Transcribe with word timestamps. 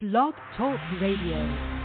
Blog 0.00 0.32
Talk 0.56 0.78
Radio. 1.00 1.77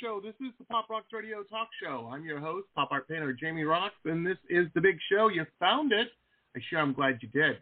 Show. 0.00 0.20
This 0.22 0.34
is 0.40 0.52
the 0.58 0.64
Pop 0.64 0.88
Rocks 0.88 1.08
Radio 1.12 1.42
Talk 1.42 1.68
Show. 1.82 2.08
I'm 2.10 2.24
your 2.24 2.40
host, 2.40 2.68
pop 2.74 2.88
art 2.90 3.06
painter 3.06 3.34
Jamie 3.34 3.64
Roxx, 3.64 3.90
and 4.06 4.26
this 4.26 4.38
is 4.48 4.66
the 4.74 4.80
big 4.80 4.96
show. 5.12 5.28
You 5.28 5.44
found 5.58 5.92
it. 5.92 6.08
I 6.56 6.60
sure 6.70 6.78
I'm 6.78 6.94
glad 6.94 7.18
you 7.20 7.28
did. 7.28 7.58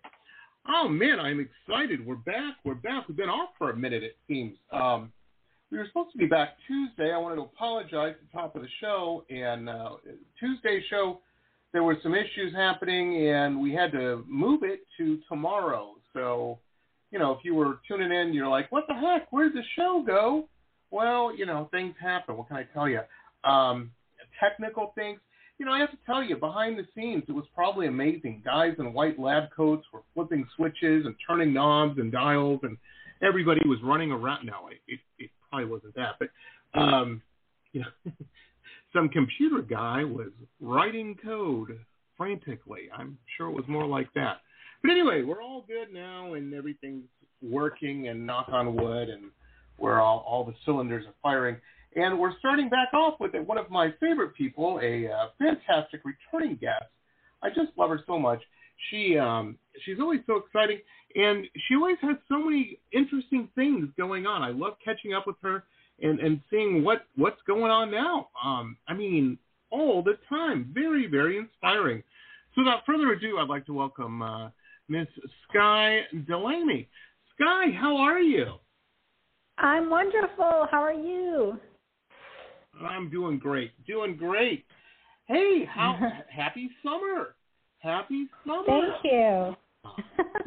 Oh 0.68 0.88
man, 0.88 1.18
I'm 1.18 1.40
excited. 1.40 2.06
We're 2.06 2.14
back. 2.14 2.54
We're 2.64 2.74
back. 2.74 3.08
We've 3.08 3.16
been 3.16 3.28
off 3.28 3.50
for 3.58 3.70
a 3.70 3.76
minute, 3.76 4.04
it 4.04 4.16
seems. 4.28 4.56
Um, 4.72 5.10
we 5.72 5.78
were 5.78 5.86
supposed 5.86 6.12
to 6.12 6.18
be 6.18 6.26
back 6.26 6.50
Tuesday. 6.68 7.12
I 7.12 7.18
wanted 7.18 7.36
to 7.36 7.42
apologize 7.42 8.14
at 8.14 8.20
the 8.20 8.38
top 8.38 8.54
of 8.54 8.62
the 8.62 8.68
show, 8.80 9.24
and 9.30 9.68
uh, 9.68 9.90
Tuesday's 10.38 10.84
show 10.90 11.20
there 11.72 11.82
were 11.82 11.96
some 12.04 12.14
issues 12.14 12.54
happening, 12.54 13.26
and 13.28 13.60
we 13.60 13.74
had 13.74 13.90
to 13.92 14.24
move 14.28 14.62
it 14.62 14.82
to 14.98 15.18
tomorrow. 15.28 15.94
So, 16.12 16.60
you 17.10 17.18
know, 17.18 17.32
if 17.32 17.38
you 17.42 17.56
were 17.56 17.80
tuning 17.88 18.12
in, 18.12 18.32
you're 18.32 18.48
like, 18.48 18.70
"What 18.70 18.84
the 18.86 18.94
heck? 18.94 19.32
Where'd 19.32 19.54
the 19.54 19.64
show 19.74 20.04
go?" 20.06 20.48
Well, 20.90 21.36
you 21.36 21.46
know, 21.46 21.68
things 21.70 21.94
happen. 22.00 22.36
What 22.36 22.48
can 22.48 22.56
I 22.56 22.64
tell 22.74 22.88
you? 22.88 23.00
Um, 23.44 23.90
technical 24.40 24.92
things. 24.94 25.20
You 25.58 25.66
know, 25.66 25.72
I 25.72 25.80
have 25.80 25.90
to 25.90 25.98
tell 26.06 26.22
you, 26.22 26.36
behind 26.36 26.78
the 26.78 26.86
scenes, 26.94 27.24
it 27.28 27.32
was 27.32 27.44
probably 27.54 27.88
amazing. 27.88 28.42
Guys 28.44 28.74
in 28.78 28.92
white 28.92 29.18
lab 29.18 29.44
coats 29.54 29.84
were 29.92 30.02
flipping 30.14 30.46
switches 30.56 31.04
and 31.04 31.14
turning 31.26 31.52
knobs 31.52 31.98
and 31.98 32.12
dials, 32.12 32.60
and 32.62 32.76
everybody 33.22 33.60
was 33.66 33.78
running 33.82 34.12
around. 34.12 34.46
No, 34.46 34.68
it, 34.68 34.78
it, 34.86 35.00
it 35.18 35.30
probably 35.48 35.68
wasn't 35.68 35.94
that, 35.96 36.14
but 36.20 36.28
um, 36.78 37.22
you 37.72 37.80
know, 37.80 38.12
some 38.92 39.08
computer 39.08 39.62
guy 39.62 40.04
was 40.04 40.30
writing 40.60 41.16
code 41.24 41.78
frantically. 42.16 42.88
I'm 42.96 43.18
sure 43.36 43.48
it 43.48 43.54
was 43.54 43.64
more 43.66 43.86
like 43.86 44.12
that. 44.14 44.38
But 44.82 44.92
anyway, 44.92 45.22
we're 45.22 45.42
all 45.42 45.64
good 45.66 45.92
now, 45.92 46.34
and 46.34 46.54
everything's 46.54 47.04
working. 47.42 48.08
And 48.08 48.26
knock 48.26 48.48
on 48.52 48.76
wood, 48.76 49.08
and 49.08 49.24
where 49.78 50.00
all, 50.00 50.24
all 50.26 50.44
the 50.44 50.54
cylinders 50.64 51.06
are 51.06 51.14
firing. 51.22 51.56
And 51.96 52.18
we're 52.18 52.38
starting 52.38 52.68
back 52.68 52.92
off 52.92 53.18
with 53.18 53.34
one 53.34 53.58
of 53.58 53.70
my 53.70 53.92
favorite 53.98 54.34
people, 54.34 54.78
a 54.82 55.08
uh, 55.08 55.28
fantastic 55.38 56.02
returning 56.04 56.56
guest. 56.56 56.84
I 57.42 57.48
just 57.48 57.76
love 57.76 57.90
her 57.90 58.00
so 58.06 58.18
much. 58.18 58.42
She 58.90 59.18
um, 59.18 59.58
she's 59.84 59.98
always 60.00 60.20
so 60.26 60.36
exciting, 60.36 60.78
and 61.16 61.46
she 61.66 61.74
always 61.74 61.96
has 62.02 62.16
so 62.28 62.38
many 62.38 62.78
interesting 62.92 63.48
things 63.54 63.88
going 63.96 64.26
on. 64.26 64.42
I 64.42 64.50
love 64.50 64.74
catching 64.84 65.14
up 65.14 65.26
with 65.26 65.36
her 65.42 65.64
and, 66.00 66.20
and 66.20 66.40
seeing 66.50 66.84
what 66.84 67.06
what's 67.16 67.40
going 67.46 67.70
on 67.70 67.90
now. 67.90 68.28
Um, 68.44 68.76
I 68.86 68.94
mean, 68.94 69.38
all 69.70 70.02
the 70.02 70.18
time. 70.28 70.70
Very 70.72 71.06
very 71.06 71.38
inspiring. 71.38 72.02
So 72.54 72.62
without 72.62 72.86
further 72.86 73.12
ado, 73.12 73.38
I'd 73.38 73.48
like 73.48 73.66
to 73.66 73.74
welcome 73.74 74.22
uh, 74.22 74.50
Miss 74.88 75.08
Skye 75.48 76.02
Delamey. 76.28 76.86
Skye, 77.34 77.72
how 77.80 77.96
are 77.96 78.20
you? 78.20 78.54
I'm 79.58 79.90
wonderful. 79.90 80.68
How 80.70 80.82
are 80.82 80.92
you? 80.92 81.58
I'm 82.80 83.10
doing 83.10 83.38
great. 83.38 83.72
Doing 83.86 84.16
great. 84.16 84.64
Hey, 85.26 85.64
how 85.68 85.98
happy 86.30 86.70
summer. 86.82 87.34
Happy 87.78 88.28
summer. 88.46 88.64
Thank 88.66 89.04
you. 89.04 89.56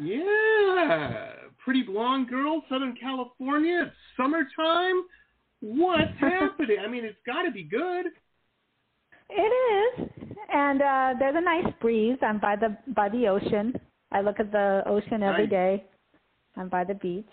yeah. 0.00 1.32
Pretty 1.64 1.82
blonde 1.82 2.28
girl, 2.28 2.62
Southern 2.68 2.96
California. 3.00 3.84
It's 3.86 3.96
summertime. 4.16 5.04
What's 5.60 6.12
happening? 6.20 6.78
I 6.84 6.88
mean, 6.88 7.04
it's 7.04 7.18
got 7.26 7.42
to 7.42 7.50
be 7.50 7.64
good. 7.64 8.06
It 9.30 10.00
is. 10.00 10.08
And 10.52 10.82
uh 10.82 11.14
there's 11.18 11.36
a 11.36 11.40
nice 11.40 11.72
breeze. 11.80 12.18
I'm 12.22 12.38
by 12.38 12.56
the 12.56 12.76
by 12.94 13.08
the 13.08 13.28
ocean. 13.28 13.74
I 14.10 14.20
look 14.20 14.40
at 14.40 14.52
the 14.52 14.82
ocean 14.86 15.22
every 15.22 15.46
nice. 15.46 15.50
day. 15.50 15.84
I'm 16.56 16.68
by 16.68 16.84
the 16.84 16.94
beach. 16.94 17.24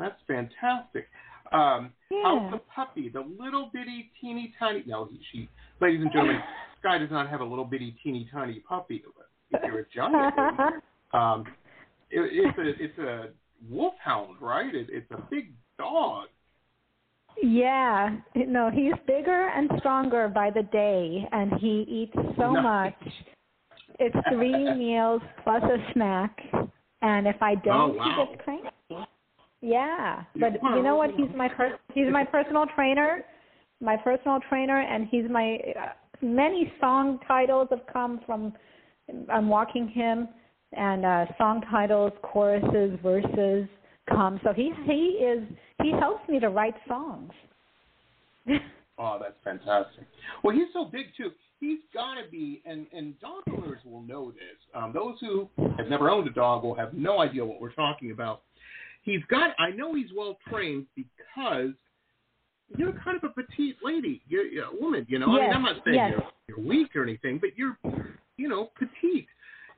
That's 0.00 0.20
fantastic. 0.26 1.08
Um, 1.52 1.92
yeah. 2.10 2.22
How's 2.24 2.52
the 2.52 2.60
puppy? 2.74 3.08
The 3.08 3.24
little 3.38 3.70
bitty 3.72 4.10
teeny 4.20 4.54
tiny. 4.58 4.84
No, 4.86 5.08
he, 5.10 5.20
she. 5.32 5.48
Ladies 5.80 6.00
and 6.02 6.12
gentlemen, 6.12 6.40
Skye 6.78 6.98
does 6.98 7.10
not 7.10 7.28
have 7.28 7.40
a 7.40 7.44
little 7.44 7.64
bitty 7.64 7.96
teeny 8.02 8.28
tiny 8.32 8.60
puppy. 8.60 9.02
If 9.52 9.60
you're 9.64 9.80
a 9.80 9.86
giant, 9.94 10.34
um, 11.12 11.44
it, 12.10 12.30
it's 12.32 12.58
a 12.58 12.84
it's 12.84 12.98
a 12.98 13.28
wolfhound, 13.68 14.36
right? 14.40 14.72
It, 14.74 14.88
it's 14.90 15.10
a 15.10 15.22
big 15.30 15.52
dog. 15.78 16.26
Yeah, 17.42 18.16
no, 18.34 18.70
he's 18.70 18.92
bigger 19.06 19.48
and 19.48 19.70
stronger 19.78 20.28
by 20.28 20.50
the 20.50 20.62
day, 20.64 21.26
and 21.32 21.52
he 21.58 21.84
eats 21.88 22.28
so 22.36 22.52
nice. 22.52 22.92
much. 23.02 23.12
It's 23.98 24.16
three 24.32 24.74
meals 24.74 25.22
plus 25.42 25.62
a 25.62 25.92
snack, 25.92 26.38
and 27.02 27.26
if 27.26 27.40
I 27.40 27.54
don't, 27.56 27.92
oh, 27.92 27.94
wow. 27.94 28.26
he 28.28 28.32
gets 28.32 28.44
cranky. 28.44 28.68
Yeah, 29.62 30.22
but 30.36 30.54
you 30.74 30.82
know 30.82 30.96
what? 30.96 31.10
He's 31.10 31.28
my 31.36 31.48
per- 31.48 31.78
he's 31.92 32.06
my 32.10 32.24
personal 32.24 32.64
trainer, 32.74 33.22
my 33.80 33.96
personal 33.96 34.38
trainer, 34.48 34.80
and 34.80 35.06
he's 35.10 35.24
my 35.30 35.58
uh, 35.78 35.92
many 36.22 36.72
song 36.80 37.18
titles 37.28 37.68
have 37.70 37.82
come 37.92 38.20
from 38.24 38.54
I'm 39.30 39.48
walking 39.48 39.88
him, 39.88 40.28
and 40.72 41.04
uh 41.04 41.26
song 41.36 41.62
titles, 41.70 42.12
choruses, 42.22 42.98
verses 43.02 43.68
come. 44.08 44.40
So 44.42 44.54
he 44.54 44.72
he 44.86 45.22
is 45.22 45.46
he 45.82 45.92
helps 45.92 46.26
me 46.26 46.40
to 46.40 46.48
write 46.48 46.74
songs. 46.88 47.30
oh, 48.98 49.18
that's 49.20 49.36
fantastic. 49.44 50.06
Well, 50.42 50.54
he's 50.54 50.68
so 50.72 50.86
big 50.86 51.06
too. 51.18 51.32
He's 51.60 51.80
got 51.92 52.14
to 52.14 52.30
be, 52.30 52.62
and 52.64 52.86
and 52.94 53.20
dog 53.20 53.42
owners 53.52 53.80
will 53.84 54.02
know 54.02 54.30
this. 54.30 54.56
Um, 54.74 54.92
those 54.94 55.16
who 55.20 55.50
have 55.76 55.88
never 55.88 56.08
owned 56.08 56.26
a 56.28 56.32
dog 56.32 56.62
will 56.62 56.74
have 56.74 56.94
no 56.94 57.20
idea 57.20 57.44
what 57.44 57.60
we're 57.60 57.72
talking 57.74 58.10
about 58.10 58.40
he's 59.02 59.20
got. 59.30 59.54
I 59.58 59.70
know 59.70 59.94
he's 59.94 60.10
well 60.16 60.38
trained 60.48 60.86
because 60.94 61.72
you're 62.76 62.92
kind 63.04 63.16
of 63.16 63.24
a 63.24 63.28
petite 63.28 63.76
lady. 63.82 64.22
You're, 64.28 64.46
you're 64.46 64.66
a 64.66 64.80
woman. 64.80 65.06
You 65.08 65.18
know, 65.18 65.34
yes, 65.36 65.42
I 65.42 65.46
mean, 65.46 65.56
I'm 65.56 65.62
not 65.62 65.76
saying 65.84 65.96
yes. 65.96 66.12
you're, 66.48 66.58
you're 66.58 66.66
weak 66.66 66.94
or 66.94 67.02
anything, 67.02 67.38
but 67.38 67.50
you're, 67.56 67.78
you 68.36 68.48
know, 68.48 68.70
petite, 68.78 69.26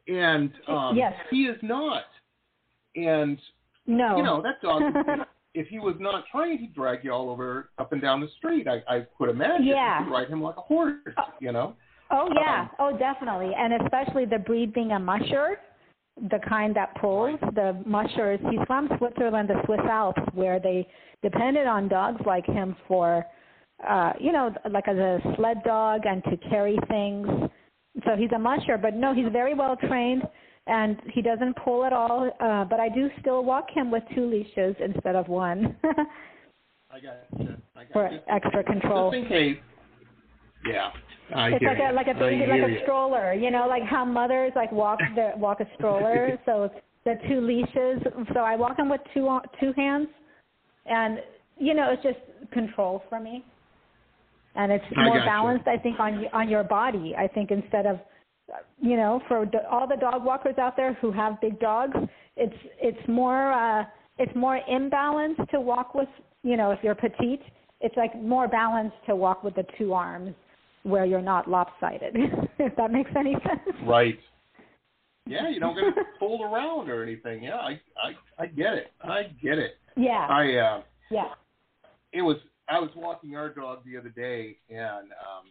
and 0.08 0.52
um, 0.68 0.96
yes. 0.96 1.12
he 1.30 1.44
is 1.44 1.58
not. 1.62 2.04
And 2.94 3.38
no, 3.86 4.16
you 4.16 4.22
know 4.22 4.42
that 4.42 4.60
dog. 4.62 4.82
if 5.54 5.68
he 5.68 5.78
was 5.78 5.96
not 5.98 6.24
trained, 6.32 6.60
he'd 6.60 6.74
drag 6.74 7.04
you 7.04 7.12
all 7.12 7.30
over 7.30 7.70
up 7.78 7.92
and 7.92 8.02
down 8.02 8.20
the 8.20 8.28
street. 8.36 8.66
I, 8.68 8.82
I 8.86 9.06
could 9.16 9.30
imagine. 9.30 9.66
Yeah. 9.66 10.04
He'd 10.04 10.10
ride 10.10 10.28
him 10.28 10.42
like 10.42 10.56
a 10.56 10.60
horse. 10.60 10.96
You 11.40 11.52
know. 11.52 11.74
Oh 12.10 12.28
yeah. 12.34 12.62
Um, 12.62 12.70
oh 12.78 12.98
definitely, 12.98 13.52
and 13.56 13.82
especially 13.82 14.26
the 14.26 14.38
breed 14.38 14.74
being 14.74 14.92
a 14.92 14.98
musher 14.98 15.58
the 16.30 16.38
kind 16.48 16.74
that 16.76 16.94
pulls 17.00 17.38
the 17.54 17.80
mushers. 17.86 18.38
He's 18.50 18.60
from 18.66 18.88
Switzerland, 18.98 19.48
the 19.48 19.60
Swiss 19.64 19.80
Alps, 19.90 20.22
where 20.34 20.60
they 20.60 20.86
depended 21.22 21.66
on 21.66 21.88
dogs 21.88 22.20
like 22.26 22.46
him 22.46 22.76
for, 22.86 23.24
uh, 23.88 24.12
you 24.20 24.32
know, 24.32 24.54
like 24.70 24.88
as 24.88 24.96
a 24.96 25.20
sled 25.36 25.62
dog 25.64 26.02
and 26.04 26.22
to 26.24 26.36
carry 26.48 26.78
things. 26.88 27.26
So 28.04 28.16
he's 28.16 28.30
a 28.34 28.38
musher, 28.38 28.78
but 28.78 28.94
no, 28.94 29.14
he's 29.14 29.30
very 29.32 29.54
well 29.54 29.76
trained 29.76 30.22
and 30.66 30.96
he 31.12 31.22
doesn't 31.22 31.56
pull 31.56 31.84
at 31.84 31.92
all. 31.92 32.30
Uh, 32.40 32.64
but 32.64 32.78
I 32.78 32.88
do 32.88 33.08
still 33.20 33.44
walk 33.44 33.68
him 33.70 33.90
with 33.90 34.02
two 34.14 34.26
leashes 34.26 34.76
instead 34.84 35.16
of 35.16 35.28
one. 35.28 35.76
I 36.90 37.00
got 37.00 37.40
you. 37.40 37.56
I 37.74 37.84
got 37.84 37.92
for 37.92 38.10
you. 38.10 38.18
extra 38.28 38.62
control. 38.62 39.10
Just 39.10 39.22
in 39.22 39.28
case. 39.28 39.58
Yeah. 40.68 40.90
I 41.34 41.48
it's 41.48 41.64
like 41.64 41.78
a 41.78 41.92
like 41.92 42.06
a 42.08 42.14
baby 42.14 42.46
like 42.46 42.62
a 42.62 42.82
stroller, 42.82 43.32
you 43.32 43.50
know, 43.50 43.66
like 43.68 43.82
how 43.82 44.04
mothers 44.04 44.52
like 44.54 44.72
walk 44.72 44.98
the 45.14 45.32
walk 45.36 45.60
a 45.60 45.66
stroller. 45.76 46.38
so 46.46 46.70
the 47.04 47.14
two 47.28 47.40
leashes. 47.40 48.02
So 48.34 48.40
I 48.40 48.56
walk 48.56 48.76
them 48.76 48.88
with 48.88 49.00
two 49.14 49.38
two 49.60 49.72
hands, 49.76 50.08
and 50.86 51.18
you 51.58 51.74
know 51.74 51.90
it's 51.92 52.02
just 52.02 52.18
control 52.52 53.02
for 53.08 53.20
me, 53.20 53.44
and 54.54 54.70
it's 54.72 54.84
more 54.96 55.18
balanced. 55.20 55.66
You. 55.66 55.72
I 55.72 55.78
think 55.78 56.00
on 56.00 56.24
on 56.32 56.48
your 56.48 56.64
body. 56.64 57.14
I 57.16 57.28
think 57.28 57.50
instead 57.50 57.86
of 57.86 57.98
you 58.80 58.96
know 58.96 59.20
for 59.28 59.48
all 59.70 59.86
the 59.86 59.96
dog 60.00 60.24
walkers 60.24 60.58
out 60.58 60.76
there 60.76 60.94
who 60.94 61.12
have 61.12 61.40
big 61.40 61.58
dogs, 61.60 61.96
it's 62.36 62.56
it's 62.80 63.08
more 63.08 63.52
uh 63.52 63.84
it's 64.18 64.34
more 64.34 64.60
imbalanced 64.70 65.48
to 65.50 65.60
walk 65.60 65.94
with 65.94 66.08
you 66.42 66.56
know 66.56 66.70
if 66.70 66.78
you're 66.82 66.94
petite. 66.94 67.42
It's 67.80 67.96
like 67.96 68.20
more 68.22 68.46
balanced 68.46 68.96
to 69.08 69.16
walk 69.16 69.42
with 69.42 69.56
the 69.56 69.64
two 69.76 69.92
arms 69.92 70.34
where 70.82 71.04
you're 71.04 71.22
not 71.22 71.48
lopsided. 71.48 72.14
if 72.58 72.74
that 72.76 72.90
makes 72.90 73.10
any 73.18 73.34
sense. 73.34 73.76
Right. 73.86 74.18
Yeah, 75.26 75.48
you 75.48 75.60
don't 75.60 75.74
get 75.76 75.84
pulled 76.18 76.40
around 76.40 76.90
or 76.90 77.02
anything. 77.02 77.44
Yeah, 77.44 77.56
I, 77.56 77.80
I 78.02 78.42
I 78.42 78.46
get 78.46 78.74
it. 78.74 78.92
I 79.02 79.24
get 79.42 79.58
it. 79.58 79.76
Yeah. 79.96 80.26
I 80.28 80.54
uh 80.56 80.82
Yeah. 81.10 81.28
it 82.12 82.22
was 82.22 82.36
I 82.68 82.78
was 82.80 82.90
walking 82.96 83.36
our 83.36 83.48
dog 83.48 83.84
the 83.84 83.96
other 83.98 84.08
day, 84.08 84.56
and 84.70 85.10
um, 85.12 85.50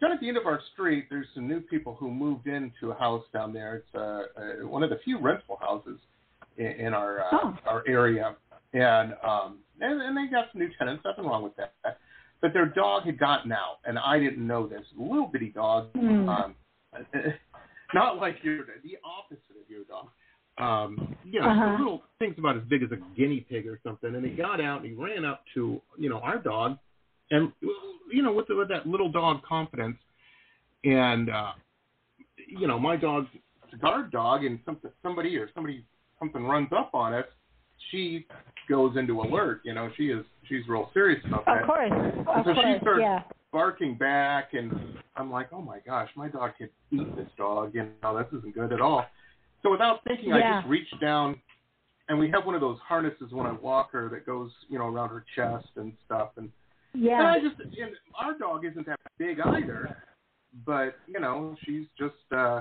down 0.00 0.12
at 0.12 0.20
the 0.20 0.28
end 0.28 0.36
of 0.36 0.46
our 0.46 0.60
street, 0.72 1.06
there's 1.10 1.26
some 1.34 1.46
new 1.46 1.60
people 1.60 1.94
who 1.94 2.10
moved 2.10 2.46
into 2.46 2.90
a 2.90 2.94
house 2.94 3.24
down 3.32 3.52
there. 3.52 3.76
It's 3.76 3.94
uh, 3.94 4.40
uh, 4.64 4.66
one 4.68 4.82
of 4.82 4.90
the 4.90 4.98
few 5.04 5.18
rental 5.20 5.58
houses 5.60 5.98
in, 6.56 6.66
in 6.66 6.94
our 6.94 7.20
uh, 7.20 7.24
Oh. 7.32 7.58
our 7.66 7.84
area, 7.86 8.34
and 8.72 9.14
um, 9.22 9.58
and, 9.80 10.00
and 10.00 10.16
they 10.16 10.26
got 10.30 10.46
some 10.52 10.60
new 10.60 10.70
tenants. 10.78 11.02
Nothing 11.04 11.24
wrong 11.26 11.42
with 11.42 11.54
that. 11.56 11.74
But 12.44 12.52
their 12.52 12.66
dog 12.66 13.04
had 13.04 13.18
gotten 13.18 13.52
out, 13.52 13.78
and 13.86 13.98
I 13.98 14.18
didn't 14.18 14.46
know 14.46 14.66
this. 14.66 14.82
Little 14.98 15.28
bitty 15.28 15.48
dog, 15.48 15.88
Hmm. 15.94 16.28
um, 16.28 16.54
not 17.94 18.18
like 18.18 18.36
your 18.44 18.66
the 18.82 18.98
opposite 19.02 19.56
of 19.62 19.70
your 19.70 19.84
dog. 19.84 20.08
Um, 20.58 21.16
you 21.24 21.40
know, 21.40 21.48
Uh-huh. 21.48 21.76
little 21.78 22.02
things 22.18 22.34
about 22.36 22.58
as 22.58 22.62
big 22.64 22.82
as 22.82 22.92
a 22.92 22.96
guinea 23.16 23.40
pig 23.48 23.66
or 23.66 23.80
something. 23.82 24.14
And 24.14 24.22
he 24.26 24.32
got 24.36 24.60
out 24.60 24.82
and 24.82 24.90
he 24.90 24.92
ran 24.92 25.24
up 25.24 25.42
to 25.54 25.80
you 25.96 26.10
know 26.10 26.18
our 26.18 26.36
dog, 26.36 26.76
and 27.30 27.50
you 28.12 28.20
know 28.22 28.32
with, 28.34 28.46
the, 28.48 28.56
with 28.56 28.68
that 28.68 28.86
little 28.86 29.10
dog 29.10 29.42
confidence, 29.42 29.96
and 30.84 31.30
uh, 31.30 31.52
you 32.46 32.66
know 32.66 32.78
my 32.78 32.94
dog's 32.96 33.28
a 33.72 33.76
guard 33.78 34.10
dog, 34.10 34.44
and 34.44 34.60
something 34.66 34.90
somebody 35.02 35.38
or 35.38 35.48
somebody 35.54 35.82
something 36.18 36.44
runs 36.44 36.68
up 36.76 36.90
on 36.92 37.14
us, 37.14 37.24
she 37.90 38.26
goes 38.68 38.96
into 38.96 39.20
alert. 39.20 39.60
You 39.64 39.74
know, 39.74 39.90
she 39.96 40.04
is 40.08 40.24
she's 40.48 40.66
real 40.68 40.90
serious 40.94 41.22
about 41.26 41.44
that 41.46 41.62
Of 41.62 41.66
course. 41.66 41.92
Of 41.92 42.44
so 42.44 42.54
she 42.54 42.78
starts 42.80 43.00
Yeah. 43.00 43.22
barking 43.52 43.96
back, 43.96 44.54
and 44.54 44.98
I'm 45.16 45.30
like, 45.30 45.48
oh 45.52 45.60
my 45.62 45.78
gosh, 45.80 46.10
my 46.16 46.28
dog 46.28 46.52
could 46.58 46.70
eat 46.90 47.16
this 47.16 47.28
dog. 47.36 47.74
You 47.74 47.88
know, 48.02 48.18
this 48.18 48.26
isn't 48.38 48.54
good 48.54 48.72
at 48.72 48.80
all. 48.80 49.06
So 49.62 49.70
without 49.70 50.04
thinking, 50.04 50.32
I 50.32 50.56
just 50.60 50.68
reached 50.68 51.00
down, 51.00 51.40
and 52.08 52.18
we 52.18 52.30
have 52.30 52.44
one 52.44 52.54
of 52.54 52.60
those 52.60 52.78
harnesses 52.86 53.32
when 53.32 53.46
I 53.46 53.52
walk 53.52 53.92
her 53.92 54.08
that 54.10 54.26
goes, 54.26 54.50
you 54.68 54.78
know, 54.78 54.86
around 54.88 55.08
her 55.10 55.24
chest 55.34 55.68
and 55.76 55.92
stuff. 56.04 56.30
And, 56.36 56.50
and 56.92 57.02
Yeah. 57.02 57.32
I 57.32 57.40
just, 57.40 57.58
and 57.60 57.92
our 58.14 58.36
dog 58.36 58.64
isn't 58.66 58.86
that 58.86 59.00
big 59.18 59.40
either, 59.40 59.96
but 60.66 60.96
you 61.06 61.18
know, 61.20 61.56
she's 61.64 61.86
just, 61.98 62.14
uh 62.32 62.60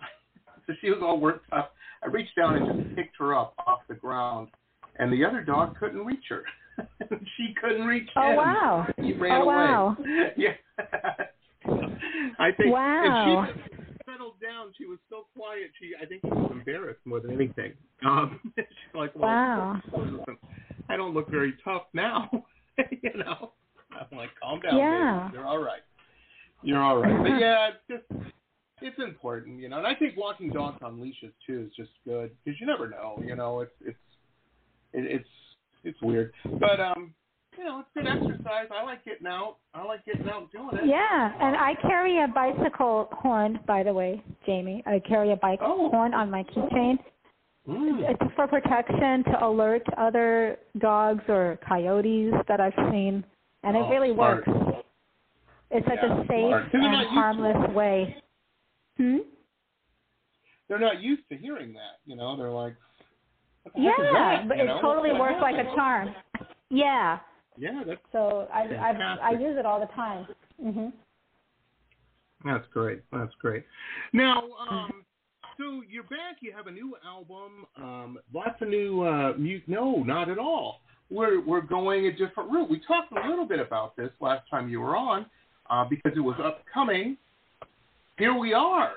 so 0.66 0.72
she 0.80 0.90
was 0.90 1.00
all 1.02 1.18
worked 1.20 1.46
up. 1.52 1.74
I 2.04 2.08
reached 2.08 2.34
down 2.36 2.56
and 2.56 2.82
just 2.84 2.96
picked 2.96 3.16
her 3.18 3.34
up 3.36 3.54
off 3.66 3.80
the 3.88 3.94
ground, 3.94 4.48
and 4.98 5.12
the 5.12 5.24
other 5.24 5.42
dog 5.42 5.78
couldn't 5.78 6.04
reach 6.04 6.24
her. 6.28 6.42
she 7.36 7.54
couldn't 7.60 7.86
reach 7.86 8.08
Oh 8.16 8.34
wow. 8.34 8.86
He 8.98 9.12
ran 9.12 9.42
Oh, 9.42 9.44
away. 9.44 9.54
wow. 9.54 9.96
yeah. 10.36 10.54
I 12.38 12.50
think. 12.56 12.72
Wow. 12.72 13.46
And 13.48 13.60
she 13.68 13.84
settled 14.10 14.34
down. 14.40 14.72
She 14.76 14.86
was 14.86 14.98
so 15.08 15.26
quiet. 15.36 15.70
She, 15.80 15.92
I 16.00 16.06
think, 16.06 16.22
she 16.24 16.28
was 16.30 16.50
embarrassed 16.52 17.00
more 17.04 17.20
than 17.20 17.32
anything. 17.32 17.72
Um, 18.04 18.40
she's 18.56 18.64
like, 18.94 19.14
well, 19.14 19.28
Wow. 19.28 19.80
I 20.88 20.96
don't 20.96 21.14
look 21.14 21.30
very 21.30 21.54
tough 21.64 21.84
now. 21.94 22.28
you 23.02 23.10
know. 23.16 23.52
I'm 23.92 24.16
like, 24.16 24.30
calm 24.42 24.60
down, 24.60 24.76
Yeah. 24.76 25.24
baby. 25.28 25.36
You're 25.38 25.46
all 25.46 25.58
right. 25.62 25.82
You're 26.62 26.82
all 26.82 26.96
right. 26.98 27.22
But 27.22 27.38
yeah, 27.38 27.70
just. 27.88 28.04
It's 28.82 28.98
important, 28.98 29.60
you 29.60 29.68
know, 29.68 29.78
and 29.78 29.86
I 29.86 29.94
think 29.94 30.16
walking 30.16 30.50
dogs 30.50 30.78
on 30.82 31.00
leashes 31.00 31.32
too 31.46 31.66
is 31.68 31.72
just 31.76 31.90
good 32.04 32.30
because 32.44 32.60
you 32.60 32.66
never 32.66 32.88
know, 32.88 33.22
you 33.24 33.36
know. 33.36 33.60
It's 33.60 33.72
it's 33.84 33.98
it, 34.92 35.04
it's 35.20 35.28
it's 35.84 36.02
weird, 36.02 36.32
but 36.44 36.80
um, 36.80 37.14
you 37.56 37.64
know, 37.64 37.80
it's 37.80 37.88
good 37.94 38.06
exercise. 38.06 38.68
I 38.70 38.82
like 38.84 39.04
getting 39.04 39.26
out. 39.26 39.56
I 39.74 39.84
like 39.84 40.04
getting 40.04 40.28
out 40.28 40.42
and 40.42 40.50
doing 40.50 40.82
it. 40.84 40.88
Yeah, 40.88 41.32
and 41.40 41.56
I 41.56 41.74
carry 41.82 42.22
a 42.22 42.28
bicycle 42.28 43.08
horn, 43.12 43.60
by 43.66 43.82
the 43.82 43.92
way, 43.92 44.22
Jamie. 44.46 44.82
I 44.86 45.00
carry 45.06 45.32
a 45.32 45.36
bike 45.36 45.60
Oh. 45.62 45.90
horn 45.90 46.14
on 46.14 46.30
my 46.30 46.42
keychain. 46.44 46.98
Mm. 47.68 48.10
It's 48.10 48.34
for 48.34 48.48
protection 48.48 49.22
to 49.24 49.44
alert 49.46 49.82
other 49.96 50.58
dogs 50.78 51.22
or 51.28 51.58
coyotes 51.66 52.34
that 52.48 52.60
I've 52.60 52.74
seen, 52.90 53.24
and 53.62 53.76
it 53.76 53.82
Oh, 53.84 53.88
really 53.90 54.12
smart. 54.14 54.46
works. 54.48 54.84
It's 55.70 55.86
like 55.86 56.00
Yeah, 56.02 56.20
a 56.20 56.26
safe 56.26 56.48
smart. 56.48 56.74
and 56.74 56.82
not 56.82 57.00
used 57.00 57.08
to 57.08 57.14
harmless 57.14 57.74
way. 57.74 58.21
Hmm? 58.96 59.18
They're 60.68 60.78
not 60.78 61.00
used 61.02 61.22
to 61.30 61.36
hearing 61.36 61.72
that, 61.74 62.00
you 62.06 62.16
know. 62.16 62.36
They're 62.36 62.50
like, 62.50 62.74
Yeah, 63.76 64.44
but 64.48 64.56
You 64.56 64.64
it 64.64 64.66
know? 64.66 64.80
totally 64.80 65.12
works 65.12 65.38
like 65.40 65.56
a 65.56 65.64
charm. 65.74 66.14
Yeah. 66.70 67.18
Yeah, 67.58 67.82
that's 67.86 68.00
So 68.12 68.48
I 68.50 68.62
I 68.62 69.18
I 69.22 69.30
use 69.32 69.58
it 69.58 69.66
all 69.66 69.78
the 69.78 69.92
time. 69.94 70.26
Mhm. 70.58 70.90
that's 72.42 72.66
great. 72.68 73.02
That's 73.12 73.34
great. 73.42 73.66
Now, 74.14 74.44
um, 74.70 75.04
so 75.58 75.82
you're 75.86 76.04
back. 76.04 76.36
You 76.40 76.52
have 76.52 76.66
a 76.66 76.70
new 76.70 76.96
album. 77.04 77.66
Um, 77.76 78.18
lots 78.32 78.60
of 78.62 78.68
new 78.68 79.02
uh, 79.02 79.34
music. 79.36 79.68
No, 79.68 80.02
not 80.02 80.30
at 80.30 80.38
all. 80.38 80.80
We're 81.10 81.42
we're 81.42 81.60
going 81.60 82.06
a 82.06 82.12
different 82.12 82.50
route. 82.50 82.70
We 82.70 82.80
talked 82.80 83.12
a 83.12 83.28
little 83.28 83.46
bit 83.46 83.60
about 83.60 83.96
this 83.96 84.10
last 84.18 84.48
time 84.50 84.70
you 84.70 84.80
were 84.80 84.96
on 84.96 85.26
uh, 85.68 85.84
because 85.84 86.12
it 86.16 86.20
was 86.20 86.36
upcoming. 86.42 87.18
Here 88.22 88.34
we 88.38 88.52
are. 88.54 88.92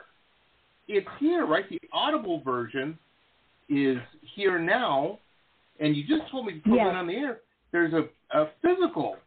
It's 0.88 1.08
here, 1.20 1.48
right? 1.48 1.68
The 1.68 1.82
Audible 1.92 2.42
version 2.44 2.96
is 3.70 3.98
here 4.36 4.60
now, 4.60 5.18
and 5.80 5.96
you 5.98 6.04
just 6.06 6.30
told 6.30 6.46
me 6.46 6.54
before 6.64 6.74
we 6.74 6.78
Yes. 6.78 6.94
on 6.96 7.08
the 7.08 7.14
air. 7.16 7.40
There's 7.72 7.92
a, 7.94 8.08
a 8.40 8.52
physical 8.62 9.18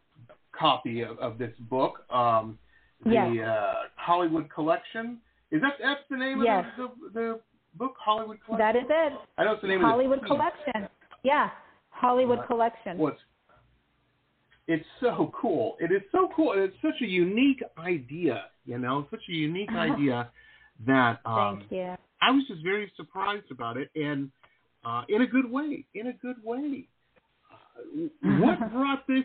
copy 0.53 1.01
of, 1.01 1.19
of 1.19 1.37
this 1.37 1.53
book. 1.69 2.05
Um, 2.09 2.57
the 3.03 3.11
Yes. 3.11 3.45
uh, 3.45 3.73
Hollywood 3.97 4.49
Collection. 4.49 5.19
Is 5.51 5.61
that 5.63 5.73
that's 5.83 5.99
the 6.09 6.15
name 6.15 6.41
Yes. 6.45 6.65
of 6.77 6.91
the, 7.01 7.09
the 7.09 7.19
the 7.19 7.39
book 7.77 7.95
Hollywood 7.99 8.37
Collection? 8.45 8.65
That 8.65 8.77
is 8.77 8.89
it. 8.89 9.19
I 9.37 9.43
know 9.43 9.51
it's 9.51 9.61
the 9.61 9.67
name 9.67 9.81
Hollywood 9.81 10.19
of 10.19 10.23
the 10.23 10.29
piece. 10.29 10.37
Collection. 10.37 10.87
Yeah, 11.23 11.49
Hollywood 11.89 12.39
Uh, 12.39 12.47
Collection. 12.47 12.97
Well, 12.97 13.11
it's, 13.11 13.21
it's 14.69 14.85
so 15.01 15.29
cool. 15.35 15.75
It 15.81 15.91
is 15.91 16.03
so 16.13 16.29
cool. 16.33 16.53
and 16.53 16.61
It's 16.61 16.81
such 16.81 17.01
a 17.01 17.05
unique 17.05 17.61
idea, 17.77 18.45
you 18.69 18.77
know, 18.77 19.07
such 19.09 19.23
a 19.27 19.31
unique 19.31 19.71
idea 19.71 20.29
that 20.85 21.19
um, 21.25 21.59
Thank 21.59 21.71
you. 21.71 21.95
I 22.21 22.31
was 22.31 22.43
just 22.47 22.61
very 22.63 22.91
surprised 22.95 23.49
about 23.49 23.77
it, 23.77 23.89
and 23.95 24.29
uh, 24.85 25.01
in 25.09 25.23
a 25.23 25.27
good 25.27 25.49
way. 25.49 25.85
In 25.95 26.07
a 26.07 26.13
good 26.13 26.35
way. 26.43 26.87
Uh, 27.51 28.07
what 28.39 28.71
brought 28.71 29.07
this 29.07 29.23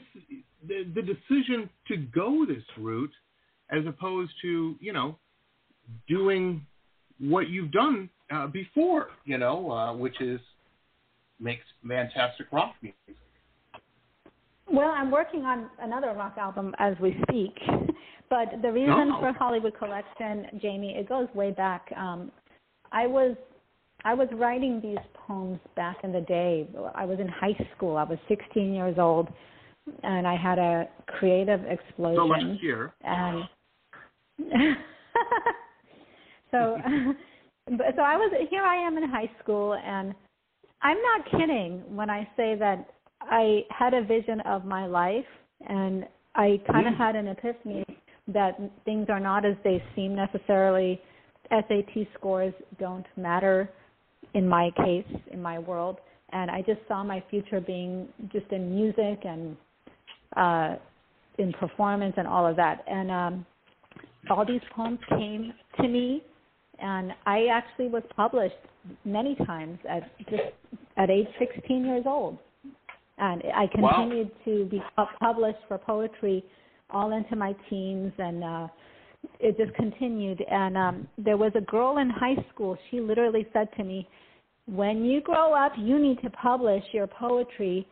the, 0.66 0.84
the 0.94 1.02
decision 1.02 1.68
to 1.88 1.96
go 1.96 2.46
this 2.46 2.62
route, 2.78 3.12
as 3.70 3.84
opposed 3.86 4.32
to 4.42 4.76
you 4.80 4.92
know 4.94 5.18
doing 6.08 6.64
what 7.18 7.48
you've 7.50 7.70
done 7.70 8.08
uh, 8.32 8.46
before, 8.46 9.08
you 9.26 9.36
know, 9.36 9.70
uh, 9.70 9.94
which 9.94 10.20
is 10.22 10.40
makes 11.38 11.64
fantastic 11.86 12.46
rock 12.50 12.74
music. 12.80 12.98
Well, 14.70 14.90
I'm 14.96 15.10
working 15.10 15.42
on 15.42 15.68
another 15.80 16.14
rock 16.14 16.36
album 16.38 16.74
as 16.78 16.94
we 17.00 17.16
speak. 17.28 17.54
But 18.34 18.62
the 18.62 18.72
reason 18.72 19.14
for 19.20 19.32
Hollywood 19.32 19.78
Collection, 19.78 20.58
Jamie, 20.60 20.96
it 20.96 21.08
goes 21.08 21.28
way 21.36 21.52
back. 21.52 21.86
Um, 21.96 22.32
I 22.90 23.06
was 23.06 23.36
I 24.04 24.12
was 24.12 24.26
writing 24.32 24.80
these 24.82 24.98
poems 25.14 25.60
back 25.76 25.98
in 26.02 26.10
the 26.12 26.20
day. 26.22 26.66
I 26.96 27.04
was 27.04 27.20
in 27.20 27.28
high 27.28 27.56
school. 27.76 27.96
I 27.96 28.02
was 28.02 28.18
16 28.26 28.74
years 28.74 28.96
old, 28.98 29.28
and 30.02 30.26
I 30.26 30.36
had 30.36 30.58
a 30.58 30.88
creative 31.06 31.60
So 31.62 31.70
explosion. 31.70 32.28
last 32.28 32.62
year, 32.62 32.92
and 33.04 33.44
so 36.50 36.76
so 37.96 38.02
I 38.02 38.16
was 38.16 38.32
here 38.50 38.64
I 38.64 38.76
am 38.84 38.98
in 38.98 39.08
high 39.08 39.30
school 39.40 39.74
and 39.74 40.12
I'm 40.82 40.98
not 41.00 41.30
kidding 41.38 41.82
when 41.94 42.10
I 42.10 42.28
say 42.36 42.56
that 42.56 42.90
I 43.20 43.60
had 43.70 43.94
a 43.94 44.02
vision 44.02 44.40
of 44.40 44.64
my 44.64 44.86
life 44.86 45.24
and 45.68 46.04
I 46.34 46.60
kind 46.70 46.88
of 46.88 46.94
Mm. 46.94 46.98
had 46.98 47.16
an 47.16 47.28
epiphany 47.28 47.84
that 48.28 48.58
things 48.84 49.06
are 49.08 49.20
not 49.20 49.44
as 49.44 49.54
they 49.64 49.82
seem 49.94 50.14
necessarily. 50.14 51.00
SAT 51.50 52.06
scores 52.18 52.54
don't 52.78 53.06
matter 53.16 53.70
in 54.34 54.48
my 54.48 54.70
case, 54.76 55.06
in 55.30 55.40
my 55.40 55.58
world. 55.58 55.98
And 56.32 56.50
I 56.50 56.62
just 56.62 56.80
saw 56.88 57.04
my 57.04 57.22
future 57.30 57.60
being 57.60 58.08
just 58.32 58.50
in 58.50 58.74
music 58.74 59.20
and 59.24 59.56
uh, 60.36 60.76
in 61.38 61.52
performance 61.52 62.14
and 62.16 62.26
all 62.26 62.46
of 62.46 62.56
that. 62.56 62.82
And 62.88 63.10
um, 63.10 63.46
all 64.30 64.44
these 64.44 64.60
poems 64.74 64.98
came 65.10 65.52
to 65.80 65.88
me, 65.88 66.22
and 66.80 67.12
I 67.26 67.46
actually 67.52 67.88
was 67.88 68.02
published 68.16 68.54
many 69.04 69.36
times 69.46 69.78
at 69.88 70.10
just 70.30 70.42
at 70.96 71.10
age 71.10 71.28
16 71.38 71.84
years 71.84 72.04
old. 72.06 72.38
And 73.18 73.42
I 73.54 73.68
Wow. 73.78 73.90
continued 73.92 74.30
to 74.44 74.64
be 74.64 74.82
pu- 74.96 75.04
published 75.20 75.60
for 75.68 75.78
poetry 75.78 76.44
all 76.94 77.12
into 77.12 77.36
my 77.36 77.54
teens, 77.68 78.12
and 78.18 78.44
uh, 78.44 78.68
it 79.40 79.56
just 79.56 79.74
continued. 79.74 80.40
And 80.50 80.76
um, 80.76 81.08
there 81.18 81.36
was 81.36 81.52
a 81.54 81.60
girl 81.60 81.98
in 81.98 82.08
high 82.08 82.36
school. 82.50 82.78
She 82.90 83.00
literally 83.00 83.46
said 83.52 83.68
to 83.76 83.84
me, 83.84 84.08
"When 84.66 85.04
you 85.04 85.20
grow 85.20 85.52
up, 85.54 85.72
you 85.76 85.98
need 85.98 86.18
to 86.22 86.30
publish 86.30 86.84
your 86.92 87.06
poetry." 87.06 87.86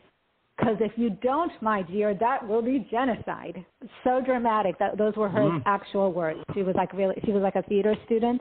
Because 0.57 0.77
if 0.81 0.93
you 0.97 1.11
don't, 1.23 1.51
my 1.63 1.83
dear, 1.83 2.15
that 2.15 2.47
will 2.47 2.63
be 2.63 2.87
genocide. 2.91 3.65
So 4.05 4.21
dramatic. 4.25 4.79
That 4.79 4.99
those 4.99 5.17
were 5.17 5.29
her 5.29 5.41
Mm. 5.41 5.63
actual 5.67 6.13
words. 6.13 6.41
She 6.55 6.63
was 6.63 6.77
like 6.77 6.93
really. 6.93 7.17
She 7.25 7.33
was 7.33 7.43
like 7.43 7.57
a 7.57 7.63
theater 7.63 7.95
student, 8.05 8.41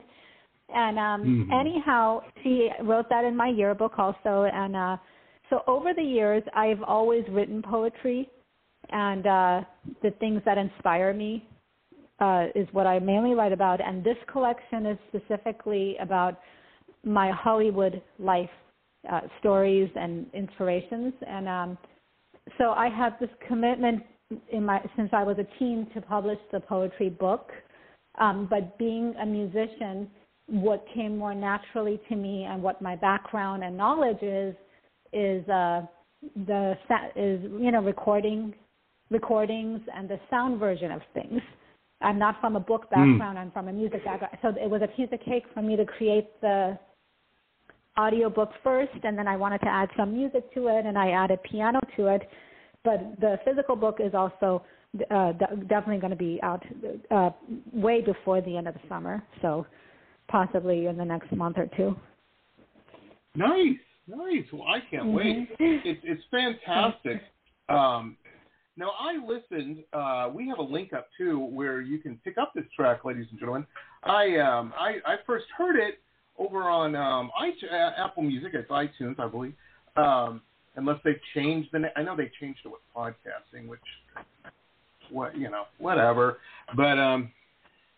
and 0.68 0.98
um 0.98 1.20
Mhm. 1.22 1.52
anyhow, 1.60 2.22
she 2.42 2.70
wrote 2.82 3.08
that 3.08 3.24
in 3.24 3.34
my 3.34 3.48
yearbook 3.48 3.98
also. 3.98 4.34
And 4.44 4.76
uh 4.76 4.96
So 5.50 5.62
over 5.66 5.92
the 5.92 6.02
years, 6.02 6.42
I've 6.54 6.82
always 6.82 7.24
written 7.28 7.60
poetry, 7.60 8.30
and 8.92 9.26
uh, 9.26 9.60
the 10.02 10.10
things 10.20 10.42
that 10.44 10.58
inspire 10.58 11.12
me 11.12 11.48
uh, 12.20 12.46
is 12.54 12.68
what 12.72 12.86
I 12.86 12.98
mainly 12.98 13.34
write 13.34 13.52
about. 13.52 13.80
And 13.80 14.04
this 14.04 14.16
collection 14.30 14.86
is 14.86 14.98
specifically 15.08 15.96
about 16.00 16.38
my 17.04 17.30
Hollywood 17.30 18.02
life 18.18 18.50
uh, 19.10 19.20
stories 19.40 19.90
and 19.96 20.26
inspirations. 20.32 21.12
And 21.26 21.48
um, 21.48 21.78
so 22.58 22.70
I 22.70 22.88
have 22.88 23.14
this 23.20 23.30
commitment 23.48 24.04
in 24.50 24.64
my 24.64 24.80
since 24.96 25.10
I 25.12 25.24
was 25.24 25.36
a 25.38 25.58
teen 25.58 25.88
to 25.94 26.00
publish 26.00 26.38
the 26.52 26.60
poetry 26.60 27.10
book. 27.10 27.50
Um, 28.20 28.46
but 28.48 28.78
being 28.78 29.14
a 29.20 29.26
musician, 29.26 30.08
what 30.46 30.84
came 30.94 31.16
more 31.16 31.34
naturally 31.34 32.00
to 32.08 32.16
me 32.16 32.44
and 32.44 32.62
what 32.62 32.82
my 32.82 32.94
background 32.94 33.64
and 33.64 33.76
knowledge 33.76 34.22
is 34.22 34.54
is 35.12 35.48
uh, 35.48 35.82
the 36.46 36.74
is 37.16 37.40
you 37.60 37.70
know 37.72 37.82
recording 37.82 38.54
recordings 39.12 39.80
and 39.94 40.08
the 40.08 40.18
sound 40.30 40.58
version 40.58 40.90
of 40.90 41.02
things. 41.14 41.40
I'm 42.00 42.18
not 42.18 42.40
from 42.40 42.56
a 42.56 42.60
book 42.60 42.86
hmm. 42.88 42.94
background. 42.94 43.38
Mm. 43.38 43.42
I'm 43.42 43.50
from 43.52 43.68
a 43.68 43.72
music 43.72 44.04
background. 44.04 44.36
So 44.42 44.48
it 44.48 44.68
was 44.68 44.82
a 44.82 44.88
piece 44.88 45.08
of 45.12 45.20
cake 45.20 45.44
for 45.54 45.62
me 45.62 45.76
to 45.76 45.84
create 45.84 46.28
the 46.40 46.76
audiobook 47.98 48.50
first, 48.64 48.92
and 49.04 49.16
then 49.16 49.28
I 49.28 49.36
wanted 49.36 49.58
to 49.60 49.68
add 49.68 49.88
some 49.96 50.12
music 50.12 50.52
to 50.54 50.68
it, 50.68 50.86
and 50.86 50.98
I 50.98 51.10
added 51.10 51.38
piano 51.44 51.78
to 51.96 52.06
it. 52.08 52.22
But 52.84 53.20
the 53.20 53.38
physical 53.44 53.76
book 53.76 53.98
is 54.00 54.14
also 54.14 54.64
uh, 55.10 55.32
definitely 55.68 55.98
going 55.98 56.10
to 56.10 56.16
be 56.16 56.40
out 56.42 56.64
uh, 57.10 57.30
way 57.72 58.00
before 58.00 58.40
the 58.40 58.56
end 58.56 58.66
of 58.66 58.74
the 58.74 58.80
summer, 58.88 59.22
so 59.40 59.66
possibly 60.28 60.86
in 60.86 60.96
the 60.96 61.04
next 61.04 61.30
month 61.32 61.58
or 61.58 61.68
two. 61.76 61.94
Nice, 63.34 63.78
nice. 64.08 64.44
Well, 64.52 64.64
I 64.68 64.80
can't 64.90 65.04
mm-hmm. 65.04 65.14
wait. 65.14 65.48
It's 65.58 66.00
it's 66.02 66.22
fantastic. 66.30 67.22
Um, 67.68 68.16
now 68.76 68.92
I 68.98 69.18
listened. 69.24 69.84
Uh, 69.92 70.30
we 70.34 70.48
have 70.48 70.58
a 70.58 70.62
link 70.62 70.92
up 70.92 71.08
too 71.16 71.38
where 71.38 71.80
you 71.80 71.98
can 71.98 72.18
pick 72.24 72.38
up 72.38 72.52
this 72.54 72.64
track, 72.74 73.04
ladies 73.04 73.26
and 73.30 73.38
gentlemen. 73.38 73.66
I 74.04 74.36
um, 74.38 74.72
I, 74.78 74.96
I 75.04 75.16
first 75.26 75.46
heard 75.56 75.76
it 75.76 76.00
over 76.38 76.62
on 76.62 76.96
um, 76.96 77.30
uh, 77.38 77.90
Apple 77.96 78.22
Music. 78.22 78.52
It's 78.54 78.70
iTunes, 78.70 79.18
I 79.20 79.28
believe. 79.28 79.54
Um, 79.96 80.40
unless 80.76 80.98
they've 81.04 81.20
changed 81.34 81.70
the. 81.72 81.88
I 81.96 82.02
know 82.02 82.16
they 82.16 82.30
changed 82.40 82.60
it 82.64 82.68
with 82.68 82.80
podcasting, 82.96 83.68
which 83.68 83.80
what 85.10 85.36
you 85.36 85.50
know, 85.50 85.64
whatever. 85.78 86.38
But 86.76 86.98
um, 86.98 87.30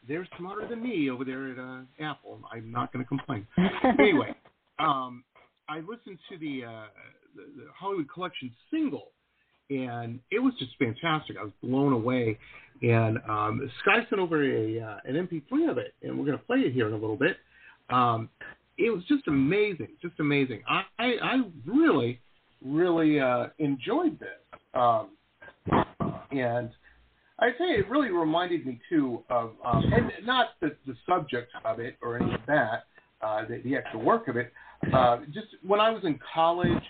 they're 0.09 0.27
smarter 0.39 0.67
than 0.69 0.83
me 0.83 1.11
over 1.11 1.25
there 1.25 1.53
at 1.53 1.59
uh, 1.59 1.83
Apple. 2.01 2.41
I'm 2.53 2.71
not 2.71 2.93
going 2.93 3.05
to 3.05 3.09
complain. 3.09 3.47
anyway, 3.99 4.35
um, 4.79 5.25
I 5.69 5.79
listened 5.79 6.19
to 6.31 6.39
the, 6.39 6.65
uh, 6.65 6.87
the, 7.35 7.43
the 7.57 7.67
Hollywood 7.75 8.09
Collection 8.13 8.51
single 8.71 9.09
and 9.71 10.21
it 10.31 10.39
was 10.39 10.55
just 10.59 10.73
fantastic. 10.79 11.37
I 11.39 11.45
was 11.45 11.53
blown 11.63 11.93
away. 11.93 12.39
And 12.83 13.19
um, 13.29 13.71
Skye 13.81 14.07
sent 14.11 14.21
over 14.21 14.43
a 14.43 14.81
uh, 14.81 14.97
an 15.05 15.15
MP3 15.15 15.71
of 15.71 15.79
it, 15.79 15.95
and 16.03 16.19
we're 16.19 16.27
going 16.27 16.39
to 16.39 16.45
play 16.45 16.59
it 16.59 16.73
here 16.73 16.87
in 16.87 16.93
a 16.93 16.97
little 16.97 17.17
bit. 17.17 17.37
Um, 17.89 18.29
it 18.77 18.91
was 18.91 19.05
just 19.09 19.27
amazing, 19.29 19.89
just 20.03 20.19
amazing. 20.19 20.63
I 20.69 20.83
I, 20.99 21.43
really 21.65 22.21
really 22.65 23.21
uh, 23.21 23.49
enjoyed 23.59 24.19
this, 24.19 24.61
um, 24.75 25.11
and 26.33 26.71
I'd 27.39 27.55
say 27.59 27.65
it 27.65 27.89
really 27.89 28.11
reminded 28.11 28.67
me 28.67 28.81
too 28.89 29.23
of, 29.31 29.53
um, 29.65 29.85
and 29.93 30.11
not 30.27 30.49
the 30.61 30.77
the 30.87 30.97
subject 31.09 31.53
of 31.65 31.79
it 31.79 31.97
or 32.03 32.19
any 32.19 32.35
of 32.35 32.41
that, 32.49 32.85
uh, 33.23 33.47
the, 33.47 33.61
the 33.65 33.77
actual 33.77 34.03
work 34.03 34.29
of 34.29 34.37
it. 34.37 34.53
Uh, 34.93 35.19
just 35.33 35.47
when 35.65 35.81
I 35.81 35.91
was 35.91 36.03
in 36.05 36.19
college, 36.35 36.83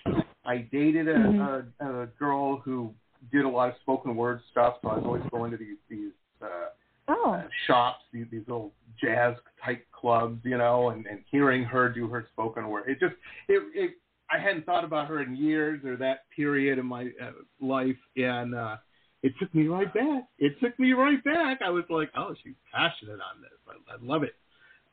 I 0.45 0.67
dated 0.71 1.07
a, 1.07 1.15
mm-hmm. 1.15 1.85
a, 1.85 2.03
a 2.03 2.05
girl 2.19 2.57
who 2.57 2.93
did 3.31 3.45
a 3.45 3.49
lot 3.49 3.69
of 3.69 3.75
spoken 3.81 4.15
word 4.15 4.41
stuff, 4.51 4.75
so 4.81 4.89
I 4.89 4.95
was 4.95 5.03
always 5.05 5.23
going 5.31 5.51
to 5.51 5.57
these 5.57 5.77
these 5.89 6.11
uh, 6.41 6.69
oh. 7.07 7.33
uh, 7.33 7.43
shops, 7.67 8.03
these, 8.13 8.25
these 8.31 8.43
little 8.47 8.71
jazz 9.01 9.35
type 9.63 9.85
clubs, 9.91 10.39
you 10.43 10.57
know, 10.57 10.89
and, 10.89 11.05
and 11.07 11.19
hearing 11.31 11.63
her 11.63 11.89
do 11.89 12.07
her 12.07 12.27
spoken 12.31 12.69
word. 12.69 12.83
It 12.87 12.99
just 12.99 13.15
it, 13.47 13.63
it 13.73 13.91
I 14.29 14.39
hadn't 14.39 14.65
thought 14.65 14.83
about 14.83 15.07
her 15.07 15.21
in 15.21 15.35
years 15.35 15.83
or 15.85 15.97
that 15.97 16.29
period 16.35 16.79
in 16.79 16.85
my 16.85 17.11
uh, 17.21 17.31
life, 17.61 17.97
and 18.15 18.55
uh, 18.55 18.77
it 19.23 19.33
took 19.39 19.53
me 19.53 19.67
right 19.67 19.91
back. 19.93 20.23
It 20.37 20.59
took 20.61 20.77
me 20.79 20.93
right 20.93 21.23
back. 21.23 21.59
I 21.65 21.69
was 21.69 21.83
like, 21.89 22.11
oh, 22.17 22.35
she's 22.43 22.55
passionate 22.73 23.13
on 23.13 23.41
this. 23.41 23.51
I, 23.67 23.93
I 23.93 23.97
love 24.01 24.23
it. 24.23 24.35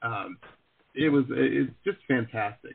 Um, 0.03 0.39
it 0.95 1.09
was 1.09 1.25
it's 1.31 1.73
just 1.85 1.99
fantastic. 2.09 2.75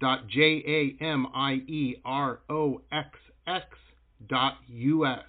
dot 0.00 0.28
J 0.28 0.96
A 1.00 1.04
M 1.04 1.26
I 1.34 1.54
E 1.66 1.96
R 2.04 2.40
O 2.48 2.82
X 2.92 3.08
X 3.46 3.66
dot 4.28 4.54
U 4.68 5.06
S. 5.06 5.24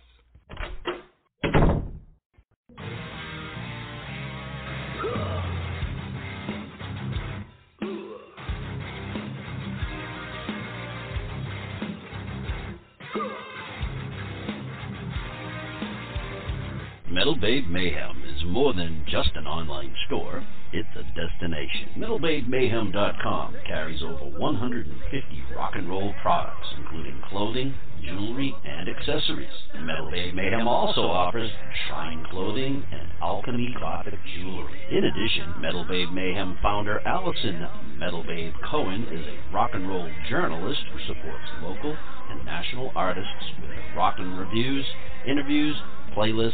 Metal 17.11 17.35
Babe 17.35 17.67
Mayhem 17.67 18.23
is 18.23 18.43
more 18.45 18.73
than 18.73 19.03
just 19.09 19.31
an 19.35 19.45
online 19.45 19.93
store, 20.05 20.45
it's 20.71 20.89
a 20.95 21.03
destination. 21.19 21.89
MetalBabeMayhem.com 21.97 23.55
carries 23.67 24.01
over 24.03 24.37
150 24.37 25.43
rock 25.55 25.73
and 25.75 25.89
roll 25.89 26.13
products, 26.21 26.67
including 26.77 27.21
clothing, 27.29 27.73
jewelry, 28.03 28.55
and 28.65 28.87
accessories. 28.87 29.49
Metal 29.81 30.09
Mayhem 30.09 30.67
also 30.67 31.01
offers 31.01 31.49
shrine 31.87 32.25
clothing 32.29 32.83
and 32.91 33.09
alchemy 33.21 33.75
gothic 33.79 34.19
jewelry. 34.35 34.79
In 34.91 35.03
addition, 35.05 35.61
Metal 35.61 35.85
Mayhem 35.85 36.57
founder 36.61 36.99
Allison 37.05 37.67
Metal 37.97 38.23
Babe 38.23 38.53
Cohen 38.69 39.03
is 39.11 39.25
a 39.25 39.53
rock 39.53 39.71
and 39.73 39.87
roll 39.87 40.09
journalist 40.29 40.81
who 40.93 40.99
supports 41.13 41.45
local 41.61 41.97
and 42.29 42.45
national 42.45 42.91
artists 42.95 43.29
with 43.61 43.71
rock 43.95 44.15
and 44.19 44.37
reviews, 44.37 44.85
interviews, 45.27 45.75
playlists, 46.15 46.53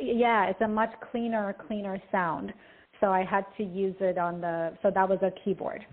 yeah, 0.00 0.50
it's 0.50 0.60
a 0.60 0.68
much 0.68 0.92
cleaner, 1.10 1.44
cleaner 1.66 1.96
sound. 2.10 2.52
So 3.00 3.12
I 3.20 3.22
had 3.34 3.44
to 3.58 3.62
use 3.64 3.96
it 4.00 4.16
on 4.18 4.40
the. 4.40 4.56
So 4.82 4.90
that 4.90 5.06
was 5.08 5.20
a 5.22 5.32
keyboard 5.42 5.84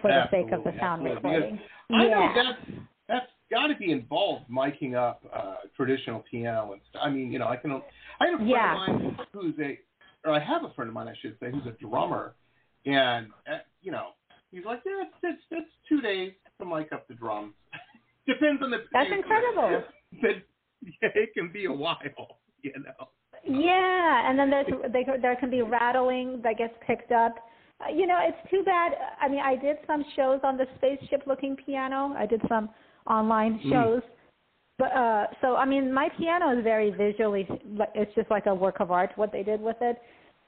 for 0.00 0.08
the 0.10 0.24
sake 0.30 0.50
of 0.52 0.64
the 0.64 0.72
sound 0.80 1.06
absolutely. 1.06 1.30
recording. 1.30 1.60
I 1.90 2.06
yeah. 2.06 2.14
know 2.14 2.26
that's 2.34 2.62
that's 3.08 3.32
got 3.52 3.66
to 3.66 3.76
be 3.76 3.92
involved 3.92 4.46
miking 4.50 4.96
up 4.96 5.22
uh, 5.32 5.56
traditional 5.76 6.24
piano 6.28 6.72
and 6.72 6.80
stuff. 6.88 7.02
I 7.04 7.10
mean, 7.10 7.30
you 7.30 7.38
know, 7.38 7.48
I 7.48 7.56
can. 7.56 7.70
I 8.20 8.26
have 8.26 8.34
a 8.34 8.36
friend 8.38 8.48
Yeah. 8.48 8.72
of 8.72 8.88
mine 8.88 9.18
who's 9.32 9.54
a, 9.60 9.78
or 10.24 10.34
I 10.34 10.40
have 10.40 10.64
a 10.64 10.72
friend 10.74 10.88
of 10.88 10.94
mine, 10.94 11.08
I 11.08 11.14
should 11.20 11.36
say, 11.38 11.50
who's 11.50 11.66
a 11.66 11.76
drummer, 11.84 12.34
and 12.86 13.26
uh, 13.46 13.58
you 13.82 13.92
know, 13.92 14.08
he's 14.50 14.64
like, 14.64 14.80
yeah, 14.86 15.02
it's 15.04 15.14
it's, 15.22 15.42
it's 15.50 15.70
two 15.88 16.00
days 16.00 16.32
to 16.58 16.64
mic 16.66 16.92
up 16.92 17.06
the 17.08 17.14
drums. 17.14 17.52
Depends 18.26 18.62
on 18.62 18.70
the. 18.70 18.78
That's 18.92 19.10
incredible. 19.12 19.84
But 20.20 20.44
yeah, 20.82 21.08
it 21.14 21.32
can 21.32 21.50
be 21.50 21.64
a 21.64 21.72
while, 21.72 21.96
you 22.62 22.72
know. 22.76 23.08
Yeah, 23.46 24.28
and 24.28 24.38
then 24.38 24.50
there's 24.50 24.66
they, 24.92 25.06
there 25.22 25.36
can 25.36 25.50
be 25.50 25.62
rattling 25.62 26.40
that 26.42 26.58
gets 26.58 26.74
picked 26.86 27.12
up. 27.12 27.34
You 27.90 28.06
know, 28.06 28.18
it's 28.20 28.50
too 28.50 28.62
bad. 28.62 28.92
I 29.20 29.28
mean, 29.28 29.40
I 29.40 29.56
did 29.56 29.78
some 29.86 30.04
shows 30.14 30.40
on 30.44 30.58
the 30.58 30.66
spaceship-looking 30.76 31.56
piano. 31.64 32.14
I 32.16 32.26
did 32.26 32.42
some 32.48 32.68
online 33.06 33.58
Mm. 33.60 33.70
shows. 33.70 34.02
But 34.78 34.92
uh 34.92 35.26
so 35.40 35.56
I 35.56 35.64
mean, 35.64 35.92
my 35.92 36.08
piano 36.18 36.56
is 36.56 36.64
very 36.64 36.90
visually. 36.90 37.46
like 37.76 37.90
It's 37.94 38.14
just 38.14 38.30
like 38.30 38.46
a 38.46 38.54
work 38.54 38.80
of 38.80 38.90
art 38.90 39.12
what 39.16 39.32
they 39.32 39.42
did 39.42 39.60
with 39.60 39.76
it. 39.80 40.00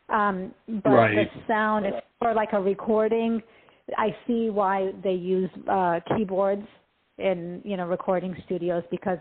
Um, 0.09 0.55
but 0.83 0.91
Right. 0.91 1.15
the 1.33 1.47
sound 1.47 1.87
is 1.87 1.95
for 2.19 2.35
like 2.35 2.53
a 2.53 2.61
recording. 2.61 3.43
I 3.97 4.15
see 4.27 4.51
why 4.51 4.93
they 5.03 5.13
use 5.13 5.51
uh, 5.69 6.01
keyboards 6.17 6.67
in 7.19 7.61
you 7.65 7.77
know 7.77 7.87
recording 7.87 8.35
studios 8.45 8.83
because 8.91 9.19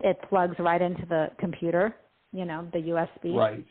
it 0.00 0.20
plugs 0.28 0.58
right 0.58 0.82
into 0.82 1.06
the 1.06 1.30
computer. 1.38 1.94
You 2.32 2.44
know, 2.44 2.66
the 2.72 2.78
USB. 2.78 3.34
Right. 3.36 3.66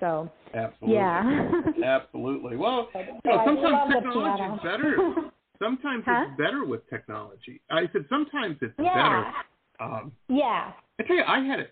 So 0.00 0.30
Absolutely. 0.54 0.94
yeah. 0.94 1.50
Absolutely. 1.84 2.56
Well, 2.56 2.88
you 2.94 3.30
know, 3.30 3.42
sometimes 3.44 3.92
technology 3.94 4.42
is 4.42 4.60
better. 4.62 5.30
Sometimes 5.62 6.02
Huh? 6.06 6.24
it's 6.28 6.36
better 6.38 6.64
with 6.64 6.88
technology. 6.90 7.60
I 7.70 7.82
said 7.92 8.04
sometimes 8.08 8.56
it's 8.60 8.74
yeah. 8.78 8.94
better. 8.94 9.32
Um, 9.80 10.12
Yeah. 10.28 10.72
I 10.98 11.02
tell 11.04 11.16
you, 11.16 11.22
I 11.26 11.40
had 11.40 11.60
a, 11.60 11.66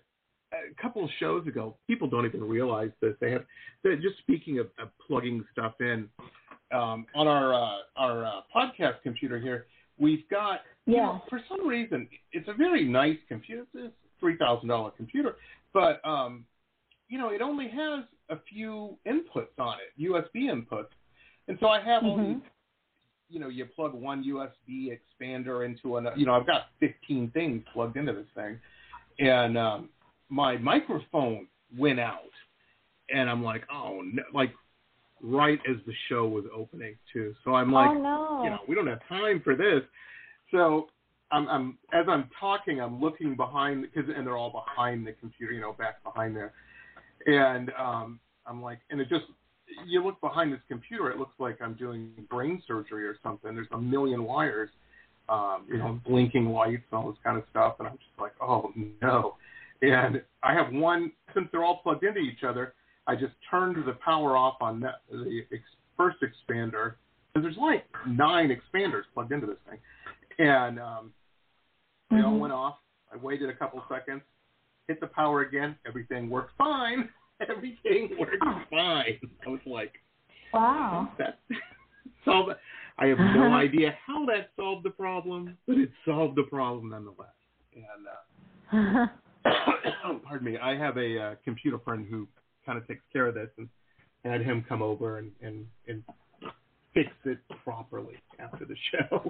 a 0.53 0.81
couple 0.81 1.03
of 1.03 1.09
shows 1.19 1.45
ago. 1.47 1.75
People 1.87 2.07
don't 2.07 2.25
even 2.25 2.43
realize 2.47 2.91
this. 3.01 3.15
They 3.19 3.31
have. 3.31 3.45
Just 3.83 4.17
speaking 4.19 4.59
of, 4.59 4.67
of 4.79 4.89
plugging 5.05 5.43
stuff 5.51 5.73
in 5.81 6.09
um, 6.71 7.05
on 7.15 7.27
our 7.27 7.53
uh, 7.53 7.77
our 7.97 8.25
uh, 8.25 8.41
podcast 8.55 9.01
computer 9.03 9.39
here. 9.39 9.65
We've 9.97 10.27
got. 10.29 10.61
You 10.85 10.95
Yeah. 10.95 11.01
know, 11.05 11.21
for 11.29 11.41
some 11.47 11.67
reason, 11.67 12.07
it's 12.31 12.47
a 12.47 12.53
very 12.53 12.83
nice 12.85 13.17
computer. 13.27 13.65
It's 13.73 13.93
a 13.93 14.19
three 14.19 14.37
thousand 14.37 14.69
dollar 14.69 14.91
computer, 14.91 15.35
but 15.73 16.03
um, 16.05 16.45
you 17.09 17.17
know, 17.17 17.29
it 17.29 17.41
only 17.41 17.67
has 17.67 18.05
a 18.29 18.37
few 18.51 18.97
inputs 19.05 19.57
on 19.59 19.75
it, 19.83 20.01
USB 20.01 20.49
inputs, 20.49 20.87
and 21.47 21.57
so 21.59 21.67
I 21.67 21.81
have 21.81 22.03
all 22.03 22.17
Mhm. 22.17 22.35
these. 22.41 22.43
You 23.31 23.39
know, 23.39 23.49
you 23.49 23.65
plug 23.65 23.93
one 23.93 24.23
USB 24.23 24.91
expander 24.91 25.65
into 25.65 25.97
another. 25.97 26.17
You 26.17 26.25
know, 26.25 26.33
I've 26.33 26.47
got 26.47 26.63
15 26.79 27.31
things 27.31 27.63
plugged 27.73 27.97
into 27.97 28.13
this 28.13 28.27
thing, 28.35 28.59
and 29.19 29.57
um, 29.57 29.89
my 30.29 30.57
microphone 30.57 31.47
went 31.77 31.99
out, 31.99 32.19
and 33.09 33.29
I'm 33.29 33.43
like, 33.43 33.63
oh, 33.73 34.01
no, 34.03 34.23
like 34.33 34.53
right 35.23 35.59
as 35.69 35.77
the 35.85 35.93
show 36.09 36.27
was 36.27 36.45
opening 36.55 36.95
too. 37.13 37.33
So 37.43 37.53
I'm 37.55 37.71
like, 37.71 37.89
oh 37.89 37.93
no. 37.93 38.43
you 38.43 38.49
know, 38.49 38.59
we 38.67 38.75
don't 38.75 38.87
have 38.87 39.07
time 39.07 39.41
for 39.43 39.55
this. 39.55 39.81
So 40.51 40.87
I'm, 41.31 41.47
I'm 41.47 41.77
as 41.93 42.05
I'm 42.09 42.29
talking, 42.39 42.81
I'm 42.81 42.99
looking 42.99 43.35
behind 43.35 43.83
because 43.83 44.09
and 44.15 44.25
they're 44.25 44.37
all 44.37 44.51
behind 44.51 45.05
the 45.07 45.13
computer, 45.13 45.53
you 45.53 45.61
know, 45.61 45.73
back 45.73 46.03
behind 46.03 46.35
there, 46.35 46.53
and 47.25 47.71
um, 47.79 48.19
I'm 48.45 48.61
like, 48.61 48.79
and 48.89 48.99
it 48.99 49.09
just 49.09 49.25
you 49.87 50.03
look 50.03 50.19
behind 50.21 50.51
this 50.53 50.59
computer, 50.67 51.09
it 51.11 51.17
looks 51.17 51.35
like 51.39 51.61
I'm 51.61 51.73
doing 51.73 52.11
brain 52.29 52.61
surgery 52.67 53.05
or 53.05 53.17
something. 53.23 53.53
There's 53.55 53.67
a 53.71 53.77
million 53.77 54.23
wires, 54.23 54.69
um, 55.29 55.65
you 55.69 55.77
know, 55.77 55.99
blinking 56.07 56.47
lights 56.49 56.83
and 56.91 56.99
all 56.99 57.09
this 57.09 57.19
kind 57.23 57.37
of 57.37 57.43
stuff, 57.49 57.75
and 57.79 57.87
I'm 57.87 57.97
just 57.97 58.19
like, 58.19 58.33
oh 58.41 58.71
no. 59.01 59.35
And 59.81 60.21
I 60.43 60.53
have 60.53 60.71
one 60.71 61.11
since 61.33 61.47
they're 61.51 61.63
all 61.63 61.77
plugged 61.83 62.03
into 62.03 62.19
each 62.19 62.43
other. 62.43 62.73
I 63.07 63.15
just 63.15 63.33
turned 63.49 63.77
the 63.85 63.93
power 64.05 64.37
off 64.37 64.57
on 64.61 64.79
that, 64.81 65.01
the 65.09 65.41
ex- 65.51 65.63
first 65.97 66.17
expander 66.21 66.93
because 67.33 67.43
there's 67.43 67.57
like 67.57 67.85
nine 68.07 68.49
expanders 68.49 69.03
plugged 69.13 69.31
into 69.31 69.47
this 69.47 69.57
thing, 69.69 69.79
and 70.39 70.79
um, 70.79 71.11
they 72.09 72.17
Mm-hmm. 72.17 72.25
all 72.25 72.39
went 72.39 72.53
off. 72.53 72.75
I 73.13 73.17
waited 73.17 73.49
a 73.49 73.53
couple 73.55 73.81
seconds, 73.89 74.21
hit 74.87 74.99
the 74.99 75.07
power 75.07 75.41
again. 75.41 75.75
Everything 75.87 76.29
worked 76.29 76.51
fine. 76.57 77.09
Everything 77.49 78.15
worked 78.19 78.43
fine. 78.69 79.19
I 79.45 79.49
was 79.49 79.59
like, 79.65 79.93
Wow. 80.53 81.09
that 81.17 81.39
solved. 82.25 82.51
I 82.97 83.05
have 83.07 83.17
no 83.17 83.53
idea 83.53 83.95
how 84.05 84.25
that 84.27 84.51
solved 84.55 84.85
the 84.85 84.89
problem, 84.91 85.57
but 85.67 85.77
it 85.77 85.89
solved 86.05 86.35
the 86.37 86.43
problem 86.43 86.89
nonetheless. 86.89 87.29
And 87.73 88.07
uh, 88.73 89.07
Oh 90.05 90.19
pardon 90.23 90.45
me, 90.45 90.57
I 90.57 90.75
have 90.77 90.97
a 90.97 91.19
uh, 91.19 91.35
computer 91.43 91.79
friend 91.79 92.05
who 92.09 92.27
kind 92.65 92.77
of 92.77 92.87
takes 92.87 93.01
care 93.11 93.27
of 93.27 93.33
this, 93.35 93.49
and 93.57 93.67
had 94.23 94.41
him 94.43 94.63
come 94.67 94.81
over 94.81 95.17
and 95.17 95.31
and, 95.41 95.65
and 95.87 96.03
fix 96.93 97.09
it 97.25 97.39
properly 97.63 98.15
after 98.39 98.65
the 98.65 98.75
show 98.91 99.23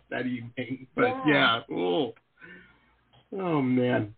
that 0.10 0.26
evening. 0.26 0.86
But 0.94 1.14
yeah, 1.26 1.60
Yeah. 1.68 1.76
oh, 1.76 2.14
oh 3.38 3.62
man. 3.62 4.14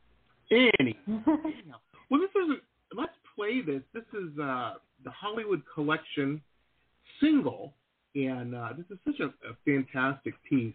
Any, 0.50 0.98
anyhow, 1.06 1.76
well, 2.10 2.20
this 2.20 2.30
is 2.42 2.50
a, 2.50 2.96
let's 2.96 3.12
play 3.36 3.60
this. 3.60 3.82
This 3.94 4.02
is 4.32 4.38
uh, 4.38 4.74
the 5.04 5.10
Hollywood 5.10 5.62
Collection 5.74 6.40
single, 7.20 7.72
and 8.14 8.54
uh, 8.54 8.70
this 8.76 8.86
is 8.90 8.98
such 9.04 9.20
a, 9.20 9.26
a 9.48 9.54
fantastic 9.64 10.34
piece. 10.48 10.74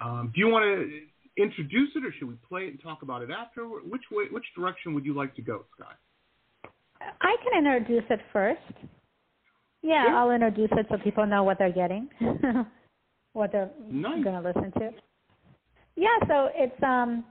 Um, 0.00 0.32
do 0.34 0.40
you 0.40 0.48
want 0.48 0.64
to 0.64 1.42
introduce 1.42 1.90
it, 1.96 2.04
or 2.04 2.12
should 2.18 2.28
we 2.28 2.34
play 2.48 2.62
it 2.62 2.68
and 2.70 2.82
talk 2.82 3.02
about 3.02 3.22
it 3.22 3.30
after? 3.30 3.64
Which 3.64 4.02
way, 4.10 4.24
which 4.30 4.44
direction 4.56 4.94
would 4.94 5.04
you 5.04 5.14
like 5.14 5.34
to 5.36 5.42
go, 5.42 5.64
Scott? 5.76 5.96
I 7.20 7.36
can 7.42 7.64
introduce 7.64 8.04
it 8.10 8.20
first. 8.32 8.60
Yeah, 9.82 10.06
Yeah. 10.08 10.16
I'll 10.18 10.30
introduce 10.32 10.70
it 10.72 10.86
so 10.90 10.98
people 10.98 11.26
know 11.26 11.44
what 11.44 11.58
they're 11.58 11.72
getting, 11.72 12.08
what 13.32 13.52
they're 13.52 13.70
Nice. 13.90 14.24
going 14.24 14.42
to 14.42 14.48
listen 14.48 14.72
to. 14.80 14.90
Yeah, 15.96 16.16
so 16.28 16.48
it's 16.54 16.80
um 16.82 17.24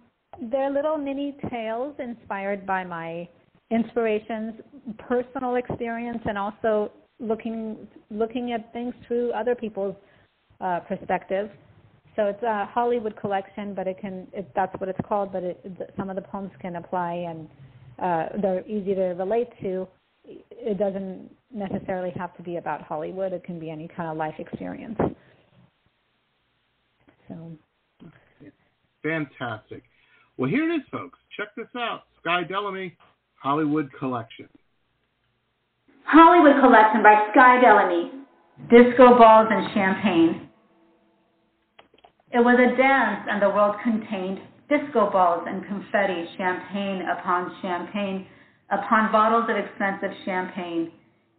they're 0.52 0.70
little 0.70 0.98
mini 0.98 1.36
tales 1.50 1.96
inspired 2.00 2.66
by 2.66 2.84
my 2.84 3.28
inspirations, 3.72 4.54
personal 4.98 5.56
experience, 5.56 6.20
and 6.26 6.38
also 6.38 6.92
looking 7.20 7.88
looking 8.12 8.54
at 8.54 8.72
things 8.74 8.94
through 9.08 9.32
other 9.32 9.56
people's 9.56 9.96
uh, 10.62 10.80
perspective. 10.82 11.50
So 12.16 12.26
it's 12.26 12.42
a 12.44 12.66
Hollywood 12.66 13.16
collection, 13.20 13.74
but 13.74 13.88
it 13.88 14.00
can 14.00 14.28
it, 14.34 14.50
that's 14.56 14.74
what 14.80 14.90
it's 14.90 15.00
called. 15.08 15.32
But 15.32 15.44
it, 15.44 15.92
some 15.98 16.10
of 16.10 16.16
the 16.16 16.22
poems 16.22 16.52
can 16.62 16.78
apply, 16.78 17.14
and 17.14 17.48
uh, 18.00 18.38
they're 18.42 18.68
easy 18.68 18.96
to 18.96 19.14
relate 19.14 19.50
to. 19.62 19.88
It 20.26 20.78
doesn't 20.78 21.30
necessarily 21.54 22.12
have 22.18 22.36
to 22.38 22.44
be 22.44 22.58
about 22.58 22.82
Hollywood. 22.82 23.34
It 23.34 23.44
can 23.44 23.60
be 23.60 23.70
any 23.70 23.88
kind 23.88 24.10
of 24.10 24.18
life 24.18 24.36
experience. 24.40 24.98
So 27.30 27.58
Fantastic. 29.04 29.84
Well, 30.38 30.50
here 30.50 30.70
it 30.70 30.76
is, 30.76 30.82
folks. 30.92 31.18
Check 31.36 31.50
this 31.56 31.68
out. 31.76 32.04
Skye 32.20 32.44
Delamey, 32.44 32.96
Hollywood 33.42 33.90
Collection. 34.00 34.48
Hollywood 36.04 36.60
Collection 36.62 37.04
by 37.04 37.28
Skye 37.32 37.62
Delamey. 37.64 38.12
Disco 38.70 39.18
balls 39.18 39.48
and 39.52 39.68
champagne. 39.74 40.50
It 42.34 42.40
was 42.40 42.58
a 42.58 42.76
dance, 42.76 43.28
and 43.30 43.42
the 43.42 43.50
world 43.50 43.76
contained 43.84 44.40
disco 44.68 45.10
balls 45.12 45.44
and 45.48 45.66
confetti, 45.66 46.26
champagne 46.38 47.04
upon 47.08 47.56
champagne, 47.62 48.26
upon 48.72 49.12
bottles 49.12 49.46
of 49.50 49.56
expensive 49.56 50.12
champagne, 50.26 50.92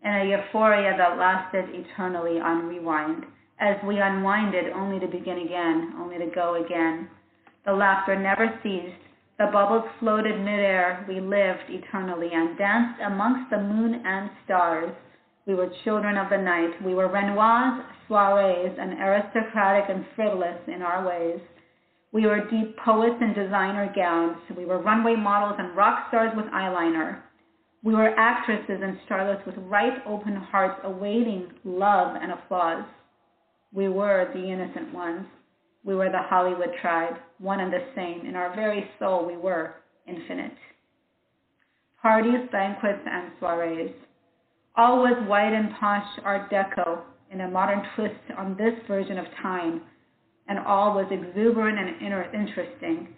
and 0.02 0.22
a 0.22 0.30
euphoria 0.30 0.96
that 0.96 1.18
lasted 1.18 1.66
eternally 1.74 2.40
on 2.40 2.68
rewind, 2.68 3.24
as 3.60 3.76
we 3.84 3.98
unwinded 3.98 4.72
only 4.72 5.00
to 5.00 5.08
begin 5.08 5.38
again, 5.38 5.94
only 5.98 6.16
to 6.18 6.30
go 6.32 6.64
again. 6.64 7.08
The 7.66 7.72
laughter 7.72 8.18
never 8.18 8.58
ceased. 8.62 9.07
The 9.38 9.46
bubbles 9.46 9.84
floated 10.00 10.36
midair. 10.40 11.04
We 11.08 11.20
lived 11.20 11.70
eternally 11.70 12.30
and 12.32 12.58
danced 12.58 13.00
amongst 13.00 13.50
the 13.50 13.62
moon 13.62 14.02
and 14.04 14.30
stars. 14.44 14.90
We 15.46 15.54
were 15.54 15.70
children 15.84 16.18
of 16.18 16.28
the 16.28 16.38
night. 16.38 16.82
We 16.84 16.94
were 16.94 17.08
Renoirs, 17.08 17.84
soirees, 18.08 18.76
and 18.78 18.94
aristocratic 19.00 19.88
and 19.88 20.04
frivolous 20.16 20.58
in 20.66 20.82
our 20.82 21.06
ways. 21.06 21.40
We 22.12 22.26
were 22.26 22.50
deep 22.50 22.76
poets 22.78 23.16
in 23.20 23.32
designer 23.32 23.92
gowns. 23.94 24.38
We 24.56 24.64
were 24.64 24.82
runway 24.82 25.14
models 25.14 25.56
and 25.58 25.76
rock 25.76 26.08
stars 26.08 26.32
with 26.36 26.46
eyeliner. 26.46 27.20
We 27.84 27.94
were 27.94 28.18
actresses 28.18 28.80
and 28.82 28.98
starlets 29.08 29.46
with 29.46 29.54
right 29.58 30.02
open 30.04 30.34
hearts 30.34 30.80
awaiting 30.82 31.52
love 31.64 32.16
and 32.20 32.32
applause. 32.32 32.84
We 33.72 33.88
were 33.88 34.28
the 34.34 34.50
innocent 34.50 34.92
ones. 34.92 35.26
We 35.84 35.94
were 35.94 36.10
the 36.10 36.22
Hollywood 36.22 36.70
tribe, 36.82 37.14
one 37.38 37.60
and 37.60 37.72
the 37.72 37.84
same. 37.94 38.26
In 38.26 38.34
our 38.34 38.54
very 38.54 38.88
soul, 38.98 39.26
we 39.26 39.36
were 39.36 39.74
infinite. 40.06 40.56
Parties, 42.02 42.48
banquets, 42.52 43.02
and 43.06 43.32
soirees. 43.40 43.94
All 44.76 44.98
was 44.98 45.28
white 45.28 45.52
and 45.52 45.74
posh 45.80 46.06
Art 46.24 46.50
Deco 46.50 47.00
in 47.30 47.40
a 47.40 47.48
modern 47.48 47.82
twist 47.96 48.14
on 48.36 48.56
this 48.56 48.74
version 48.86 49.18
of 49.18 49.26
time, 49.42 49.82
and 50.48 50.58
all 50.60 50.94
was 50.94 51.06
exuberant 51.10 51.78
and 51.78 52.02
inter- 52.02 52.30
interesting. 52.32 53.08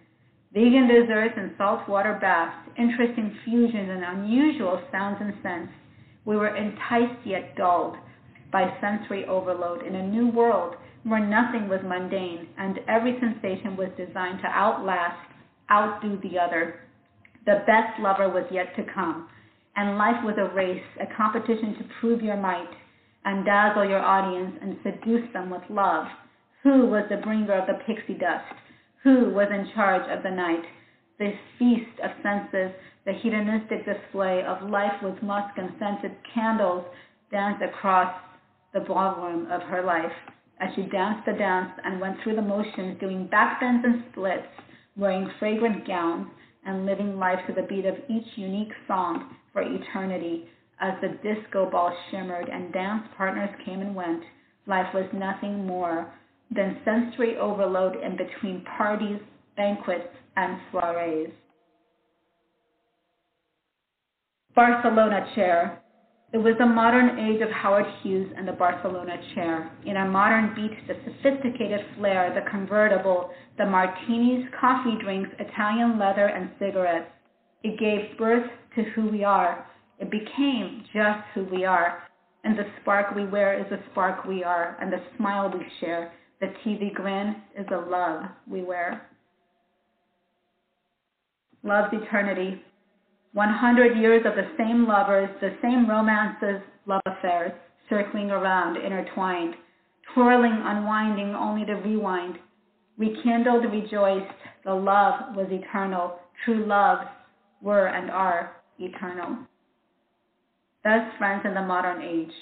Vegan 0.52 0.88
desserts 0.88 1.34
and 1.36 1.52
saltwater 1.58 2.18
baths, 2.20 2.68
interesting 2.76 3.36
fusions 3.44 3.88
and 3.88 4.02
unusual 4.02 4.82
sounds 4.90 5.18
and 5.20 5.34
scents. 5.42 5.72
We 6.24 6.36
were 6.36 6.56
enticed 6.56 7.24
yet 7.24 7.54
dulled 7.56 7.96
by 8.50 8.74
sensory 8.80 9.24
overload 9.26 9.86
in 9.86 9.94
a 9.94 10.06
new 10.08 10.28
world 10.28 10.74
where 11.04 11.24
nothing 11.26 11.68
was 11.68 11.80
mundane 11.84 12.48
and 12.58 12.78
every 12.88 13.18
sensation 13.20 13.76
was 13.76 13.88
designed 13.96 14.40
to 14.40 14.48
outlast, 14.48 15.16
outdo 15.70 16.18
the 16.22 16.38
other. 16.38 16.80
The 17.46 17.62
best 17.66 17.98
lover 18.00 18.28
was 18.28 18.44
yet 18.50 18.76
to 18.76 18.84
come, 18.94 19.28
and 19.76 19.96
life 19.96 20.22
was 20.24 20.36
a 20.36 20.54
race, 20.54 20.84
a 21.00 21.06
competition 21.16 21.74
to 21.78 21.88
prove 22.00 22.22
your 22.22 22.36
might 22.36 22.68
and 23.24 23.44
dazzle 23.44 23.88
your 23.88 24.00
audience 24.00 24.56
and 24.60 24.76
seduce 24.82 25.32
them 25.32 25.50
with 25.50 25.62
love. 25.70 26.06
Who 26.62 26.86
was 26.86 27.04
the 27.08 27.16
bringer 27.16 27.54
of 27.54 27.66
the 27.66 27.82
pixie 27.86 28.18
dust? 28.18 28.52
Who 29.02 29.30
was 29.30 29.48
in 29.50 29.72
charge 29.74 30.06
of 30.10 30.22
the 30.22 30.30
night? 30.30 30.64
This 31.18 31.34
feast 31.58 31.98
of 32.02 32.10
senses, 32.22 32.72
the 33.06 33.12
hedonistic 33.12 33.86
display 33.86 34.42
of 34.46 34.68
life 34.68 35.02
with 35.02 35.22
musk 35.22 35.56
and 35.56 35.70
scented 35.78 36.16
candles 36.34 36.84
danced 37.30 37.62
across 37.62 38.14
the 38.74 38.80
ballroom 38.80 39.50
of 39.50 39.62
her 39.62 39.82
life 39.82 40.12
as 40.60 40.68
she 40.74 40.82
danced 40.82 41.26
the 41.26 41.32
dance 41.32 41.70
and 41.84 42.00
went 42.00 42.16
through 42.22 42.36
the 42.36 42.42
motions, 42.42 43.00
doing 43.00 43.28
backbends 43.32 43.84
and 43.84 44.04
splits, 44.10 44.46
wearing 44.96 45.30
fragrant 45.38 45.86
gowns, 45.86 46.26
and 46.66 46.84
living 46.84 47.18
life 47.18 47.38
to 47.46 47.54
the 47.54 47.66
beat 47.68 47.86
of 47.86 47.94
each 48.08 48.26
unique 48.36 48.72
song 48.86 49.34
for 49.52 49.62
eternity. 49.62 50.44
As 50.80 50.94
the 51.00 51.18
disco 51.22 51.70
ball 51.70 51.96
shimmered 52.10 52.48
and 52.48 52.72
dance 52.72 53.06
partners 53.16 53.50
came 53.64 53.80
and 53.80 53.94
went, 53.94 54.22
life 54.66 54.92
was 54.94 55.06
nothing 55.12 55.66
more 55.66 56.12
than 56.54 56.78
sensory 56.84 57.36
overload 57.36 57.96
in 58.02 58.16
between 58.16 58.64
parties, 58.76 59.20
banquets, 59.56 60.08
and 60.36 60.58
soirees. 60.72 61.30
Barcelona 64.54 65.30
chair. 65.34 65.79
It 66.32 66.38
was 66.38 66.54
the 66.60 66.66
modern 66.66 67.18
age 67.18 67.42
of 67.42 67.50
Howard 67.50 67.86
Hughes 68.02 68.32
and 68.36 68.46
the 68.46 68.52
Barcelona 68.52 69.16
chair. 69.34 69.72
In 69.84 69.96
a 69.96 70.04
modern 70.06 70.54
beat, 70.54 70.86
the 70.86 70.94
sophisticated 71.04 71.80
flair, 71.96 72.32
the 72.32 72.48
convertible, 72.48 73.30
the 73.58 73.66
martinis, 73.66 74.46
coffee 74.60 74.96
drinks, 75.02 75.30
Italian 75.40 75.98
leather, 75.98 76.26
and 76.26 76.50
cigarettes. 76.60 77.10
It 77.64 77.80
gave 77.80 78.16
birth 78.16 78.48
to 78.76 78.82
who 78.94 79.08
we 79.08 79.24
are. 79.24 79.66
It 79.98 80.08
became 80.08 80.84
just 80.94 81.18
who 81.34 81.46
we 81.46 81.64
are. 81.64 82.04
And 82.44 82.56
the 82.56 82.64
spark 82.80 83.14
we 83.16 83.26
wear 83.26 83.58
is 83.58 83.68
the 83.68 83.80
spark 83.90 84.24
we 84.24 84.44
are, 84.44 84.76
and 84.80 84.92
the 84.92 85.02
smile 85.16 85.50
we 85.52 85.66
share. 85.80 86.12
The 86.40 86.52
TV 86.64 86.94
grin 86.94 87.42
is 87.58 87.66
the 87.68 87.76
love 87.76 88.22
we 88.48 88.62
wear. 88.62 89.02
Love's 91.64 91.92
eternity. 91.92 92.62
100 93.32 93.96
years 93.96 94.22
of 94.26 94.34
the 94.34 94.50
same 94.58 94.86
lovers, 94.88 95.28
the 95.40 95.56
same 95.62 95.88
romances, 95.88 96.60
love 96.86 97.02
affairs, 97.06 97.52
circling 97.88 98.30
around, 98.30 98.76
intertwined, 98.76 99.54
twirling, 100.14 100.60
unwinding, 100.64 101.34
only 101.34 101.64
to 101.64 101.74
rewind. 101.74 102.38
Rekindled, 102.98 103.70
rejoiced, 103.72 104.34
the 104.64 104.74
love 104.74 105.36
was 105.36 105.46
eternal. 105.50 106.18
True 106.44 106.66
loves 106.66 107.06
were 107.62 107.86
and 107.86 108.10
are 108.10 108.56
eternal. 108.78 109.38
Thus, 110.82 111.02
friends 111.18 111.42
in 111.44 111.54
the 111.54 111.62
modern 111.62 112.02
age. 112.02 112.32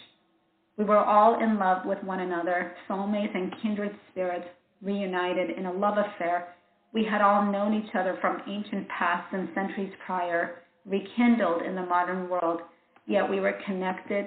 We 0.78 0.84
were 0.84 0.96
all 0.96 1.42
in 1.42 1.58
love 1.58 1.84
with 1.84 2.02
one 2.04 2.20
another, 2.20 2.72
soulmates 2.88 3.34
and 3.34 3.52
kindred 3.60 3.94
spirits, 4.10 4.46
reunited 4.80 5.50
in 5.50 5.66
a 5.66 5.72
love 5.72 5.98
affair. 5.98 6.54
We 6.94 7.04
had 7.04 7.20
all 7.20 7.50
known 7.50 7.74
each 7.74 7.94
other 7.94 8.16
from 8.20 8.42
ancient 8.48 8.88
past 8.88 9.26
and 9.32 9.48
centuries 9.54 9.92
prior, 10.06 10.62
rekindled 10.88 11.62
in 11.62 11.74
the 11.74 11.86
modern 11.86 12.28
world, 12.28 12.60
yet 13.06 13.28
we 13.28 13.40
were 13.40 13.58
connected, 13.66 14.26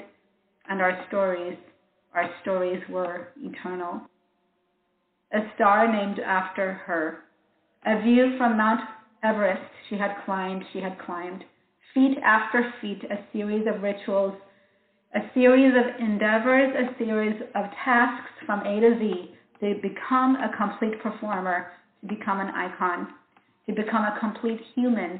and 0.69 0.81
our 0.81 1.03
stories, 1.07 1.57
our 2.13 2.29
stories 2.41 2.81
were 2.89 3.29
eternal. 3.37 4.01
A 5.33 5.39
star 5.55 5.91
named 5.91 6.19
after 6.19 6.73
her, 6.73 7.19
a 7.85 8.01
view 8.01 8.37
from 8.37 8.57
Mount 8.57 8.81
Everest 9.23 9.61
she 9.89 9.97
had 9.97 10.15
climbed, 10.25 10.63
she 10.73 10.79
had 10.79 10.99
climbed, 10.99 11.43
feet 11.93 12.17
after 12.23 12.73
feet, 12.81 13.03
a 13.09 13.19
series 13.33 13.65
of 13.67 13.81
rituals 13.81 14.35
a 15.13 15.19
series 15.33 15.73
of 15.75 15.99
endeavors, 15.99 16.73
a 16.75 16.97
series 16.97 17.35
of 17.55 17.65
tasks 17.83 18.31
from 18.45 18.61
A 18.61 18.79
to 18.79 18.97
Z 18.97 19.35
to 19.59 19.75
become 19.81 20.37
a 20.37 20.55
complete 20.55 21.01
performer, 21.01 21.67
to 22.01 22.07
become 22.07 22.39
an 22.39 22.47
icon, 22.47 23.09
to 23.67 23.73
become 23.73 24.03
a 24.03 24.17
complete 24.19 24.61
human. 24.73 25.19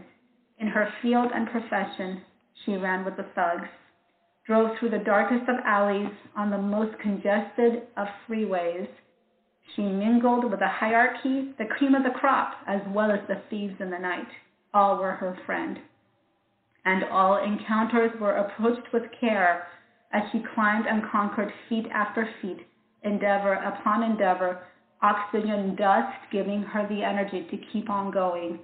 In 0.61 0.67
her 0.67 0.93
field 1.01 1.31
and 1.33 1.49
profession, 1.49 2.21
she 2.63 2.77
ran 2.77 3.03
with 3.03 3.17
the 3.17 3.25
thugs, 3.33 3.67
drove 4.45 4.77
through 4.77 4.91
the 4.91 4.99
darkest 4.99 5.49
of 5.49 5.55
alleys 5.65 6.11
on 6.35 6.51
the 6.51 6.57
most 6.59 6.99
congested 6.99 7.87
of 7.97 8.07
freeways. 8.27 8.87
She 9.75 9.81
mingled 9.81 10.43
with 10.43 10.59
the 10.59 10.67
hierarchy, 10.67 11.55
the 11.57 11.65
cream 11.65 11.95
of 11.95 12.03
the 12.03 12.11
crop, 12.11 12.57
as 12.67 12.79
well 12.89 13.11
as 13.11 13.27
the 13.27 13.41
thieves 13.49 13.73
in 13.79 13.89
the 13.89 13.97
night. 13.97 14.27
All 14.71 14.99
were 14.99 15.13
her 15.13 15.35
friend. 15.47 15.79
And 16.85 17.05
all 17.05 17.43
encounters 17.43 18.11
were 18.19 18.35
approached 18.35 18.93
with 18.93 19.11
care 19.19 19.65
as 20.13 20.21
she 20.31 20.45
climbed 20.53 20.85
and 20.85 21.09
conquered 21.11 21.51
feet 21.69 21.87
after 21.91 22.29
feet, 22.39 22.67
endeavor 23.01 23.53
upon 23.53 24.03
endeavor, 24.03 24.59
oxygen 25.01 25.75
dust 25.75 26.15
giving 26.31 26.61
her 26.61 26.87
the 26.87 27.01
energy 27.03 27.47
to 27.49 27.57
keep 27.73 27.89
on 27.89 28.11
going. 28.11 28.59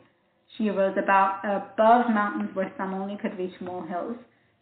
She 0.56 0.70
rose 0.70 0.98
about 0.98 1.44
above 1.44 2.10
mountains 2.10 2.56
where 2.56 2.72
some 2.78 2.94
only 2.94 3.18
could 3.18 3.38
reach 3.38 3.60
molehills. 3.60 4.18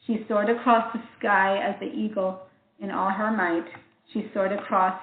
She 0.05 0.25
soared 0.27 0.49
across 0.49 0.91
the 0.93 1.01
sky 1.19 1.57
as 1.57 1.79
the 1.79 1.85
eagle 1.85 2.41
in 2.79 2.91
all 2.91 3.09
her 3.09 3.31
might. 3.31 3.67
She 4.11 4.29
soared 4.33 4.51
across, 4.51 4.99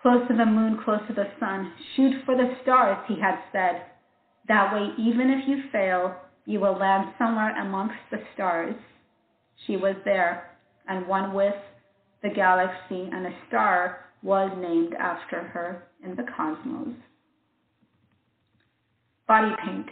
close 0.00 0.26
to 0.28 0.36
the 0.36 0.46
moon, 0.46 0.78
close 0.84 1.00
to 1.08 1.14
the 1.14 1.28
sun. 1.38 1.72
Shoot 1.94 2.24
for 2.24 2.36
the 2.36 2.56
stars, 2.62 2.98
he 3.08 3.20
had 3.20 3.38
said. 3.52 3.86
That 4.48 4.74
way, 4.74 4.92
even 4.98 5.30
if 5.30 5.48
you 5.48 5.62
fail, 5.70 6.14
you 6.44 6.60
will 6.60 6.76
land 6.76 7.14
somewhere 7.18 7.56
amongst 7.60 7.98
the 8.10 8.22
stars. 8.34 8.74
She 9.66 9.76
was 9.76 9.96
there, 10.04 10.50
and 10.88 11.06
one 11.06 11.32
with 11.32 11.54
the 12.22 12.30
galaxy, 12.30 13.08
and 13.12 13.26
a 13.26 13.34
star 13.48 14.00
was 14.22 14.50
named 14.58 14.94
after 14.94 15.42
her 15.42 15.84
in 16.02 16.16
the 16.16 16.26
cosmos. 16.36 16.94
Body 19.26 19.54
paint. 19.64 19.86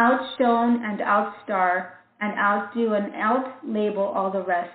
Outshone 0.00 0.82
and 0.82 1.00
outstar 1.00 1.90
and 2.20 2.38
outdo 2.38 2.94
and 2.94 3.12
outlabel 3.14 4.14
all 4.14 4.30
the 4.30 4.42
rest. 4.42 4.72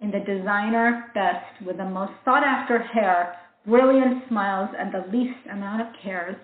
In 0.00 0.10
the 0.10 0.20
designer 0.20 1.10
best, 1.12 1.66
with 1.66 1.76
the 1.78 1.84
most 1.84 2.12
sought 2.24 2.44
after 2.44 2.78
hair, 2.78 3.36
brilliant 3.66 4.22
smiles, 4.28 4.70
and 4.78 4.92
the 4.92 5.10
least 5.12 5.38
amount 5.52 5.82
of 5.82 5.88
cares. 6.02 6.36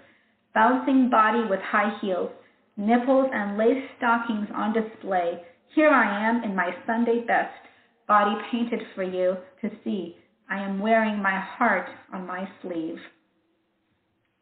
Bouncing 0.53 1.09
body 1.11 1.45
with 1.49 1.61
high 1.61 1.97
heels, 2.01 2.31
nipples 2.77 3.31
and 3.33 3.57
lace 3.57 3.85
stockings 3.97 4.49
on 4.55 4.73
display. 4.73 5.43
Here 5.75 5.91
I 5.91 6.29
am 6.29 6.43
in 6.43 6.57
my 6.57 6.71
Sunday 6.87 7.25
best, 7.27 7.55
body 8.09 8.35
painted 8.51 8.81
for 8.95 9.03
you 9.03 9.37
to 9.63 9.71
see. 9.85 10.17
I 10.51 10.59
am 10.59 10.81
wearing 10.81 11.23
my 11.23 11.39
heart 11.39 11.89
on 12.13 12.27
my 12.27 12.49
sleeve. 12.63 12.99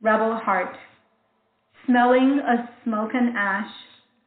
Rebel 0.02 0.36
heart, 0.36 0.76
smelling 1.86 2.40
of 2.48 2.66
smoke 2.84 3.10
and 3.14 3.36
ash, 3.36 3.70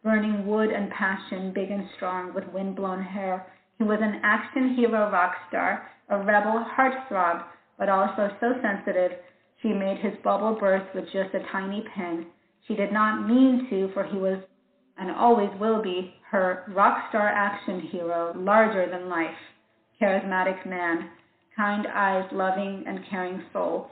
burning 0.03 0.45
wood 0.45 0.69
and 0.69 0.89
passion, 0.91 1.51
big 1.53 1.71
and 1.71 1.87
strong 1.95 2.33
with 2.33 2.47
wind-blown 2.53 3.03
hair. 3.03 3.45
He 3.77 3.83
was 3.83 3.99
an 4.01 4.21
action 4.23 4.75
hero 4.75 5.11
rock 5.11 5.33
star, 5.49 5.87
a 6.09 6.17
rebel 6.17 6.65
heartthrob, 6.77 7.43
but 7.77 7.89
also 7.89 8.29
so 8.39 8.53
sensitive 8.61 9.11
she 9.61 9.69
made 9.69 9.97
his 9.99 10.13
bubble 10.23 10.57
burst 10.59 10.93
with 10.93 11.05
just 11.05 11.33
a 11.33 11.51
tiny 11.51 11.83
pin. 11.95 12.27
She 12.67 12.75
did 12.75 12.91
not 12.91 13.27
mean 13.27 13.67
to, 13.69 13.91
for 13.93 14.03
he 14.03 14.17
was 14.17 14.39
and 14.99 15.11
always 15.11 15.49
will 15.59 15.81
be 15.81 16.13
her 16.31 16.63
rock 16.69 17.09
star 17.09 17.27
action 17.27 17.81
hero, 17.91 18.33
larger 18.35 18.89
than 18.89 19.09
life, 19.09 19.37
charismatic 20.01 20.65
man, 20.65 21.09
kind 21.55 21.87
eyes, 21.93 22.25
loving 22.31 22.83
and 22.87 22.99
caring 23.09 23.43
soul. 23.53 23.91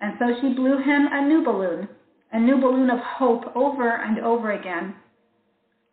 And 0.00 0.14
so 0.18 0.26
she 0.40 0.54
blew 0.54 0.78
him 0.78 1.08
a 1.10 1.26
new 1.26 1.44
balloon, 1.44 1.88
a 2.32 2.40
new 2.40 2.60
balloon 2.60 2.90
of 2.90 2.98
hope 2.98 3.44
over 3.56 3.96
and 3.96 4.18
over 4.20 4.52
again. 4.52 4.94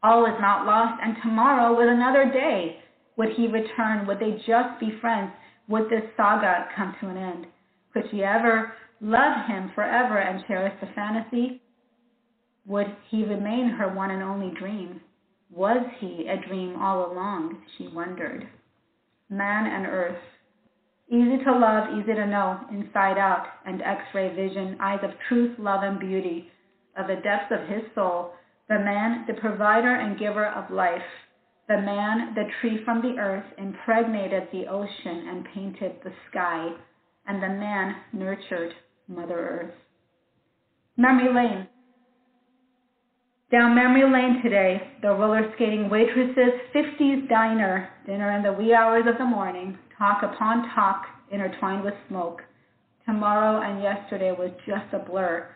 All 0.04 0.26
is 0.26 0.40
not 0.40 0.66
lost, 0.66 1.02
and 1.04 1.16
tomorrow 1.22 1.74
was 1.74 1.88
another 1.90 2.32
day. 2.32 2.78
Would 3.18 3.30
he 3.36 3.48
return? 3.48 4.06
Would 4.08 4.20
they 4.20 4.42
just 4.46 4.80
be 4.80 4.98
friends? 5.00 5.32
Would 5.68 5.90
this 5.90 6.04
saga 6.18 6.68
come 6.76 6.96
to 7.00 7.10
an 7.10 7.18
end? 7.18 7.48
Could 7.94 8.04
she 8.12 8.24
ever 8.24 8.74
love 9.02 9.48
him 9.48 9.72
forever 9.74 10.20
and 10.20 10.46
cherish 10.48 10.74
the 10.82 10.88
fantasy? 10.94 11.62
Would 12.68 12.96
he 13.10 13.24
remain 13.24 13.70
her 13.70 13.94
one 13.94 14.12
and 14.12 14.22
only 14.22 14.54
dream? 14.60 15.02
Was 15.50 15.86
he 16.00 16.28
a 16.28 16.48
dream 16.48 16.76
all 16.76 17.12
along? 17.12 17.62
She 17.78 17.88
wondered. 17.88 18.48
Man 19.30 19.66
and 19.68 19.86
earth. 19.86 20.22
Easy 21.10 21.44
to 21.44 21.52
love, 21.52 21.94
easy 21.98 22.14
to 22.16 22.26
know, 22.26 22.60
inside 22.72 23.18
out, 23.18 23.46
and 23.66 23.82
x 23.82 24.02
ray 24.14 24.34
vision, 24.36 24.76
eyes 24.80 25.00
of 25.04 25.12
truth, 25.28 25.56
love, 25.60 25.84
and 25.84 26.00
beauty, 26.00 26.50
of 26.98 27.08
the 27.08 27.16
depths 27.16 27.52
of 27.52 27.68
his 27.68 27.84
soul. 27.94 28.32
The 28.70 28.80
man, 28.80 29.26
the 29.28 29.36
provider 29.36 29.94
and 29.94 30.18
giver 30.18 30.48
of 30.48 30.72
life. 30.72 31.04
The 31.68 31.78
man, 31.78 32.34
the 32.34 32.46
tree 32.60 32.84
from 32.84 33.02
the 33.02 33.20
earth, 33.20 33.46
impregnated 33.60 34.48
the 34.52 34.66
ocean 34.68 35.28
and 35.30 35.46
painted 35.54 35.98
the 36.04 36.12
sky. 36.32 36.72
And 37.28 37.42
the 37.42 37.50
man 37.50 37.96
nurtured 38.14 38.74
Mother 39.08 39.38
Earth. 39.38 39.74
Memory 40.98 41.34
Lane. 41.34 41.68
Down 43.52 43.76
memory 43.76 44.10
lane 44.12 44.42
today, 44.42 44.82
the 45.04 45.10
roller 45.10 45.52
skating 45.54 45.88
waitresses, 45.88 46.60
50s 46.74 47.30
diner, 47.30 47.90
dinner 48.08 48.32
in 48.32 48.42
the 48.42 48.52
wee 48.52 48.74
hours 48.74 49.06
of 49.08 49.20
the 49.20 49.26
morning, 49.26 49.78
talk 49.98 50.24
upon 50.24 50.70
talk, 50.76 51.06
intertwined 51.32 51.84
with 51.84 51.94
smoke. 52.10 52.42
Tomorrow 53.06 53.62
and 53.62 53.82
yesterday 53.82 54.32
was 54.32 54.52
just 54.66 54.94
a 54.94 55.00
blur. 55.00 55.48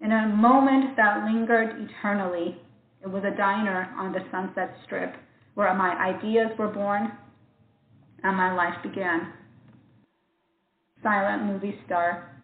In 0.00 0.12
a 0.12 0.28
moment 0.28 0.96
that 0.96 1.24
lingered 1.24 1.88
eternally, 1.88 2.56
it 3.02 3.08
was 3.08 3.24
a 3.24 3.36
diner 3.36 3.92
on 3.98 4.12
the 4.12 4.20
Sunset 4.30 4.74
Strip 4.84 5.14
where 5.54 5.72
my 5.74 5.90
ideas 5.90 6.50
were 6.58 6.68
born 6.68 7.12
and 8.22 8.36
my 8.36 8.54
life 8.54 8.74
began. 8.82 9.32
Silent 11.02 11.44
movie 11.44 11.78
star. 11.86 12.42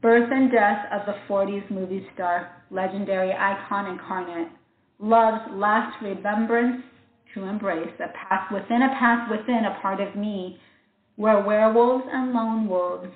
Birth 0.00 0.30
and 0.30 0.50
death 0.50 0.86
of 0.92 1.06
the 1.06 1.16
40s 1.28 1.70
movie 1.70 2.06
star, 2.14 2.62
legendary 2.70 3.32
icon 3.32 3.90
incarnate. 3.90 4.48
Love's 4.98 5.50
last 5.52 5.96
remembrance 6.02 6.82
to 7.36 7.44
embrace, 7.44 7.92
a 8.00 8.08
path 8.28 8.50
within 8.50 8.82
a 8.82 8.96
path 8.98 9.30
within 9.30 9.66
a 9.66 9.78
part 9.80 10.00
of 10.00 10.16
me, 10.16 10.58
where 11.16 11.44
werewolves 11.44 12.04
and 12.10 12.32
lone 12.32 12.68
wolves 12.68 13.12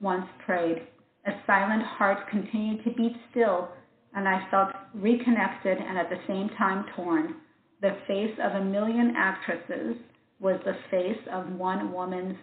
once 0.00 0.26
prayed. 0.44 0.82
A 1.26 1.32
silent 1.46 1.82
heart 1.82 2.28
continued 2.28 2.84
to 2.84 2.90
beat 2.90 3.16
still, 3.30 3.68
and 4.14 4.28
I 4.28 4.46
felt 4.50 4.70
reconnected 4.94 5.78
and 5.78 5.96
at 5.96 6.10
the 6.10 6.20
same 6.26 6.48
time 6.58 6.84
torn. 6.96 7.36
The 7.80 7.96
face 8.06 8.36
of 8.42 8.60
a 8.60 8.64
million 8.64 9.14
actresses 9.16 9.96
was 10.40 10.60
the 10.64 10.76
face 10.90 11.20
of 11.32 11.52
one 11.52 11.92
woman's 11.92 12.36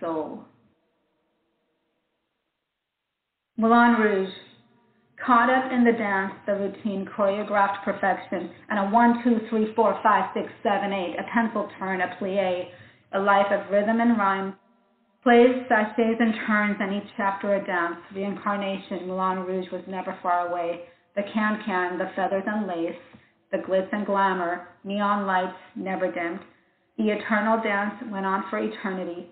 soul. 0.00 0.44
Moulin 3.56 4.00
Rouge, 4.00 4.32
caught 5.24 5.50
up 5.50 5.70
in 5.70 5.84
the 5.84 5.92
dance, 5.92 6.32
the 6.46 6.54
routine, 6.54 7.06
choreographed 7.16 7.84
perfection, 7.84 8.50
and 8.68 8.78
a 8.78 8.90
one, 8.90 9.22
two, 9.22 9.38
three, 9.48 9.72
four, 9.74 9.98
five, 10.02 10.30
six, 10.34 10.48
seven, 10.62 10.92
eight, 10.92 11.16
a 11.18 11.24
pencil 11.32 11.68
turn, 11.78 12.00
a 12.00 12.16
plie, 12.20 12.68
a 13.14 13.18
life 13.18 13.46
of 13.50 13.70
rhythm 13.70 14.00
and 14.00 14.18
rhyme, 14.18 14.54
plays, 15.22 15.54
sachets, 15.68 16.18
and 16.18 16.34
turns, 16.46 16.76
and 16.80 16.94
each 16.94 17.10
chapter 17.16 17.54
a 17.54 17.64
dance. 17.64 17.96
Reincarnation, 18.14 19.06
Moulin 19.06 19.46
Rouge 19.46 19.70
was 19.70 19.82
never 19.86 20.18
far 20.22 20.48
away. 20.48 20.80
The 21.14 21.22
can-can, 21.32 21.98
the 21.98 22.10
feathers 22.16 22.44
and 22.46 22.66
lace, 22.66 22.98
the 23.52 23.58
glitz 23.58 23.88
and 23.92 24.06
glamour, 24.06 24.68
neon 24.82 25.26
lights 25.26 25.58
never 25.76 26.10
dimmed. 26.10 26.40
The 26.98 27.10
eternal 27.10 27.62
dance 27.62 27.94
went 28.10 28.26
on 28.26 28.44
for 28.50 28.58
eternity. 28.58 29.26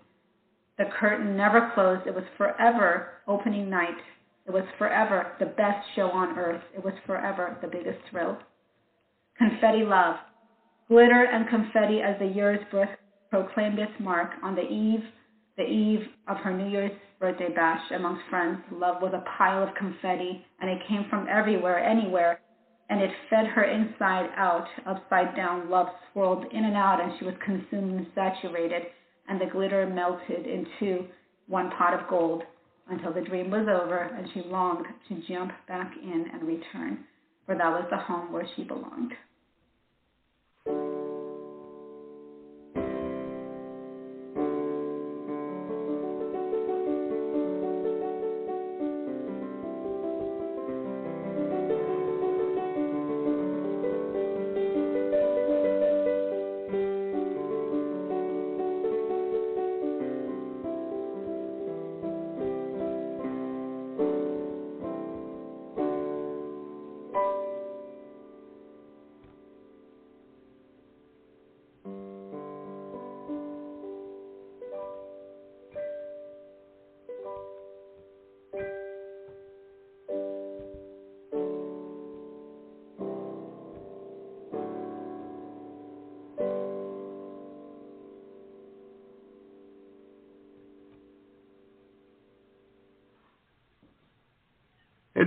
The 0.79 0.85
curtain 0.99 1.37
never 1.37 1.73
closed. 1.75 2.07
It 2.07 2.15
was 2.15 2.25
forever 2.37 3.15
opening 3.27 3.69
night. 3.69 3.97
It 4.51 4.55
was 4.55 4.65
forever 4.79 5.31
the 5.39 5.47
best 5.47 5.87
show 5.95 6.11
on 6.11 6.37
earth. 6.37 6.61
It 6.75 6.85
was 6.85 6.95
forever 7.07 7.57
the 7.63 7.69
biggest 7.69 8.01
thrill. 8.11 8.37
Confetti 9.39 9.85
love. 9.85 10.17
Glitter 10.89 11.23
and 11.23 11.49
confetti 11.49 12.03
as 12.03 12.19
the 12.19 12.27
year's 12.27 12.59
birth 12.73 12.89
proclaimed 13.31 13.79
its 13.79 13.93
mark 14.01 14.31
on 14.43 14.57
the 14.57 14.67
eve, 14.67 15.05
the 15.57 15.63
eve 15.63 16.01
of 16.27 16.39
her 16.39 16.53
New 16.53 16.69
Year's 16.69 16.91
birthday 17.21 17.55
bash 17.55 17.93
amongst 17.95 18.25
friends. 18.29 18.59
Love 18.73 19.01
was 19.01 19.15
a 19.15 19.23
pile 19.39 19.63
of 19.63 19.73
confetti, 19.77 20.45
and 20.61 20.69
it 20.69 20.83
came 20.89 21.07
from 21.09 21.29
everywhere, 21.31 21.79
anywhere, 21.79 22.41
and 22.89 23.01
it 23.01 23.11
fed 23.31 23.47
her 23.47 23.63
inside 23.63 24.31
out, 24.37 24.67
upside 24.85 25.37
down. 25.37 25.71
Love 25.71 25.87
swirled 26.11 26.45
in 26.51 26.65
and 26.65 26.75
out, 26.75 27.01
and 27.01 27.13
she 27.21 27.25
was 27.25 27.35
consumed 27.47 27.99
and 27.99 28.07
saturated, 28.17 28.83
and 29.29 29.41
the 29.41 29.47
glitter 29.47 29.87
melted 29.87 30.45
into 30.45 31.07
one 31.47 31.71
pot 31.79 31.95
of 31.95 32.09
gold 32.09 32.43
until 32.89 33.13
the 33.13 33.21
dream 33.21 33.51
was 33.51 33.69
over 33.69 33.99
and 33.99 34.29
she 34.33 34.43
longed 34.43 34.87
to 35.09 35.23
jump 35.29 35.53
back 35.69 35.93
in 36.03 36.27
and 36.33 36.43
return, 36.45 37.05
for 37.47 37.55
that 37.55 37.71
was 37.71 37.87
the 37.91 37.97
home 37.97 38.33
where 38.33 38.47
she 38.57 38.65
belonged. 38.65 39.13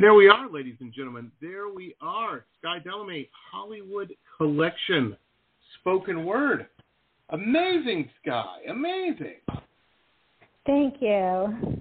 There 0.04 0.14
we 0.14 0.28
are, 0.28 0.52
ladies 0.52 0.76
and 0.82 0.92
gentlemen. 0.92 1.32
There 1.40 1.70
we 1.70 1.96
are. 2.02 2.44
Skye 2.60 2.80
Delamey 2.86 3.30
Hollywood 3.50 4.14
Collection. 4.36 5.16
Spoken 5.80 6.26
word. 6.26 6.68
Amazing, 7.30 8.10
Skye. 8.22 8.64
Amazing. 8.70 9.38
Thank 10.66 10.96
you. 11.00 11.80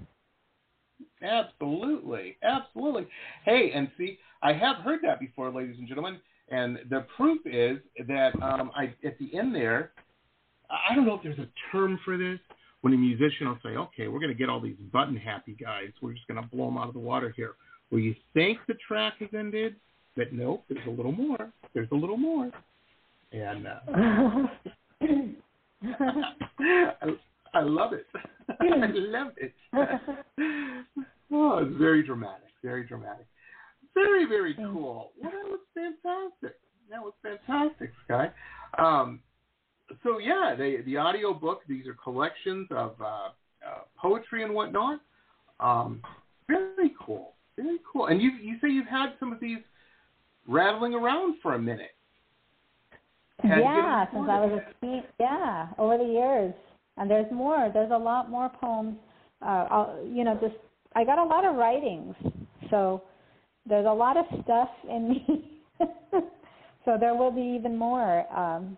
Absolutely. 1.21 2.37
Absolutely. 2.41 3.07
Hey, 3.43 3.73
and 3.75 3.89
see, 3.97 4.17
I 4.41 4.53
have 4.53 4.77
heard 4.77 5.01
that 5.03 5.19
before, 5.19 5.51
ladies 5.51 5.75
and 5.77 5.85
gentlemen. 5.85 6.17
And 6.47 6.79
the 6.89 7.05
proof 7.17 7.41
is 7.45 7.79
that 8.07 8.41
um, 8.41 8.71
I 8.73 8.93
at 9.05 9.19
the 9.19 9.37
end 9.37 9.53
there, 9.53 9.91
I 10.71 10.95
don't 10.95 11.05
know 11.05 11.15
if 11.15 11.23
there's 11.23 11.39
a 11.39 11.49
term 11.73 11.99
for 12.05 12.17
this. 12.17 12.39
When 12.79 12.93
a 12.93 12.97
musician 12.97 13.49
will 13.49 13.59
say, 13.61 13.75
okay, 13.75 14.07
we're 14.07 14.19
going 14.19 14.31
to 14.31 14.37
get 14.37 14.47
all 14.47 14.61
these 14.61 14.77
button 14.93 15.17
happy 15.17 15.57
guys. 15.61 15.89
We're 16.01 16.13
just 16.13 16.27
going 16.27 16.41
to 16.41 16.47
blow 16.47 16.67
them 16.67 16.77
out 16.77 16.87
of 16.87 16.93
the 16.93 17.01
water 17.01 17.33
here 17.35 17.55
where 17.93 18.01
you 18.01 18.15
think 18.33 18.57
the 18.67 18.73
track 18.87 19.13
has 19.19 19.29
ended, 19.37 19.75
but 20.17 20.33
nope, 20.33 20.63
there's 20.67 20.87
a 20.87 20.89
little 20.89 21.11
more. 21.11 21.53
There's 21.75 21.89
a 21.91 21.95
little 21.95 22.17
more. 22.17 22.49
And 23.31 23.67
uh, 23.67 24.47
I, 27.03 27.05
I 27.53 27.61
love 27.61 27.93
it. 27.93 28.07
I 28.49 28.89
love 28.95 29.33
it. 29.37 29.53
oh, 31.31 31.59
it's 31.59 31.77
very 31.77 32.01
dramatic. 32.01 32.49
Very 32.63 32.83
dramatic. 32.83 33.27
Very, 33.93 34.25
very 34.25 34.55
cool. 34.55 35.11
Well, 35.21 35.31
that 35.31 35.43
was 35.45 35.59
fantastic. 35.75 36.57
That 36.89 36.99
was 36.99 37.13
fantastic, 37.21 37.91
Skye. 38.05 38.31
Um, 38.79 39.19
so 40.01 40.17
yeah, 40.17 40.55
the 40.57 40.81
the 40.87 40.97
audio 40.97 41.31
book. 41.31 41.61
These 41.69 41.85
are 41.85 41.93
collections 41.93 42.67
of 42.71 42.95
uh, 42.99 43.05
uh, 43.05 43.81
poetry 44.01 44.41
and 44.43 44.55
whatnot. 44.55 44.99
Um, 45.59 46.01
very 46.47 46.91
cool. 46.99 47.32
Very 47.57 47.79
cool. 47.91 48.07
And 48.07 48.21
you 48.21 48.31
you 48.41 48.57
say 48.61 48.69
you've 48.69 48.87
had 48.87 49.13
some 49.19 49.31
of 49.31 49.39
these 49.39 49.59
rattling 50.47 50.93
around 50.93 51.35
for 51.41 51.53
a 51.53 51.59
minute. 51.59 51.91
Had 53.41 53.59
yeah, 53.59 54.05
since 54.11 54.27
I 54.29 54.39
was 54.39 54.61
a 54.61 54.85
teen. 54.85 55.03
Yeah, 55.19 55.67
over 55.77 55.97
the 55.97 56.05
years, 56.05 56.53
and 56.97 57.09
there's 57.09 57.31
more. 57.31 57.69
There's 57.73 57.91
a 57.91 57.97
lot 57.97 58.29
more 58.29 58.49
poems. 58.49 58.95
Uh, 59.41 59.67
I'll, 59.69 59.99
you 60.07 60.23
know, 60.23 60.37
just 60.41 60.55
I 60.95 61.03
got 61.03 61.19
a 61.19 61.23
lot 61.23 61.45
of 61.45 61.55
writings, 61.55 62.15
so 62.69 63.03
there's 63.67 63.85
a 63.85 63.93
lot 63.93 64.17
of 64.17 64.25
stuff 64.43 64.69
in 64.89 65.09
me. 65.09 65.61
so 66.85 66.97
there 66.99 67.15
will 67.15 67.31
be 67.31 67.55
even 67.57 67.77
more 67.77 68.25
um, 68.35 68.77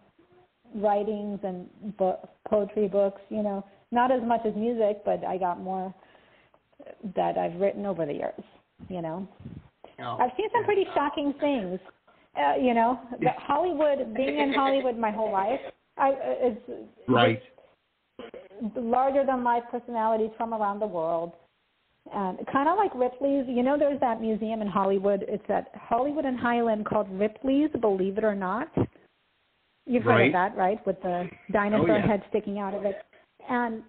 writings 0.73 1.39
and 1.43 1.67
bo- 1.97 2.27
poetry 2.49 2.87
books. 2.87 3.21
You 3.29 3.43
know, 3.43 3.65
not 3.91 4.11
as 4.11 4.21
much 4.23 4.41
as 4.45 4.55
music, 4.55 5.03
but 5.05 5.23
I 5.23 5.37
got 5.37 5.61
more 5.61 5.93
that 7.15 7.37
I've 7.37 7.59
written 7.59 7.85
over 7.85 8.05
the 8.05 8.13
years 8.13 8.43
you 8.89 9.01
know. 9.01 9.27
Oh, 9.99 10.17
I've 10.19 10.31
seen 10.37 10.47
some 10.53 10.65
pretty 10.65 10.85
shocking 10.93 11.33
things. 11.39 11.79
Uh, 12.37 12.55
you 12.61 12.73
know, 12.73 12.99
the 13.21 13.29
Hollywood, 13.37 14.13
being 14.13 14.39
in 14.39 14.53
Hollywood 14.53 14.97
my 14.97 15.11
whole 15.11 15.31
life, 15.31 15.59
I 15.97 16.09
uh, 16.09 16.15
it's 16.19 16.61
right. 17.07 17.41
Larger 18.75 19.25
than 19.25 19.43
life 19.43 19.63
personalities 19.71 20.31
from 20.37 20.53
around 20.53 20.79
the 20.79 20.87
world. 20.87 21.33
And 22.13 22.37
kind 22.51 22.69
of 22.69 22.77
like 22.77 22.93
Ripley's, 22.93 23.45
you 23.47 23.63
know, 23.63 23.77
there's 23.77 23.99
that 23.99 24.21
museum 24.21 24.61
in 24.61 24.67
Hollywood. 24.67 25.25
It's 25.27 25.43
at 25.49 25.71
Hollywood 25.73 26.25
and 26.25 26.39
Highland 26.39 26.85
called 26.85 27.09
Ripley's, 27.11 27.69
believe 27.81 28.17
it 28.17 28.23
or 28.23 28.35
not. 28.35 28.69
You've 29.87 30.03
heard 30.03 30.09
right. 30.11 30.27
of 30.27 30.33
that, 30.33 30.55
right? 30.55 30.85
With 30.85 31.01
the 31.01 31.27
dinosaur 31.51 31.91
oh, 31.91 31.97
yeah. 31.97 32.07
head 32.07 32.23
sticking 32.29 32.59
out 32.59 32.73
of 32.73 32.85
it. 32.85 32.95
And 33.49 33.81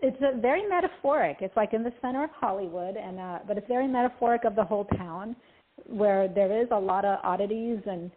it's 0.00 0.16
a 0.20 0.38
very 0.40 0.66
metaphoric. 0.68 1.38
It's 1.40 1.56
like 1.56 1.74
in 1.74 1.82
the 1.82 1.92
center 2.00 2.24
of 2.24 2.30
Hollywood, 2.30 2.96
and 2.96 3.18
uh, 3.18 3.38
but 3.46 3.58
it's 3.58 3.66
very 3.66 3.88
metaphoric 3.88 4.44
of 4.44 4.54
the 4.54 4.64
whole 4.64 4.84
town, 4.84 5.34
where 5.86 6.28
there 6.28 6.60
is 6.60 6.68
a 6.70 6.78
lot 6.78 7.04
of 7.04 7.18
oddities 7.24 7.78
and 7.86 8.10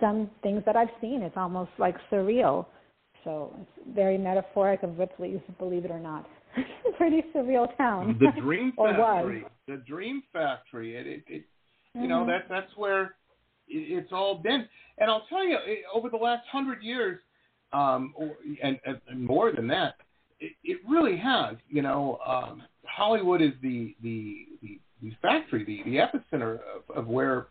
some 0.00 0.30
things 0.42 0.62
that 0.66 0.76
I've 0.76 0.90
seen. 1.00 1.22
It's 1.22 1.36
almost 1.36 1.70
like 1.78 1.96
surreal. 2.10 2.66
So 3.24 3.54
it's 3.60 3.96
very 3.96 4.18
metaphoric 4.18 4.82
of 4.82 4.98
Ripley's, 4.98 5.40
believe 5.58 5.84
it 5.84 5.90
or 5.90 5.98
not. 5.98 6.28
Pretty 6.98 7.24
surreal 7.34 7.74
town. 7.76 8.18
The 8.20 8.40
Dream 8.40 8.72
or 8.76 8.92
Factory. 8.92 9.44
The 9.66 9.82
Dream 9.88 10.22
Factory. 10.32 10.96
It, 10.96 11.06
it, 11.06 11.24
it 11.26 11.40
mm-hmm. 11.40 12.02
you 12.02 12.08
know 12.08 12.26
that 12.26 12.46
that's 12.48 12.70
where 12.76 13.16
it's 13.66 14.12
all 14.12 14.36
been. 14.36 14.68
And 14.98 15.10
I'll 15.10 15.26
tell 15.28 15.44
you, 15.44 15.58
over 15.92 16.08
the 16.08 16.16
last 16.16 16.46
hundred 16.52 16.82
years, 16.82 17.18
um, 17.72 18.14
and, 18.62 18.78
and 18.84 19.26
more 19.26 19.50
than 19.50 19.66
that, 19.68 19.96
it, 20.40 20.52
it 20.62 20.78
really 20.88 21.16
has. 21.16 21.56
You 21.68 21.82
know, 21.82 22.18
um, 22.26 22.62
Hollywood 22.84 23.42
is 23.42 23.52
the 23.62 23.94
the 24.02 24.46
the, 24.62 24.80
the 25.02 25.12
factory, 25.22 25.64
the 25.64 25.82
the 25.84 25.96
epicenter 25.96 26.54
of, 26.54 26.96
of 26.96 27.06
where 27.06 27.46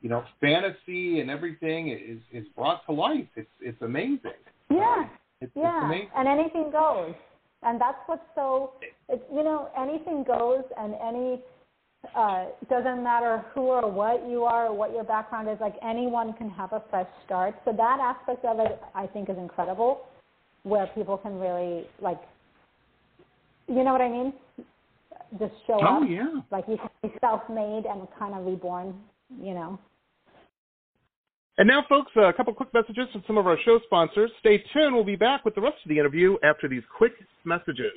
you 0.00 0.08
know 0.08 0.24
fantasy 0.40 1.20
and 1.20 1.30
everything 1.30 1.88
is 1.88 2.20
is 2.32 2.46
brought 2.56 2.84
to 2.86 2.92
life. 2.92 3.26
It's 3.36 3.48
it's 3.60 3.80
amazing. 3.82 4.32
Yeah. 4.70 5.06
It's, 5.40 5.52
yeah, 5.54 5.78
it's 5.78 5.84
amazing. 5.84 6.08
and 6.16 6.26
anything 6.26 6.70
goes, 6.72 7.14
and 7.62 7.80
that's 7.80 7.98
what's 8.06 8.22
so. 8.34 8.72
It's 9.08 9.22
you 9.32 9.44
know 9.44 9.70
anything 9.78 10.24
goes, 10.24 10.64
and 10.76 10.94
any 10.94 11.40
uh, 12.16 12.46
doesn't 12.68 13.04
matter 13.04 13.44
who 13.54 13.62
or 13.62 13.90
what 13.90 14.28
you 14.28 14.42
are 14.42 14.66
or 14.66 14.74
what 14.74 14.92
your 14.92 15.04
background 15.04 15.48
is. 15.48 15.58
Like 15.60 15.74
anyone 15.80 16.32
can 16.32 16.50
have 16.50 16.72
a 16.72 16.82
fresh 16.90 17.06
start. 17.24 17.54
So 17.64 17.72
that 17.72 17.98
aspect 18.00 18.44
of 18.44 18.58
it, 18.58 18.80
I 18.96 19.06
think, 19.06 19.30
is 19.30 19.38
incredible 19.38 20.06
where 20.68 20.86
people 20.94 21.16
can 21.16 21.38
really 21.38 21.86
like 22.00 22.20
you 23.68 23.84
know 23.84 23.92
what 23.92 24.00
I 24.00 24.08
mean? 24.08 24.32
Just 25.38 25.52
show 25.66 25.78
oh, 25.82 26.02
up. 26.02 26.08
yeah. 26.08 26.40
Like 26.50 26.64
you 26.68 26.78
can 26.78 26.88
be 27.02 27.10
self 27.20 27.42
made 27.50 27.84
and 27.84 28.08
kind 28.18 28.34
of 28.34 28.46
reborn, 28.46 28.94
you 29.42 29.52
know. 29.52 29.78
And 31.58 31.68
now, 31.68 31.84
folks, 31.88 32.12
a 32.16 32.32
couple 32.32 32.54
quick 32.54 32.72
messages 32.72 33.08
from 33.12 33.22
some 33.26 33.36
of 33.36 33.46
our 33.46 33.58
show 33.64 33.78
sponsors. 33.84 34.30
Stay 34.40 34.62
tuned. 34.72 34.94
We'll 34.94 35.04
be 35.04 35.16
back 35.16 35.44
with 35.44 35.54
the 35.54 35.60
rest 35.60 35.76
of 35.84 35.88
the 35.88 35.98
interview 35.98 36.36
after 36.42 36.68
these 36.68 36.82
quick 36.96 37.12
messages. 37.44 37.92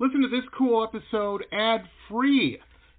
Listen 0.00 0.22
to 0.22 0.28
this 0.28 0.44
cool 0.58 0.82
episode 0.82 1.44
ad 1.52 1.82
free. 2.08 2.58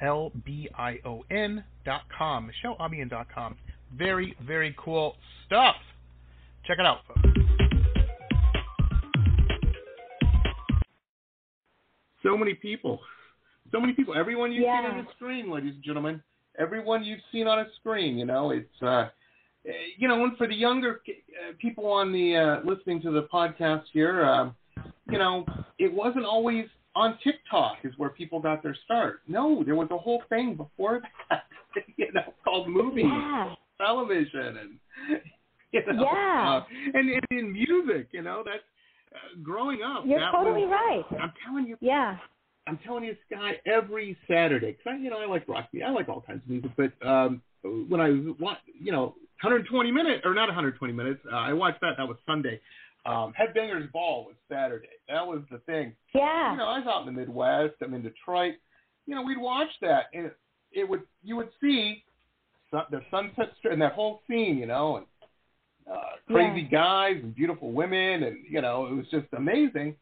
M-I-C-H-E-L-E-A-L-B-I-O-N 0.00 1.64
dot 1.84 2.02
com. 2.16 2.50
MicheleAlbion 2.64 3.10
dot 3.10 3.26
com. 3.34 3.56
Very, 3.96 4.36
very 4.46 4.74
cool 4.82 5.16
stuff. 5.46 5.76
Check 6.66 6.78
it 6.78 6.86
out, 6.86 6.98
folks. 7.08 7.20
So 12.22 12.36
many 12.36 12.54
people. 12.54 13.00
So 13.72 13.80
many 13.80 13.92
people. 13.94 14.14
Everyone 14.14 14.52
you've 14.52 14.64
Yeah. 14.64 14.82
seen 14.82 14.98
on 14.98 15.04
the 15.04 15.10
screen, 15.12 15.50
ladies 15.50 15.74
and 15.74 15.82
gentlemen. 15.82 16.22
Everyone 16.58 17.02
you've 17.04 17.22
seen 17.32 17.46
on 17.46 17.60
a 17.60 17.70
screen. 17.76 18.18
You 18.18 18.26
know, 18.26 18.50
it's 18.50 18.82
uh, 18.82 19.08
you 19.96 20.08
know, 20.08 20.24
and 20.24 20.36
for 20.36 20.46
the 20.46 20.54
younger 20.54 21.00
uh, 21.08 21.52
people 21.58 21.86
on 21.86 22.12
the 22.12 22.36
uh, 22.36 22.60
listening 22.64 23.00
to 23.02 23.10
the 23.10 23.22
podcast 23.24 23.84
here, 23.92 24.24
um, 24.24 24.54
you 25.10 25.18
know, 25.18 25.44
it 25.78 25.92
wasn't 25.92 26.24
always 26.24 26.66
on 26.94 27.18
TikTok 27.22 27.78
is 27.84 27.92
where 27.96 28.10
people 28.10 28.40
got 28.40 28.62
their 28.62 28.76
start. 28.84 29.20
No, 29.28 29.62
there 29.64 29.76
was 29.76 29.88
a 29.90 29.98
whole 29.98 30.22
thing 30.28 30.54
before 30.54 31.02
that, 31.28 31.44
you 31.96 32.12
know, 32.12 32.34
called 32.44 32.68
movies, 32.68 33.04
Yeah. 33.06 33.54
television, 33.78 34.56
and 34.58 34.70
you 35.72 35.82
know, 35.86 36.08
Yeah. 36.12 36.62
uh, 36.62 36.64
and, 36.94 37.10
and 37.10 37.24
in 37.30 37.52
music, 37.52 38.08
you 38.12 38.22
know, 38.22 38.42
that's 38.44 38.62
uh, 39.14 39.40
growing 39.42 39.82
up. 39.82 40.04
You're 40.06 40.20
totally 40.32 40.66
was, 40.66 41.04
right. 41.10 41.20
I'm 41.20 41.32
telling 41.46 41.66
you, 41.66 41.76
Yeah. 41.80 42.18
I'm 42.66 42.78
telling 42.84 43.04
you, 43.04 43.16
Skye, 43.26 43.54
every 43.66 44.16
Saturday, 44.28 44.72
because 44.72 44.92
I, 44.92 44.96
you 45.02 45.10
know, 45.10 45.18
I 45.18 45.26
like 45.26 45.48
rock 45.48 45.68
music, 45.72 45.88
I 45.88 45.92
like 45.92 46.08
all 46.08 46.20
kinds 46.20 46.42
of 46.44 46.50
music, 46.50 46.70
but 46.76 47.06
um, 47.06 47.42
when 47.62 48.00
I 48.00 48.08
you 48.08 48.92
know, 48.92 49.14
120 49.42 49.90
minutes 49.90 50.22
or 50.24 50.34
not 50.34 50.48
120 50.48 50.92
minutes, 50.92 51.20
uh, 51.32 51.36
I 51.36 51.52
watched 51.52 51.80
that. 51.80 51.94
That 51.96 52.06
was 52.06 52.16
Sunday. 52.26 52.60
Um, 53.06 53.32
Headbangers 53.38 53.90
Ball 53.92 54.24
was 54.26 54.34
Saturday. 54.50 54.88
That 55.08 55.26
was 55.26 55.40
the 55.50 55.58
thing. 55.58 55.94
Yeah. 56.14 56.52
You 56.52 56.58
know, 56.58 56.64
I 56.66 56.78
was 56.80 56.86
out 56.88 57.06
in 57.08 57.14
the 57.14 57.18
Midwest. 57.20 57.74
I'm 57.82 57.94
in 57.94 58.02
Detroit. 58.02 58.54
You 59.06 59.14
know, 59.14 59.22
we'd 59.22 59.38
watch 59.38 59.68
that, 59.80 60.04
and 60.12 60.26
it, 60.26 60.36
it 60.72 60.88
would 60.88 61.02
you 61.22 61.36
would 61.36 61.48
see 61.60 62.04
sun, 62.70 62.82
the 62.90 63.00
Sunset 63.10 63.52
Strip 63.58 63.72
and 63.72 63.82
that 63.82 63.92
whole 63.92 64.20
scene. 64.28 64.58
You 64.58 64.66
know, 64.66 64.96
and 64.98 65.06
uh, 65.90 66.00
crazy 66.28 66.62
guys 66.62 67.16
and 67.22 67.34
beautiful 67.34 67.72
women, 67.72 68.22
and 68.22 68.36
you 68.48 68.60
know, 68.60 68.86
it 68.86 68.94
was 68.94 69.06
just 69.10 69.26
amazing. 69.36 69.96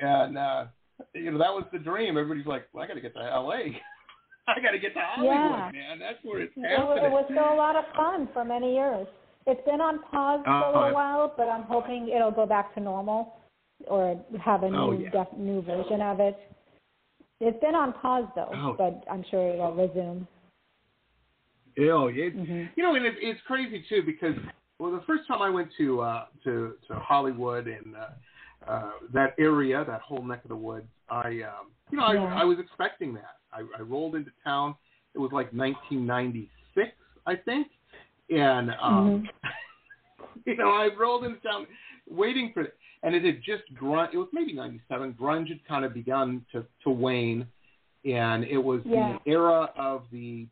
And 0.00 0.36
uh, 0.36 0.64
you 1.14 1.30
know, 1.30 1.38
that 1.38 1.52
was 1.52 1.64
the 1.72 1.78
dream. 1.78 2.18
Everybody's 2.18 2.46
like, 2.46 2.64
well, 2.72 2.82
I 2.84 2.88
got 2.88 2.94
to 2.94 3.00
get 3.00 3.14
to 3.14 3.20
L.A. 3.22 3.80
I 4.48 4.60
got 4.60 4.72
to 4.72 4.78
get 4.80 4.92
to 4.94 5.00
Hollywood, 5.00 5.36
Yeah. 5.36 5.70
man. 5.72 5.98
That's 6.00 6.18
where 6.24 6.40
it's 6.40 6.52
It, 6.56 6.60
wa- 6.60 6.96
happening. 6.96 7.04
it 7.04 7.10
was 7.12 7.24
still 7.30 7.54
a 7.54 7.54
lot 7.54 7.76
of 7.76 7.84
fun 7.94 8.28
for 8.32 8.44
many 8.44 8.74
years. 8.74 9.06
It's 9.46 9.64
been 9.64 9.80
on 9.80 10.02
pause 10.10 10.40
for 10.44 10.50
a 10.50 10.54
Uh, 10.54 10.72
little 10.72 10.94
while, 10.94 11.34
but 11.36 11.48
I'm 11.48 11.62
hoping 11.64 12.08
it'll 12.08 12.30
go 12.30 12.46
back 12.46 12.74
to 12.74 12.80
normal 12.80 13.36
or 13.88 14.22
have 14.40 14.62
a 14.62 14.70
new 14.70 14.76
Oh, 14.76 14.92
yeah. 14.92 15.10
def- 15.10 15.32
new 15.36 15.62
version 15.62 16.00
of 16.00 16.20
it. 16.20 16.38
It's 17.40 17.58
been 17.60 17.74
on 17.74 17.92
pause 17.94 18.26
though, 18.36 18.50
Oh. 18.52 18.74
but 18.74 19.02
I'm 19.10 19.24
sure 19.24 19.48
it'll 19.48 19.74
resume. 19.74 20.26
Oh, 21.80 22.06
it, 22.08 22.36
Mhm. 22.36 22.70
you 22.76 22.82
know, 22.82 22.94
and 22.94 23.04
it, 23.04 23.16
it's 23.20 23.40
crazy 23.42 23.82
too 23.88 24.02
because 24.02 24.36
well, 24.78 24.92
the 24.92 25.00
first 25.02 25.26
time 25.26 25.42
I 25.42 25.50
went 25.50 25.72
to 25.78 26.00
uh, 26.02 26.26
to 26.44 26.76
to 26.86 26.94
Hollywood 27.00 27.66
and 27.66 27.96
uh, 27.96 28.70
uh, 28.70 28.92
that 29.12 29.34
area, 29.38 29.84
that 29.84 30.02
whole 30.02 30.22
neck 30.22 30.44
of 30.44 30.50
the 30.50 30.56
woods, 30.56 30.88
I 31.08 31.42
um, 31.42 31.72
you 31.90 31.98
know, 31.98 32.12
Yeah. 32.12 32.34
I, 32.36 32.42
I 32.42 32.44
was 32.44 32.58
expecting 32.60 33.14
that. 33.14 33.38
I, 33.52 33.60
I 33.76 33.82
rolled 33.82 34.14
into 34.14 34.30
town. 34.44 34.76
It 35.14 35.18
was 35.18 35.32
like 35.32 35.52
1996, 35.52 36.90
I 37.26 37.34
think, 37.36 37.68
and 38.30 38.70
um, 38.80 39.28
you 40.46 40.56
know, 40.56 40.70
I 40.70 40.88
rolled 40.98 41.24
into 41.24 41.40
town 41.40 41.66
waiting 42.08 42.50
for 42.54 42.62
it, 42.62 42.74
and 43.02 43.14
it 43.14 43.24
had 43.24 43.42
just 43.42 43.62
grunge. 43.80 44.14
It 44.14 44.18
was 44.18 44.28
maybe 44.32 44.52
'97. 44.52 45.14
Grunge 45.20 45.48
had 45.48 45.64
kind 45.66 45.84
of 45.84 45.94
begun 45.94 46.44
to 46.52 46.64
to 46.84 46.90
wane, 46.90 47.46
and 48.04 48.44
it 48.44 48.58
was 48.58 48.80
Yeah. 48.84 49.18
the 49.24 49.30
era 49.30 49.70
of 49.76 50.02
the 50.12 50.46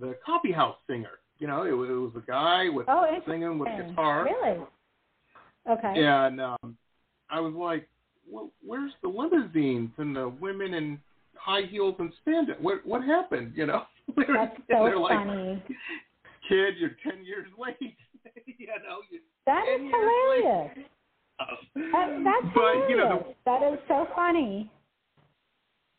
the 0.00 0.16
coffee 0.24 0.52
house 0.52 0.76
singer. 0.88 1.18
You 1.38 1.46
know, 1.46 1.62
it, 1.64 1.72
was- 1.72 1.88
it 1.88 1.92
was 1.94 2.12
a 2.16 2.26
guy 2.30 2.68
with 2.68 2.86
Oh, 2.88 3.06
singing 3.26 3.58
with 3.58 3.68
guitar, 3.88 4.24
Really? 4.24 4.60
Okay. 5.68 6.04
and 6.04 6.38
um, 6.40 6.76
I 7.30 7.40
was 7.40 7.54
like, 7.54 7.88
well, 8.30 8.50
"Where's 8.64 8.92
the 9.02 9.08
limousines 9.08 9.90
and 9.96 10.14
the 10.14 10.28
women 10.28 10.74
in 10.74 10.98
high 11.34 11.62
heels 11.62 11.94
and 11.98 12.12
spandex? 12.26 12.60
What 12.60 12.84
what 12.86 13.02
happened?" 13.04 13.52
You 13.56 13.66
know, 13.66 13.84
That's 14.16 14.56
so 14.56 14.84
they're 14.84 14.98
like, 14.98 15.12
funny. 15.26 15.62
"Kid, 16.50 16.74
you're 16.78 16.96
ten 17.06 17.24
years 17.24 17.46
late." 17.56 17.78
you 18.58 18.66
know, 18.66 19.00
That 19.46 19.64
is 19.70 19.80
hilarious. 19.80 20.70
That, 21.38 21.46
that's 22.24 22.54
but 22.54 22.74
hilarious. 22.74 22.90
you 22.90 22.96
know 22.96 23.34
that 23.46 23.62
is 23.72 23.78
so 23.88 24.06
funny. 24.14 24.70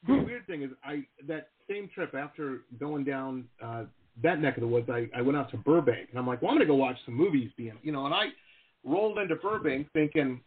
the, 0.05 0.13
the 0.13 0.23
weird 0.23 0.45
thing 0.45 0.61
is 0.61 0.69
I 0.83 1.03
that 1.27 1.49
same 1.69 1.89
trip 1.95 2.13
after 2.13 2.61
going 2.79 3.03
down 3.03 3.45
uh 3.63 3.85
that 4.21 4.39
neck 4.41 4.57
of 4.57 4.61
the 4.61 4.67
woods 4.67 4.89
I, 4.89 5.09
I 5.15 5.21
went 5.21 5.37
out 5.37 5.49
to 5.51 5.57
Burbank 5.57 6.09
and 6.11 6.19
I'm 6.19 6.27
like, 6.27 6.41
well 6.41 6.51
I'm 6.51 6.57
gonna 6.57 6.67
go 6.67 6.75
watch 6.75 6.97
some 7.05 7.15
movies 7.15 7.49
being 7.57 7.77
you 7.81 7.91
know, 7.91 8.05
and 8.05 8.13
I 8.13 8.25
rolled 8.83 9.17
into 9.17 9.35
Burbank 9.35 9.87
thinking, 9.93 10.41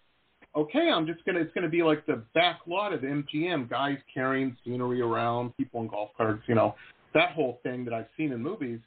okay, 0.54 0.90
I'm 0.94 1.06
just 1.06 1.24
gonna 1.24 1.40
it's 1.40 1.52
gonna 1.54 1.68
be 1.68 1.82
like 1.82 2.06
the 2.06 2.22
back 2.34 2.60
lot 2.66 2.92
of 2.92 3.00
MGM, 3.00 3.68
guys 3.68 3.98
carrying 4.12 4.56
scenery 4.64 5.00
around, 5.00 5.56
people 5.56 5.80
in 5.82 5.88
golf 5.88 6.10
carts, 6.16 6.42
you 6.46 6.54
know, 6.54 6.76
that 7.14 7.32
whole 7.32 7.58
thing 7.64 7.84
that 7.86 7.94
I've 7.94 8.08
seen 8.16 8.30
in 8.32 8.40
movies. 8.40 8.78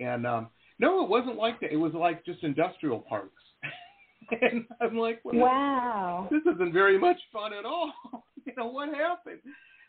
And 0.00 0.26
um 0.26 0.48
no, 0.78 1.02
it 1.04 1.08
wasn't 1.08 1.36
like 1.36 1.60
that. 1.60 1.72
It 1.72 1.76
was 1.76 1.92
like 1.94 2.24
just 2.24 2.42
industrial 2.42 2.98
parks. 3.00 3.42
and 4.42 4.64
I'm 4.80 4.96
like, 4.98 5.20
well, 5.24 5.36
Wow. 5.36 6.28
this 6.30 6.42
isn't 6.54 6.72
very 6.72 6.98
much 6.98 7.18
fun 7.32 7.52
at 7.52 7.64
all. 7.64 7.92
you 8.46 8.52
know 8.56 8.66
what 8.66 8.88
happened? 8.94 9.38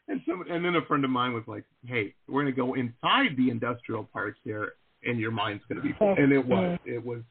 And 0.07 0.21
some, 0.27 0.43
and 0.49 0.63
then 0.63 0.75
a 0.75 0.85
friend 0.85 1.03
of 1.03 1.09
mine 1.09 1.33
was 1.33 1.43
like, 1.47 1.63
"Hey, 1.87 2.13
we're 2.27 2.43
gonna 2.43 2.51
go 2.55 2.75
inside 2.75 3.35
the 3.37 3.49
industrial 3.49 4.03
parks 4.03 4.37
here, 4.43 4.73
and 5.03 5.19
your 5.19 5.31
mind's 5.31 5.63
gonna 5.67 5.81
be." 5.81 5.93
Full. 5.93 6.13
And 6.15 6.31
it 6.31 6.45
was, 6.47 6.77
it 6.85 7.03
was, 7.03 7.21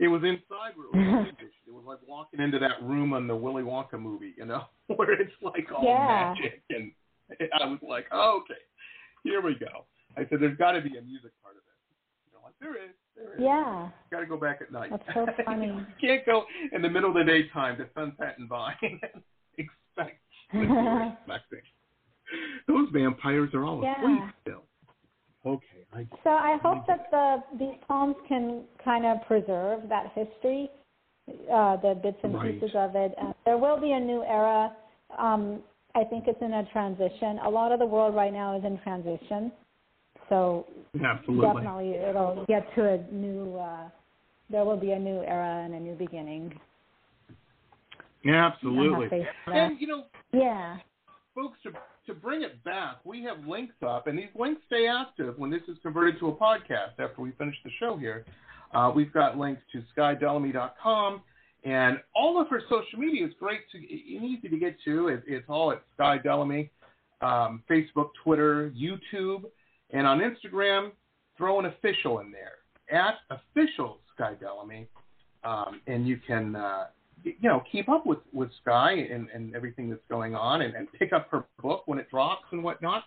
it 0.00 0.08
was 0.08 0.22
inside 0.24 0.72
where 0.74 0.86
it 0.86 0.92
was. 0.92 1.26
It 1.68 1.72
was 1.72 1.84
like 1.86 1.98
walking 2.08 2.40
into 2.40 2.58
that 2.58 2.82
room 2.82 3.12
on 3.12 3.28
the 3.28 3.36
Willy 3.36 3.62
Wonka 3.62 4.00
movie, 4.00 4.34
you 4.36 4.46
know, 4.46 4.64
where 4.88 5.12
it's 5.12 5.30
like 5.42 5.68
all 5.72 5.84
Yeah. 5.84 6.34
magic, 6.34 6.62
and 6.70 6.90
I 7.54 7.66
was 7.66 7.78
like, 7.88 8.06
oh, 8.10 8.40
"Okay, 8.42 8.58
here 9.22 9.40
we 9.40 9.54
go." 9.54 9.84
I 10.16 10.26
said, 10.28 10.40
"There's 10.40 10.56
got 10.56 10.72
to 10.72 10.80
be 10.80 10.96
a 10.98 11.02
music 11.02 11.32
part 11.42 11.56
of 11.56 11.62
it." 11.62 11.76
You 12.26 12.32
know, 12.34 12.40
like 12.44 12.54
there 12.60 12.74
is, 12.76 12.94
there 13.16 13.34
is. 13.34 13.40
Yeah. 13.40 13.88
Got 14.10 14.20
to 14.20 14.26
go 14.26 14.36
back 14.36 14.60
at 14.60 14.72
night. 14.72 14.90
That's 14.90 15.14
so 15.14 15.26
funny. 15.44 15.66
you 15.68 15.86
can't 16.00 16.24
go 16.26 16.44
in 16.72 16.82
the 16.82 16.88
middle 16.90 17.10
of 17.10 17.16
the 17.16 17.24
daytime 17.24 17.76
to 17.78 17.86
Sunset 17.94 18.36
and 18.38 18.48
Vine 18.48 18.74
and 18.82 19.22
expect 19.58 20.20
what 20.52 20.68
you're 20.68 21.12
expecting. 21.12 21.60
Those 22.68 22.88
vampires 22.92 23.50
are 23.54 23.64
all 23.64 23.82
Yeah. 23.82 23.96
asleep 23.98 24.22
still. 24.42 24.62
Okay, 25.46 25.86
I 25.94 26.06
So 26.22 26.30
I 26.30 26.58
hope 26.62 26.86
that 26.86 27.10
the 27.10 27.42
these 27.58 27.74
poems 27.88 28.14
can 28.28 28.64
kind 28.84 29.06
of 29.06 29.22
preserve 29.26 29.88
that 29.88 30.12
history, 30.14 30.70
uh, 31.50 31.76
the 31.76 31.94
bits 32.02 32.18
and 32.22 32.34
Right. 32.34 32.60
pieces 32.60 32.76
of 32.76 32.94
it. 32.94 33.14
Uh, 33.18 33.32
there 33.46 33.56
will 33.56 33.80
be 33.80 33.92
a 33.92 34.00
new 34.00 34.22
era. 34.22 34.76
Um, 35.16 35.62
I 35.94 36.04
think 36.04 36.28
it's 36.28 36.40
in 36.42 36.52
a 36.52 36.64
transition. 36.72 37.38
A 37.42 37.48
lot 37.50 37.72
of 37.72 37.78
the 37.80 37.86
world 37.86 38.14
right 38.14 38.32
now 38.32 38.56
is 38.56 38.64
in 38.64 38.78
transition. 38.80 39.50
So 40.30 40.66
absolutely. 41.04 41.46
definitely 41.46 41.90
it'll 41.96 42.44
get 42.48 42.74
to 42.76 42.88
a 42.94 43.12
new. 43.12 43.56
Uh, 43.56 43.88
there 44.48 44.64
will 44.64 44.78
be 44.78 44.92
a 44.92 44.98
new 44.98 45.22
era 45.22 45.62
and 45.64 45.74
a 45.74 45.78
new 45.80 45.94
beginning. 45.94 46.58
I 48.26 48.30
Absolutely. 48.30 49.02
have 49.02 49.10
faith 49.10 49.26
in 49.46 49.52
that. 49.52 49.58
And 49.70 49.80
you 49.80 49.86
know, 49.86 50.04
Yeah. 50.32 50.78
folks, 51.34 51.58
to 51.64 51.72
to 52.06 52.14
bring 52.14 52.42
it 52.42 52.62
back, 52.64 52.96
we 53.04 53.22
have 53.24 53.46
links 53.46 53.74
up, 53.86 54.06
and 54.06 54.18
these 54.18 54.34
links 54.34 54.62
stay 54.66 54.88
active 54.88 55.38
when 55.38 55.50
this 55.50 55.62
is 55.68 55.76
converted 55.82 56.18
to 56.20 56.28
a 56.28 56.34
podcast 56.34 56.98
after 56.98 57.20
we 57.22 57.30
finish 57.32 57.54
the 57.62 57.70
show 57.78 57.96
here. 57.96 58.24
Uh, 58.72 58.90
we've 58.94 59.12
got 59.12 59.36
links 59.36 59.62
to 59.72 59.82
skyedelamey.com 59.96 61.22
and 61.64 62.00
all 62.14 62.40
of 62.40 62.48
her 62.48 62.62
social 62.70 62.98
media 62.98 63.26
is 63.26 63.32
great 63.38 63.60
to 63.70 63.78
and 63.78 64.24
easy 64.24 64.48
to 64.48 64.56
get 64.58 64.76
to. 64.84 65.08
It, 65.08 65.22
it's 65.26 65.44
all 65.48 65.72
at 65.72 65.82
Skye 65.94 66.18
Delamey, 66.18 66.70
um, 67.20 67.62
Facebook, 67.68 68.10
Twitter, 68.24 68.70
YouTube, 68.70 69.44
and 69.92 70.06
on 70.06 70.20
Instagram, 70.20 70.90
throw 71.36 71.58
an 71.58 71.66
official 71.66 72.20
in 72.20 72.32
there 72.32 72.58
at 72.90 73.14
official 73.30 73.98
Skye 74.14 74.34
Delamey, 74.42 74.86
um, 75.44 75.80
and 75.86 76.06
you 76.06 76.18
can. 76.26 76.56
Uh, 76.56 76.86
you 77.22 77.34
know, 77.42 77.62
keep 77.70 77.88
up 77.90 78.06
with, 78.06 78.20
with 78.32 78.48
Skye 78.62 79.06
and, 79.12 79.28
and 79.34 79.54
everything 79.54 79.90
that's 79.90 80.00
going 80.08 80.34
on 80.34 80.62
and, 80.62 80.74
and 80.74 80.88
pick 80.98 81.12
up 81.12 81.28
her 81.30 81.44
book 81.62 81.82
when 81.86 81.98
it 81.98 82.10
drops 82.10 82.44
and 82.50 82.64
whatnot. 82.64 83.04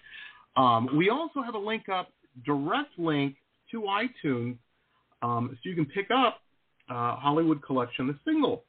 Um, 0.55 0.87
we 0.95 1.09
also 1.09 1.41
have 1.41 1.55
a 1.55 1.59
link 1.59 1.89
up, 1.89 2.09
direct 2.45 2.97
link 2.97 3.35
to 3.71 3.81
iTunes, 3.81 4.57
um, 5.21 5.49
so 5.51 5.69
you 5.69 5.75
can 5.75 5.85
pick 5.85 6.09
up 6.15 6.41
uh, 6.89 7.15
Hollywood 7.15 7.63
Collection, 7.63 8.07
the 8.07 8.17
single. 8.25 8.63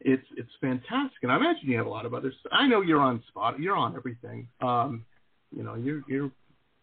It's 0.00 0.24
it's 0.38 0.50
fantastic, 0.62 1.18
and 1.22 1.30
I 1.30 1.36
imagine 1.36 1.68
you 1.68 1.76
have 1.76 1.86
a 1.86 1.90
lot 1.90 2.06
of 2.06 2.14
others. 2.14 2.32
I 2.52 2.66
know 2.66 2.80
you're 2.80 3.00
on 3.00 3.22
spot, 3.28 3.60
you're 3.60 3.76
on 3.76 3.94
everything. 3.96 4.48
Um, 4.62 5.04
you 5.54 5.62
know, 5.62 5.74
you're 5.74 6.02
you're 6.08 6.30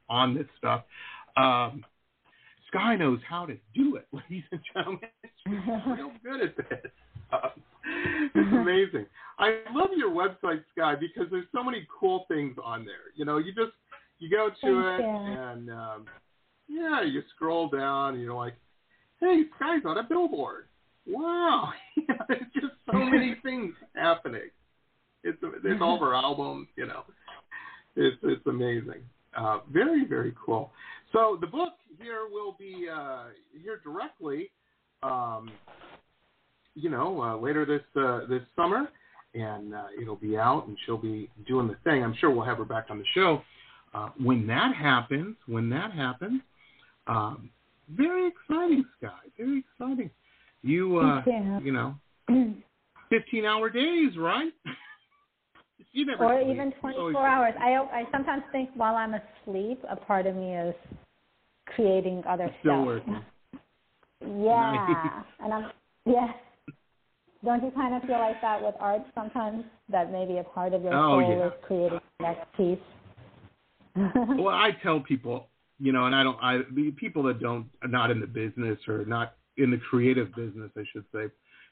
on 0.09 0.33
this 0.33 0.47
stuff. 0.57 0.83
Um, 1.35 1.83
Skye 2.67 2.95
knows 2.95 3.19
how 3.27 3.45
to 3.45 3.57
do 3.73 3.95
it, 3.95 4.07
ladies 4.11 4.43
and 4.51 4.61
gentlemen. 4.73 5.09
She's 5.43 5.53
real 5.87 6.11
good 6.23 6.41
at 6.41 6.57
this. 6.57 6.91
Um, 7.31 7.61
it's 8.35 8.53
amazing. 8.53 9.05
I 9.39 9.59
love 9.73 9.89
your 9.95 10.09
website, 10.11 10.63
Skye, 10.71 10.95
because 10.95 11.29
there's 11.31 11.45
so 11.53 11.63
many 11.63 11.87
cool 11.99 12.25
things 12.27 12.55
on 12.63 12.85
there. 12.85 13.11
You 13.15 13.25
know, 13.25 13.37
you 13.37 13.53
just 13.53 13.73
you 14.19 14.29
go 14.29 14.49
to 14.49 14.53
Thank 14.61 14.65
it 14.65 15.03
you. 15.03 15.07
and 15.07 15.69
um, 15.69 16.05
yeah, 16.67 17.03
you 17.03 17.21
scroll 17.35 17.69
down 17.69 18.15
and 18.15 18.23
you're 18.23 18.33
like, 18.33 18.55
hey, 19.19 19.43
Skye's 19.55 19.83
on 19.85 19.97
a 19.97 20.03
billboard. 20.03 20.65
Wow, 21.05 21.71
there's 22.27 22.41
just 22.53 22.73
so 22.91 22.97
many 22.97 23.35
things 23.43 23.73
happening. 23.95 24.49
It's 25.23 25.37
there's 25.63 25.81
all 25.81 25.95
of 25.95 26.01
her 26.01 26.13
albums. 26.13 26.67
You 26.75 26.87
know, 26.87 27.03
it's 27.95 28.17
it's 28.23 28.45
amazing. 28.45 29.01
Uh, 29.35 29.59
very 29.71 30.05
very 30.05 30.33
cool. 30.43 30.71
So 31.13 31.37
the 31.39 31.47
book 31.47 31.73
here 32.01 32.27
will 32.31 32.55
be 32.57 32.87
uh, 32.93 33.25
here 33.61 33.79
directly. 33.83 34.49
Um, 35.03 35.51
you 36.75 36.89
know, 36.89 37.21
uh, 37.21 37.37
later 37.37 37.65
this 37.65 37.81
uh, 38.01 38.27
this 38.27 38.41
summer, 38.55 38.87
and 39.33 39.73
uh, 39.73 39.85
it'll 39.99 40.15
be 40.15 40.37
out, 40.37 40.67
and 40.67 40.77
she'll 40.85 40.97
be 40.97 41.29
doing 41.47 41.67
the 41.67 41.75
thing. 41.83 42.03
I'm 42.03 42.15
sure 42.19 42.29
we'll 42.29 42.45
have 42.45 42.57
her 42.57 42.65
back 42.65 42.85
on 42.89 42.99
the 42.99 43.05
show 43.13 43.41
uh, 43.93 44.09
when 44.21 44.45
that 44.47 44.75
happens. 44.75 45.35
When 45.47 45.69
that 45.69 45.91
happens, 45.91 46.41
um, 47.07 47.49
very 47.89 48.27
exciting, 48.27 48.85
Skye. 48.97 49.09
Very 49.37 49.59
exciting. 49.59 50.11
You, 50.61 50.97
uh, 50.97 51.23
Yeah. 51.25 51.59
you 51.59 51.71
know, 51.71 51.95
15 53.09 53.45
hour 53.45 53.69
days, 53.69 54.17
right? 54.17 54.51
you 55.91 56.05
never 56.05 56.23
or 56.25 56.41
sleep. 56.41 56.55
even 56.55 56.71
24 56.79 57.27
hours. 57.27 57.53
I 57.59 57.73
I 57.75 58.03
sometimes 58.11 58.43
think 58.51 58.69
while 58.75 58.95
I'm 58.95 59.13
asleep, 59.13 59.81
a 59.89 59.95
part 59.95 60.25
of 60.25 60.35
me 60.35 60.55
is 60.55 60.75
creating 61.75 62.23
other 62.27 62.49
Still 62.61 62.73
stuff. 62.73 62.85
working. 62.85 63.21
Yeah, 64.21 65.21
and 65.41 65.53
I'm 65.53 65.71
yeah. 66.05 66.27
Don't 67.45 67.63
you 67.63 67.69
kind 67.71 67.93
of 67.93 68.01
feel 68.01 68.17
like 68.19 68.41
that 68.41 68.61
with 68.61 68.73
art 68.79 69.03
sometimes? 69.13 69.63
That 69.89 70.11
maybe 70.11 70.37
a 70.39 70.43
part 70.43 70.73
of 70.73 70.81
your 70.83 70.93
Oh, 70.95 71.19
soul 71.19 71.21
yeah. 71.21 71.45
is 71.47 71.53
creating 71.61 71.99
the 72.19 72.23
next 72.23 72.51
piece. 72.57 72.79
well, 73.95 74.55
I 74.55 74.71
tell 74.81 74.99
people, 75.01 75.49
you 75.79 75.91
know, 75.91 76.05
and 76.05 76.15
I 76.15 76.23
don't, 76.23 76.37
I 76.41 76.59
the 76.73 76.91
people 76.91 77.21
that 77.23 77.39
don't 77.39 77.67
are 77.83 77.87
not 77.87 78.09
in 78.09 78.19
the 78.19 78.25
business 78.27 78.79
or 78.87 79.05
not 79.05 79.35
in 79.57 79.69
the 79.69 79.77
creative 79.77 80.33
business, 80.35 80.71
I 80.75 80.83
should 80.91 81.05
say. 81.13 81.25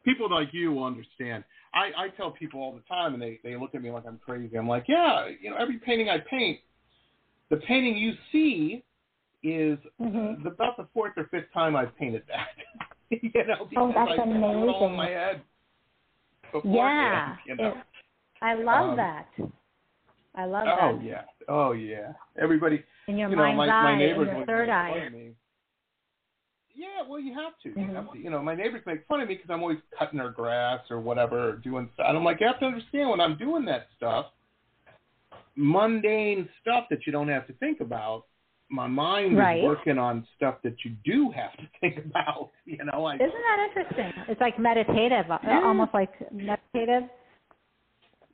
People 0.03 0.30
like 0.30 0.49
you 0.51 0.72
will 0.72 0.84
understand. 0.84 1.43
I, 1.76 2.05
I 2.05 2.09
tell 2.15 2.32
people 2.32 2.61
all 2.61 2.71
the 2.73 2.82
time, 2.88 3.13
and 3.13 3.21
they 3.21 3.39
they 3.43 3.55
look 3.57 3.76
at 3.76 3.82
me 3.82 3.91
like 3.91 4.05
I'm 4.07 4.17
crazy. 4.17 4.57
I'm 4.57 4.67
like, 4.67 4.86
yeah, 4.88 5.28
you 5.41 5.49
know, 5.49 5.57
every 5.57 5.78
painting 5.78 6.09
I 6.09 6.19
paint, 6.19 6.59
the 7.49 7.57
painting 7.57 7.97
you 7.97 8.13
see 8.32 8.84
is 9.43 9.78
Mhm. 10.01 10.41
the, 10.43 10.49
about 10.49 10.78
the 10.78 10.88
fourth 10.93 11.13
or 11.17 11.26
fifth 11.26 11.51
time 11.53 11.76
I've 11.76 11.95
painted 11.97 12.23
that. 12.28 12.47
you 13.21 13.30
know, 13.45 13.55
Oh, 13.59 13.65
because 13.65 13.91
that's 13.93 14.11
I 14.11 14.17
put 14.17 14.28
it 14.36 14.43
all 14.43 14.88
in 14.88 14.93
amazing. 14.93 14.95
my 14.95 15.07
head. 15.09 15.41
yeah, 16.63 17.36
you 17.45 17.55
know. 17.55 17.67
it- 17.71 17.78
I 18.41 18.53
love 18.53 18.91
Um, 18.91 18.95
that. 18.97 19.28
I 20.36 20.45
love 20.45 20.67
Oh 20.67 20.76
that. 20.76 20.82
Oh 20.82 20.99
yeah, 21.01 21.21
oh 21.47 21.71
yeah. 21.71 22.13
Everybody, 22.41 22.84
In 23.07 23.17
your 23.17 23.30
you 23.30 23.36
know, 23.36 23.43
mind's 23.43 23.57
my, 23.57 23.69
eye, 23.69 23.84
my 23.84 23.91
in 23.93 23.99
neighbors 23.99 24.28
your 24.28 24.45
third 24.45 24.69
eye. 24.69 25.09
me. 25.09 25.32
Yeah, 26.76 27.03
well, 27.07 27.19
you 27.19 27.34
have 27.34 27.53
to. 27.63 27.69
You, 27.69 27.76
Mhm. 27.76 27.93
have 27.95 28.11
to. 28.11 28.17
you 28.19 28.30
know, 28.30 28.41
my 28.41 28.53
neighbors 28.53 28.86
make 28.86 29.05
fun 29.07 29.21
of 29.21 29.30
me 29.30 29.36
because 29.36 29.49
I'm 29.49 29.61
always 29.61 29.80
cutting 29.97 30.19
their 30.19 30.30
grass 30.30 30.82
or 30.91 30.99
whatever, 30.99 31.49
or 31.49 31.53
doing 31.53 31.89
stuff. 31.93 32.07
And 32.09 32.17
I'm 32.17 32.23
like, 32.23 32.39
you 32.41 32.47
have 32.47 32.59
to 32.59 32.65
understand 32.65 33.09
when 33.09 33.21
I'm 33.21 33.38
doing 33.38 33.63
that 33.65 33.88
stuff, 33.95 34.28
mundane 35.55 36.49
stuff 36.61 36.86
that 36.89 37.05
you 37.05 37.11
don't 37.13 37.30
have 37.30 37.47
to 37.47 37.53
think 37.53 37.80
about. 37.80 38.26
My 38.69 38.88
mind 38.88 39.38
Right. 39.38 39.59
is 39.59 39.63
working 39.63 39.97
on 39.97 40.26
stuff 40.36 40.61
that 40.63 40.84
you 40.84 40.91
do 41.05 41.30
have 41.32 41.55
to 41.57 41.67
think 41.80 41.97
about. 42.05 42.51
You 42.65 42.84
know, 42.84 43.05
I 43.05 43.15
Isn't 43.15 43.30
that 43.32 43.67
interesting? 43.69 44.23
It's 44.28 44.41
like 44.41 44.59
meditative, 44.59 45.30
uh, 45.32 45.39
Yeah. 45.43 45.61
almost 45.63 45.93
like 45.93 46.32
meditative. 46.32 47.09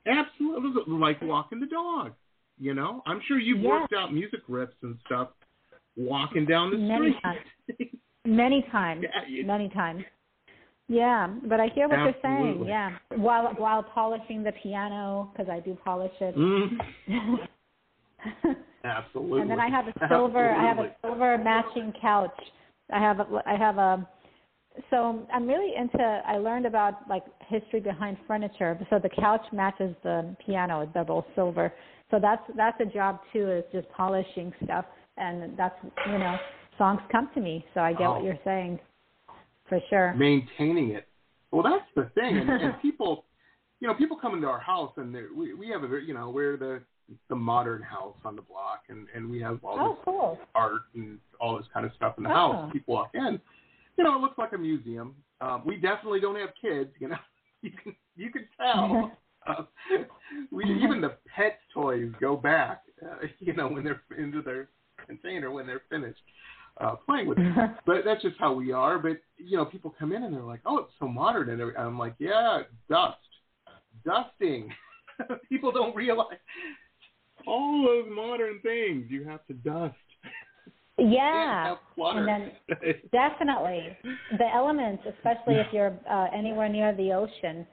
absolutely 0.04 0.82
like 0.98 1.20
walking 1.22 1.60
the 1.60 1.66
dog. 1.66 2.12
You 2.58 2.74
know, 2.74 3.02
I'm 3.06 3.20
sure 3.20 3.38
you've 3.38 3.60
Yes. 3.60 3.68
worked 3.82 3.92
out 3.92 4.12
music 4.12 4.44
riffs 4.48 4.74
and 4.82 4.98
stuff 5.06 5.28
walking 5.96 6.44
down 6.44 6.70
the 6.72 6.78
Many 6.78 7.16
street. 7.18 7.92
Many 8.24 8.62
times, 8.70 9.02
Yeah, 9.02 9.24
you- 9.26 9.44
many 9.44 9.68
times. 9.68 10.04
Yeah, 10.88 11.28
but 11.44 11.60
I 11.60 11.68
hear 11.68 11.88
what 11.88 11.98
you're 12.04 12.14
saying. 12.22 12.64
Yeah, 12.66 12.98
while 13.16 13.54
while 13.54 13.82
polishing 13.82 14.42
the 14.42 14.52
piano 14.52 15.30
because 15.32 15.48
I 15.48 15.60
do 15.60 15.74
polish 15.84 16.12
it. 16.20 16.36
Mm, 16.36 16.78
absolutely. 18.84 19.40
and 19.40 19.50
then 19.50 19.60
I 19.60 19.68
have 19.70 19.88
a 19.88 19.94
silver. 20.08 20.52
I 20.54 20.64
have 20.66 20.78
a 20.78 20.94
silver 21.02 21.38
matching 21.38 21.92
couch. 22.00 22.38
I 22.92 23.00
have 23.00 23.20
a, 23.20 23.42
I 23.46 23.56
have 23.56 23.78
a 23.78 24.06
so 24.90 25.26
I'm 25.32 25.46
really 25.46 25.74
into. 25.76 26.02
I 26.26 26.36
learned 26.38 26.66
about 26.66 27.08
like 27.08 27.24
history 27.48 27.80
behind 27.80 28.16
furniture. 28.26 28.78
So 28.90 28.98
the 28.98 29.08
couch 29.08 29.44
matches 29.52 29.94
the 30.02 30.36
piano; 30.44 30.80
it's 30.82 30.92
double 30.92 31.24
silver. 31.34 31.72
So 32.10 32.18
that's 32.20 32.42
that's 32.56 32.78
a 32.80 32.86
job 32.86 33.20
too, 33.32 33.50
is 33.50 33.64
just 33.72 33.88
polishing 33.90 34.52
stuff, 34.64 34.84
and 35.16 35.56
that's 35.56 35.76
you 36.06 36.18
know 36.18 36.36
songs 36.78 37.00
come 37.10 37.28
to 37.34 37.40
me. 37.40 37.64
So 37.74 37.80
I 37.80 37.92
get 37.92 38.08
Oh. 38.08 38.12
what 38.14 38.24
you're 38.24 38.38
saying, 38.44 38.78
for 39.68 39.80
sure. 39.90 40.12
maintaining 40.14 40.90
it. 40.90 41.08
Well, 41.50 41.62
that's 41.62 41.84
the 41.94 42.10
thing, 42.14 42.38
and, 42.38 42.48
and 42.48 42.74
people, 42.82 43.24
you 43.80 43.88
know, 43.88 43.94
people 43.94 44.16
come 44.16 44.34
into 44.34 44.48
our 44.48 44.60
house 44.60 44.92
and 44.96 45.14
we 45.36 45.54
we 45.54 45.68
have 45.68 45.82
a 45.82 45.88
very, 45.88 46.06
you 46.06 46.14
know, 46.14 46.30
we're 46.30 46.56
the 46.56 46.82
the 47.28 47.36
modern 47.36 47.82
house 47.82 48.16
on 48.24 48.36
the 48.36 48.42
block, 48.42 48.84
and 48.88 49.06
and 49.14 49.28
we 49.30 49.40
have 49.40 49.62
all 49.62 49.78
Oh, 49.78 49.88
this 49.94 50.04
cool. 50.04 50.38
art 50.54 50.82
and 50.94 51.18
all 51.40 51.56
this 51.56 51.66
kind 51.72 51.84
of 51.84 51.92
stuff 51.94 52.16
in 52.16 52.24
the 52.24 52.30
Oh. 52.30 52.32
house. 52.32 52.72
People 52.72 52.94
walk 52.94 53.10
in, 53.14 53.40
you 53.98 54.04
know, 54.04 54.16
it 54.16 54.20
looks 54.20 54.38
like 54.38 54.52
a 54.52 54.58
museum. 54.58 55.14
Um, 55.40 55.62
we 55.66 55.76
definitely 55.76 56.20
don't 56.20 56.36
have 56.36 56.50
kids, 56.60 56.90
you 56.98 57.08
know. 57.08 57.16
You 57.64 57.70
can 57.80 57.94
you 58.16 58.30
can 58.32 58.48
tell. 58.60 59.12
Uh, 59.46 59.62
we 60.50 60.64
even 60.82 61.00
the 61.00 61.16
pet 61.32 61.60
toys 61.72 62.10
go 62.20 62.36
back, 62.36 62.82
uh, 63.00 63.26
you 63.38 63.52
know, 63.52 63.68
when 63.68 63.84
they're 63.84 64.02
into 64.18 64.42
their 64.42 64.68
container 65.06 65.50
when 65.50 65.66
they're 65.66 65.82
finished 65.90 66.22
uh, 66.80 66.96
playing 67.06 67.26
with 67.28 67.38
it. 67.38 67.70
But 67.86 68.04
that's 68.04 68.22
just 68.22 68.36
how 68.38 68.52
we 68.52 68.72
are. 68.72 68.98
But 68.98 69.18
you 69.36 69.56
know, 69.56 69.64
people 69.64 69.94
come 69.98 70.12
in 70.12 70.22
and 70.22 70.34
they're 70.34 70.42
like, 70.42 70.60
"Oh, 70.64 70.78
it's 70.78 70.92
so 70.98 71.08
modern," 71.08 71.50
and 71.50 71.60
every- 71.60 71.76
I'm 71.76 71.98
like, 71.98 72.14
"Yeah, 72.18 72.62
dust, 72.88 73.18
dusting." 74.04 74.72
people 75.48 75.72
don't 75.72 75.94
realize 75.94 76.38
all 77.46 77.84
those 77.84 78.06
modern 78.14 78.60
things 78.60 79.06
you 79.10 79.24
have 79.24 79.44
to 79.46 79.54
dust. 79.54 79.96
Yeah, 80.98 81.76
and 81.96 82.28
then 82.28 82.52
definitely 83.12 83.96
the 84.38 84.46
elements, 84.54 85.02
especially 85.16 85.56
if 85.56 85.66
you're 85.72 85.94
uh, 86.10 86.26
anywhere 86.34 86.68
near 86.68 86.94
the 86.94 87.12
ocean. 87.12 87.66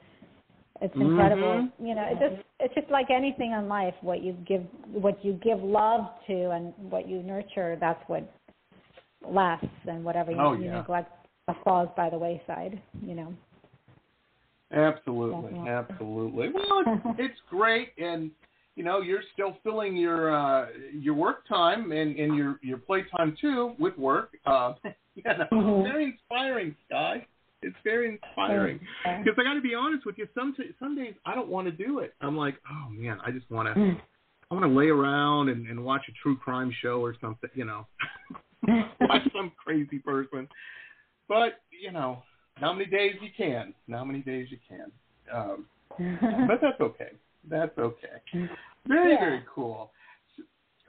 It's 0.82 0.95
incredible. 0.95 1.41
Mhm. 1.43 1.72
You 1.80 1.93
know, 1.95 2.08
it's 2.10 2.20
just 2.22 2.47
it's 2.62 2.74
just 2.74 2.89
like 2.89 3.10
anything 3.10 3.52
in 3.52 3.68
life. 3.68 3.93
What 4.02 4.24
you 4.24 4.34
give 4.47 4.64
what 4.91 5.24
you 5.24 5.34
give 5.34 5.62
love 5.62 6.08
to 6.28 6.52
and 6.52 6.74
what 6.89 7.08
you 7.08 7.22
nurture, 7.22 7.78
that's 7.80 8.02
what 8.08 8.24
lasts. 9.28 9.67
And 9.88 10.03
whatever 10.03 10.32
you, 10.32 10.38
Oh, 10.39 10.53
you 10.53 10.65
yeah. 10.65 10.78
neglect 10.78 11.11
falls 11.63 11.89
by 11.97 12.09
the 12.09 12.17
wayside. 12.17 12.82
You 13.01 13.15
know. 13.15 13.34
Absolutely, 14.72 15.51
Definitely. 15.53 15.70
absolutely. 15.70 16.49
Well, 16.49 16.84
it's, 16.86 17.03
it's 17.20 17.39
great, 17.49 17.89
and 17.97 18.30
you 18.76 18.84
know 18.84 19.01
you're 19.01 19.24
still 19.34 19.57
filling 19.63 19.95
your 19.95 20.36
uh, 20.36 20.67
your 20.93 21.15
work 21.15 21.47
time 21.47 21.91
and, 21.91 22.15
and 22.17 22.36
your 22.36 22.59
your 22.61 22.78
play 22.78 23.03
time 23.17 23.36
too 23.41 23.74
with 23.80 23.97
work. 23.97 24.38
Uh, 24.45 24.74
you 25.15 25.24
know, 25.26 25.45
Mhm. 25.51 25.84
very 25.84 26.05
inspiring, 26.05 26.76
Skye. 26.86 27.26
It's 27.61 27.76
very 27.84 28.07
inspiring. 28.11 28.80
Yeah. 29.05 29.17
Because 29.24 29.38
I 29.39 29.43
got 29.43 29.55
to 29.55 29.61
be 29.61 29.74
honest 29.76 30.05
with 30.05 30.17
you, 30.17 30.28
some 30.36 30.53
t- 30.55 30.70
some 30.80 30.95
days 30.95 31.15
I 31.26 31.34
don't 31.36 31.49
want 31.49 31.65
to 31.65 31.72
do 31.72 31.99
it. 31.99 32.13
I'm 32.22 32.38
like, 32.38 32.55
oh 32.72 32.89
man, 32.89 33.17
I 33.26 33.32
just 33.32 33.49
want 33.49 33.74
to 33.74 33.80
Mm. 33.80 33.99
I 34.51 34.53
want 34.55 34.65
to 34.65 34.72
lay 34.72 34.88
around 34.88 35.49
and, 35.49 35.67
and 35.67 35.84
watch 35.84 36.03
a 36.09 36.11
true 36.24 36.36
crime 36.38 36.72
show 36.82 37.01
or 37.01 37.15
something, 37.22 37.49
you 37.53 37.65
know, 37.65 37.86
watch 39.01 39.22
some 39.36 39.51
crazy 39.64 39.99
person. 39.99 40.47
But 41.28 41.62
you 41.72 41.91
know, 41.91 42.24
how 42.55 42.74
many 42.74 42.86
days 42.86 43.16
you 43.22 43.30
can? 43.36 43.74
How 43.89 44.03
many 44.03 44.20
days 44.20 44.47
you 44.49 44.57
can? 44.68 44.91
Um, 45.34 45.66
but 46.47 46.60
that's 46.62 46.82
okay. 46.82 47.12
That's 47.49 47.78
okay. 47.78 48.22
Very 48.88 49.14
Yeah. 49.14 49.20
very 49.20 49.43
cool. 49.53 49.91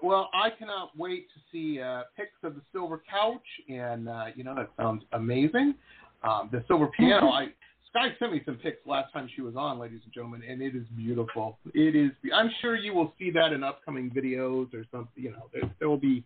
Well, 0.02 0.30
I 0.32 0.48
cannot 0.50 0.96
wait 0.96 1.28
to 1.34 1.40
see 1.52 1.80
uh, 1.80 2.04
pics 2.16 2.32
of 2.42 2.54
the 2.54 2.62
silver 2.72 3.02
couch, 3.10 3.44
and 3.68 4.08
uh, 4.08 4.26
you 4.34 4.44
know 4.44 4.54
that 4.54 4.70
sounds 4.76 5.04
amazing. 5.12 5.74
Um, 6.22 6.48
the 6.50 6.64
silver 6.68 6.86
piano. 6.98 7.28
I 7.28 7.48
Skye 7.90 8.14
sent 8.20 8.32
me 8.32 8.40
some 8.44 8.54
pics 8.56 8.78
last 8.86 9.12
time 9.12 9.28
she 9.34 9.42
was 9.42 9.56
on, 9.56 9.78
ladies 9.80 10.00
and 10.04 10.12
gentlemen, 10.12 10.42
and 10.48 10.62
it 10.62 10.76
is 10.76 10.84
beautiful. 10.96 11.58
It 11.74 11.96
is. 11.96 12.12
I'm 12.32 12.50
sure 12.60 12.76
you 12.76 12.94
will 12.94 13.12
see 13.18 13.30
that 13.32 13.52
in 13.52 13.64
upcoming 13.64 14.10
videos 14.10 14.72
or 14.72 14.84
something. 14.92 15.22
You 15.22 15.32
know, 15.32 15.48
there, 15.52 15.70
there 15.80 15.88
will 15.88 15.96
be 15.98 16.24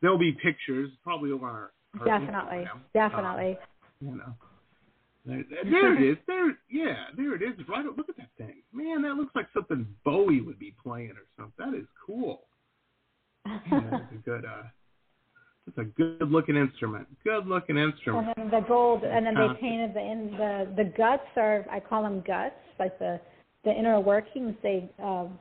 there 0.00 0.10
will 0.10 0.18
be 0.18 0.32
pictures 0.32 0.90
probably 1.02 1.32
over 1.32 1.46
our, 1.46 1.72
our 2.00 2.06
Definitely, 2.06 2.64
Instagram. 2.64 2.80
definitely. 2.94 3.50
Um, 3.50 4.08
you 4.08 4.16
know. 4.16 4.34
There, 5.26 5.44
there 5.64 5.94
it 5.94 6.12
is. 6.12 6.16
There, 6.26 6.56
yeah, 6.70 7.04
there 7.16 7.34
it 7.34 7.42
is. 7.42 7.68
Right. 7.68 7.84
Look 7.84 8.08
at 8.08 8.16
that 8.16 8.30
thing, 8.38 8.62
man. 8.72 9.02
That 9.02 9.14
looks 9.14 9.34
like 9.34 9.46
something 9.52 9.86
Bowie 10.04 10.40
would 10.40 10.58
be 10.58 10.74
playing 10.82 11.10
or 11.10 11.26
something. 11.36 11.72
That 11.72 11.78
is 11.78 11.86
cool. 12.06 12.44
Man, 13.44 13.88
that's 13.90 14.12
a 14.12 14.16
good. 14.24 14.44
Uh, 14.46 14.62
that's 15.66 15.86
a 15.86 15.90
good 16.00 16.30
looking 16.30 16.56
instrument. 16.56 17.06
Good 17.24 17.46
looking 17.46 17.76
instrument. 17.76 18.28
And 18.36 18.50
then 18.50 18.60
the 18.62 18.66
gold, 18.66 19.04
and 19.04 19.26
then 19.26 19.34
they 19.34 19.60
painted 19.60 19.92
the 19.92 20.00
in 20.00 20.30
the 20.30 20.68
the 20.76 20.84
guts 20.96 21.28
are 21.36 21.66
I 21.70 21.80
call 21.80 22.02
them 22.02 22.22
guts, 22.26 22.54
like 22.78 22.98
the 22.98 23.20
the 23.64 23.70
inner 23.70 24.00
workings. 24.00 24.54
They 24.62 24.90
um, 25.02 25.38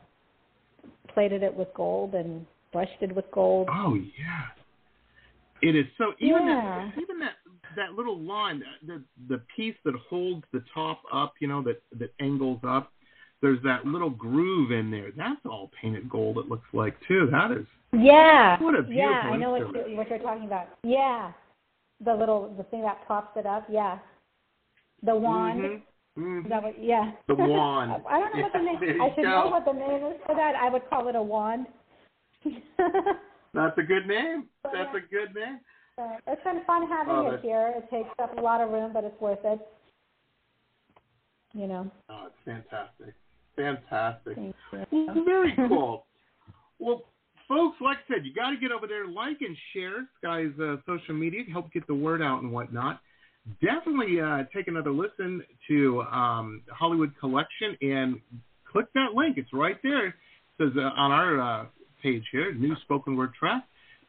plated 1.13 1.43
it 1.43 1.53
with 1.53 1.69
gold 1.73 2.13
and 2.13 2.45
with 3.15 3.25
gold. 3.31 3.69
Oh 3.71 3.95
yeah. 3.95 4.47
It 5.61 5.75
is 5.75 5.85
so 5.97 6.13
even 6.19 6.45
Yeah. 6.45 6.91
that 6.95 7.01
even 7.01 7.19
that 7.19 7.33
that 7.75 7.93
little 7.93 8.19
line 8.19 8.63
the 8.85 9.03
the 9.27 9.41
piece 9.55 9.75
that 9.85 9.95
holds 10.09 10.43
the 10.51 10.63
top 10.73 11.01
up, 11.11 11.33
you 11.39 11.47
know, 11.47 11.61
that 11.63 11.81
that 11.99 12.13
angles 12.19 12.59
up. 12.63 12.91
There's 13.39 13.61
that 13.63 13.85
little 13.85 14.09
groove 14.09 14.71
in 14.71 14.89
there. 14.89 15.11
That's 15.15 15.39
all 15.45 15.69
painted 15.79 16.09
gold. 16.09 16.39
It 16.39 16.49
looks 16.49 16.67
like 16.73 16.95
too. 17.07 17.27
That 17.31 17.51
is 17.51 17.65
Yeah. 17.93 18.61
What 18.61 18.75
a 18.75 18.81
beautiful 18.83 18.95
yeah, 18.95 19.29
I 19.31 19.37
know 19.37 19.51
what 19.51 19.89
you, 19.89 19.95
what 19.95 20.09
you're 20.09 20.19
talking 20.19 20.45
about. 20.45 20.69
Yeah, 20.83 21.31
the 22.03 22.13
little 22.13 22.53
the 22.57 22.63
thing 22.63 22.81
that 22.81 23.05
props 23.05 23.35
it 23.37 23.45
up. 23.45 23.65
Yeah, 23.69 23.99
the 25.03 25.15
wand. 25.15 25.61
Mhm. 25.61 25.81
Mhm. 26.17 26.45
Is 26.45 26.49
that 26.49 26.63
what, 26.63 26.83
yeah. 26.83 27.11
The 27.27 27.35
wand. 27.35 27.91
I 28.09 28.19
don't 28.19 28.35
know 28.35 28.41
what 28.41 28.53
the 28.53 28.59
name. 28.59 29.01
I 29.01 29.13
should 29.13 29.23
know 29.23 29.49
what 29.49 29.65
the 29.65 29.73
name 29.73 30.05
is 30.11 30.19
for 30.25 30.35
that. 30.35 30.55
I 30.55 30.69
would 30.69 30.89
call 30.89 31.07
it 31.07 31.15
a 31.15 31.21
wand. 31.21 31.67
That's 33.53 33.77
a 33.77 33.83
good 33.83 34.07
name. 34.07 34.45
That's 34.63 34.95
a 34.95 34.99
good 34.99 35.33
name. 35.35 35.59
So 35.95 36.07
it's 36.27 36.43
been 36.43 36.61
fun 36.65 36.87
having 36.87 37.33
it 37.33 37.33
it. 37.35 37.41
here. 37.41 37.73
It 37.75 37.89
takes 37.89 38.09
up 38.19 38.37
a 38.37 38.41
lot 38.41 38.61
of 38.61 38.69
room, 38.69 38.91
but 38.93 39.03
it's 39.03 39.19
worth 39.19 39.39
it. 39.43 39.59
You 41.53 41.67
know. 41.67 41.91
Oh, 42.09 42.27
it's 42.27 42.35
fantastic. 42.45 43.15
Fantastic. 43.55 44.37
Well, 44.71 45.23
very 45.25 45.53
cool. 45.67 46.05
Well, 46.77 47.01
folks, 47.47 47.77
like 47.81 47.97
I 47.97 48.13
said, 48.13 48.25
you 48.25 48.33
got 48.33 48.51
to 48.51 48.57
get 48.57 48.71
over 48.71 48.85
there, 48.85 49.07
like 49.07 49.37
and 49.41 49.57
share 49.73 50.07
Skye's 50.17 50.59
uh, 50.61 50.75
social 50.85 51.15
media, 51.15 51.43
to 51.43 51.51
help 51.51 51.71
get 51.73 51.87
the 51.87 51.95
word 51.95 52.21
out 52.21 52.43
and 52.43 52.51
whatnot. 52.51 53.01
Definitely 53.61 54.21
uh, 54.21 54.43
take 54.55 54.67
another 54.67 54.91
listen 54.91 55.41
to 55.69 56.01
um, 56.03 56.61
Hollywood 56.69 57.13
Collection 57.19 57.75
and 57.81 58.19
click 58.71 58.85
that 58.93 59.15
link. 59.15 59.37
It's 59.37 59.51
right 59.53 59.77
there. 59.81 60.07
It 60.07 60.13
says 60.59 60.71
uh, 60.77 60.81
on 60.81 61.11
our 61.11 61.39
uh, 61.39 61.65
page 62.01 62.23
here, 62.31 62.53
new 62.53 62.75
spoken 62.83 63.15
word 63.15 63.33
track. 63.33 63.63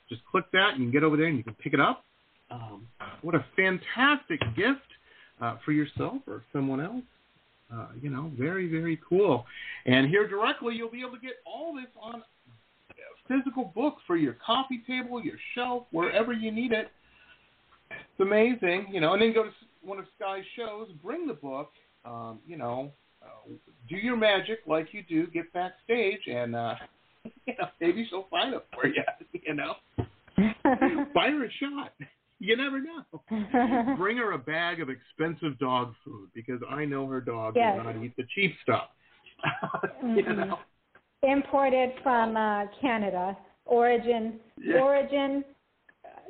Just 0.08 0.22
click 0.30 0.44
that 0.52 0.70
and 0.74 0.78
you 0.80 0.84
can 0.86 0.92
get 0.92 1.02
over 1.02 1.16
there 1.16 1.26
and 1.26 1.36
you 1.36 1.44
can 1.44 1.54
pick 1.54 1.74
it 1.74 1.80
up. 1.80 2.04
Um, 2.50 2.86
what 3.22 3.34
a 3.34 3.44
fantastic 3.56 4.40
gift 4.56 4.80
uh, 5.40 5.56
for 5.64 5.72
yourself 5.72 6.22
or 6.26 6.42
someone 6.52 6.80
else. 6.80 7.04
Uh, 7.72 7.88
you 8.00 8.08
know, 8.08 8.30
very, 8.38 8.70
very 8.70 8.98
cool. 9.06 9.44
And 9.84 10.08
here 10.08 10.26
directly, 10.26 10.74
you'll 10.74 10.90
be 10.90 11.00
able 11.00 11.16
to 11.16 11.20
get 11.20 11.34
all 11.44 11.74
this 11.74 11.90
on 12.00 12.22
physical 13.28 13.70
book 13.74 13.96
for 14.06 14.16
your 14.16 14.36
coffee 14.44 14.82
table, 14.86 15.22
your 15.22 15.36
shelf, 15.54 15.84
wherever 15.90 16.32
you 16.32 16.50
need 16.50 16.72
it. 16.72 16.88
It's 17.90 18.20
amazing, 18.20 18.86
you 18.90 19.00
know. 19.00 19.12
And 19.12 19.22
then 19.22 19.34
go 19.34 19.44
to 19.44 19.50
one 19.82 19.98
of 19.98 20.06
Skye's 20.16 20.44
shows, 20.56 20.88
bring 21.02 21.26
the 21.26 21.34
book, 21.34 21.70
um, 22.04 22.38
you 22.46 22.56
know, 22.56 22.90
uh, 23.22 23.50
do 23.88 23.96
your 23.96 24.16
magic 24.16 24.60
like 24.66 24.88
you 24.92 25.02
do, 25.08 25.26
get 25.28 25.52
backstage, 25.52 26.20
and 26.26 26.56
uh, 26.56 26.74
you 27.46 27.54
know, 27.58 27.68
maybe 27.80 28.06
she'll 28.08 28.26
find 28.30 28.54
it 28.54 28.64
for 28.74 28.86
you. 28.86 29.02
You 29.46 29.54
know, 29.54 29.74
fire 31.14 31.44
a 31.44 31.50
shot. 31.60 31.92
You 32.38 32.56
never 32.56 32.80
know. 32.80 33.96
Bring 33.96 34.16
her 34.18 34.32
a 34.32 34.38
bag 34.38 34.80
of 34.80 34.88
expensive 34.90 35.58
dog 35.58 35.94
food 36.04 36.28
because 36.34 36.60
I 36.70 36.84
know 36.84 37.06
her 37.06 37.20
dog 37.20 37.54
Yes. 37.56 37.76
does 37.76 37.86
not 37.94 38.04
eat 38.04 38.14
the 38.16 38.24
cheap 38.34 38.54
stuff. 38.62 38.88
you 40.02 40.22
Mhm. 40.22 40.48
know. 40.48 40.58
Imported 41.22 41.90
from 42.02 42.36
uh, 42.36 42.66
Canada. 42.80 43.36
Orijen. 43.70 44.34
Yeah. 44.60 44.76
Orijen. 44.76 45.44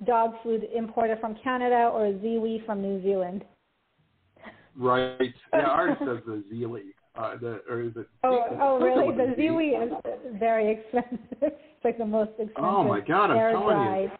Dog 0.06 0.34
food 0.42 0.64
imported 0.74 1.18
from 1.20 1.34
Canada 1.42 1.90
or 1.92 2.12
Ziwi 2.12 2.64
from 2.64 2.80
New 2.80 3.02
Zealand. 3.02 3.44
Right. 4.76 5.34
Yeah, 5.52 5.60
ours 5.66 5.96
says 5.98 6.18
the 6.24 6.44
Zealy. 6.52 6.92
Uh, 7.18 7.36
the, 7.36 7.62
or 7.68 7.82
is 7.82 7.92
it? 7.96 8.06
Oh, 8.22 8.44
oh, 8.60 8.80
really? 8.80 9.14
The 9.16 9.32
a 9.32 9.36
Z. 9.36 9.42
Ziwi 9.42 9.86
is 9.86 10.38
very 10.38 10.72
expensive. 10.72 11.52
It's 11.78 11.84
like 11.84 11.98
the 11.98 12.06
most 12.06 12.30
expensive. 12.30 12.64
Oh, 12.64 12.82
my 12.82 12.98
God, 12.98 13.30
I'm 13.30 13.52
telling 13.52 14.02
you. 14.02 14.10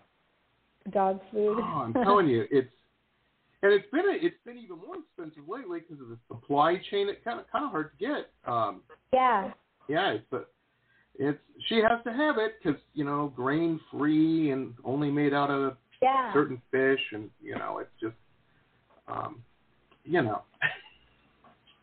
dog 0.92 1.20
food. 1.32 1.56
Oh, 1.60 1.82
I'm 1.84 1.92
telling 2.04 2.28
you, 2.28 2.44
it's 2.52 2.70
and 3.62 3.72
it's 3.72 3.90
been 3.90 4.08
a, 4.08 4.24
it's 4.24 4.36
been 4.46 4.56
even 4.58 4.78
more 4.78 4.94
expensive 4.98 5.48
lately 5.48 5.80
because 5.80 6.00
of 6.00 6.08
the 6.08 6.18
supply 6.28 6.80
chain. 6.88 7.08
It's 7.08 7.18
kind 7.24 7.40
of 7.40 7.50
kind 7.50 7.64
of 7.64 7.72
hard 7.72 7.90
to 7.98 8.06
get. 8.06 8.30
Um, 8.46 8.82
yeah. 9.12 9.50
yeah, 9.88 10.10
it's 10.10 10.24
but 10.30 10.52
it's 11.16 11.40
she 11.66 11.76
has 11.78 12.00
to 12.04 12.12
have 12.12 12.38
it 12.38 12.54
because 12.62 12.80
you 12.94 13.04
know 13.04 13.32
grain 13.34 13.80
free 13.90 14.52
and 14.52 14.74
only 14.84 15.10
made 15.10 15.34
out 15.34 15.50
of 15.50 15.76
Yeah. 16.00 16.32
certain 16.32 16.62
fish 16.70 17.00
and 17.12 17.28
you 17.42 17.56
know 17.56 17.78
it's 17.78 17.90
just 18.00 18.14
um, 19.08 19.42
you 20.04 20.22
know. 20.22 20.42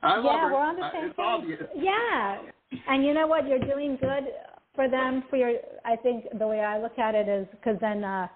I 0.05 0.17
love 0.17 0.25
yeah, 0.25 0.51
we're 0.51 0.59
on 0.59 0.75
the 0.75 0.91
same 0.91 1.05
it's 1.05 1.15
page. 1.15 1.25
obvious. 1.25 1.63
Yeah, 1.75 2.37
and 2.89 3.05
you 3.05 3.13
know 3.13 3.27
what? 3.27 3.47
You're 3.47 3.59
doing 3.59 3.97
good 3.99 4.25
for 4.75 4.89
them. 4.89 5.23
For 5.29 5.37
your, 5.37 5.53
I 5.85 5.95
think 5.95 6.25
the 6.37 6.47
way 6.47 6.59
I 6.59 6.79
look 6.79 6.97
at 6.99 7.15
it 7.15 7.27
is 7.27 7.47
because 7.51 7.77
then, 7.81 8.03
uh, 8.03 8.27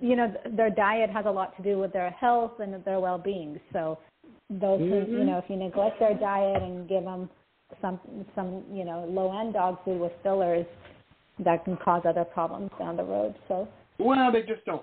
you 0.00 0.16
know, 0.16 0.32
their 0.56 0.70
diet 0.70 1.10
has 1.10 1.26
a 1.26 1.30
lot 1.30 1.56
to 1.56 1.62
do 1.62 1.78
with 1.78 1.92
their 1.92 2.10
health 2.10 2.60
and 2.60 2.84
their 2.84 3.00
well-being. 3.00 3.58
So 3.72 3.98
those, 4.50 4.80
who, 4.80 4.86
Mhm. 4.86 5.08
you 5.08 5.24
know, 5.24 5.38
if 5.38 5.50
you 5.50 5.56
neglect 5.56 5.98
their 5.98 6.14
diet 6.14 6.62
and 6.62 6.88
give 6.88 7.04
them 7.04 7.28
some, 7.80 8.00
some, 8.34 8.64
you 8.72 8.84
know, 8.84 9.04
low-end 9.08 9.54
dog 9.54 9.82
food 9.84 10.00
with 10.00 10.12
fillers, 10.22 10.66
that 11.40 11.64
can 11.64 11.76
cause 11.76 12.02
other 12.04 12.24
problems 12.24 12.70
down 12.78 12.96
the 12.96 13.04
road. 13.04 13.34
So 13.46 13.68
Well, 13.98 14.32
they 14.32 14.42
just 14.42 14.64
don't. 14.64 14.82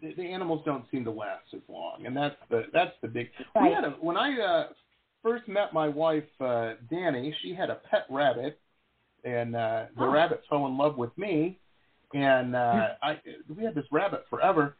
The, 0.00 0.14
the 0.14 0.32
animals 0.32 0.62
don't 0.64 0.84
seem 0.90 1.04
to 1.04 1.10
last 1.10 1.52
as 1.52 1.60
long, 1.68 2.06
and 2.06 2.16
that's 2.16 2.36
the 2.48 2.66
that's 2.72 2.96
the 3.02 3.08
big. 3.08 3.30
We 3.38 3.44
Right. 3.60 3.74
had 3.74 3.84
a 3.84 3.90
when 4.00 4.16
I 4.16 4.40
uh, 4.40 4.68
first 5.22 5.46
met 5.48 5.72
my 5.72 5.88
wife 5.88 6.24
uh, 6.40 6.74
Danny. 6.90 7.34
She 7.42 7.54
had 7.54 7.70
a 7.70 7.76
pet 7.90 8.06
rabbit, 8.10 8.58
and 9.24 9.54
uh, 9.54 9.86
the 9.96 10.04
Oh. 10.04 10.10
rabbit 10.10 10.42
fell 10.48 10.66
in 10.66 10.76
love 10.76 10.96
with 10.96 11.16
me, 11.16 11.58
and 12.14 12.54
uh, 12.56 12.94
I 13.02 13.20
we 13.54 13.64
had 13.64 13.74
this 13.74 13.86
rabbit 13.90 14.24
forever. 14.28 14.76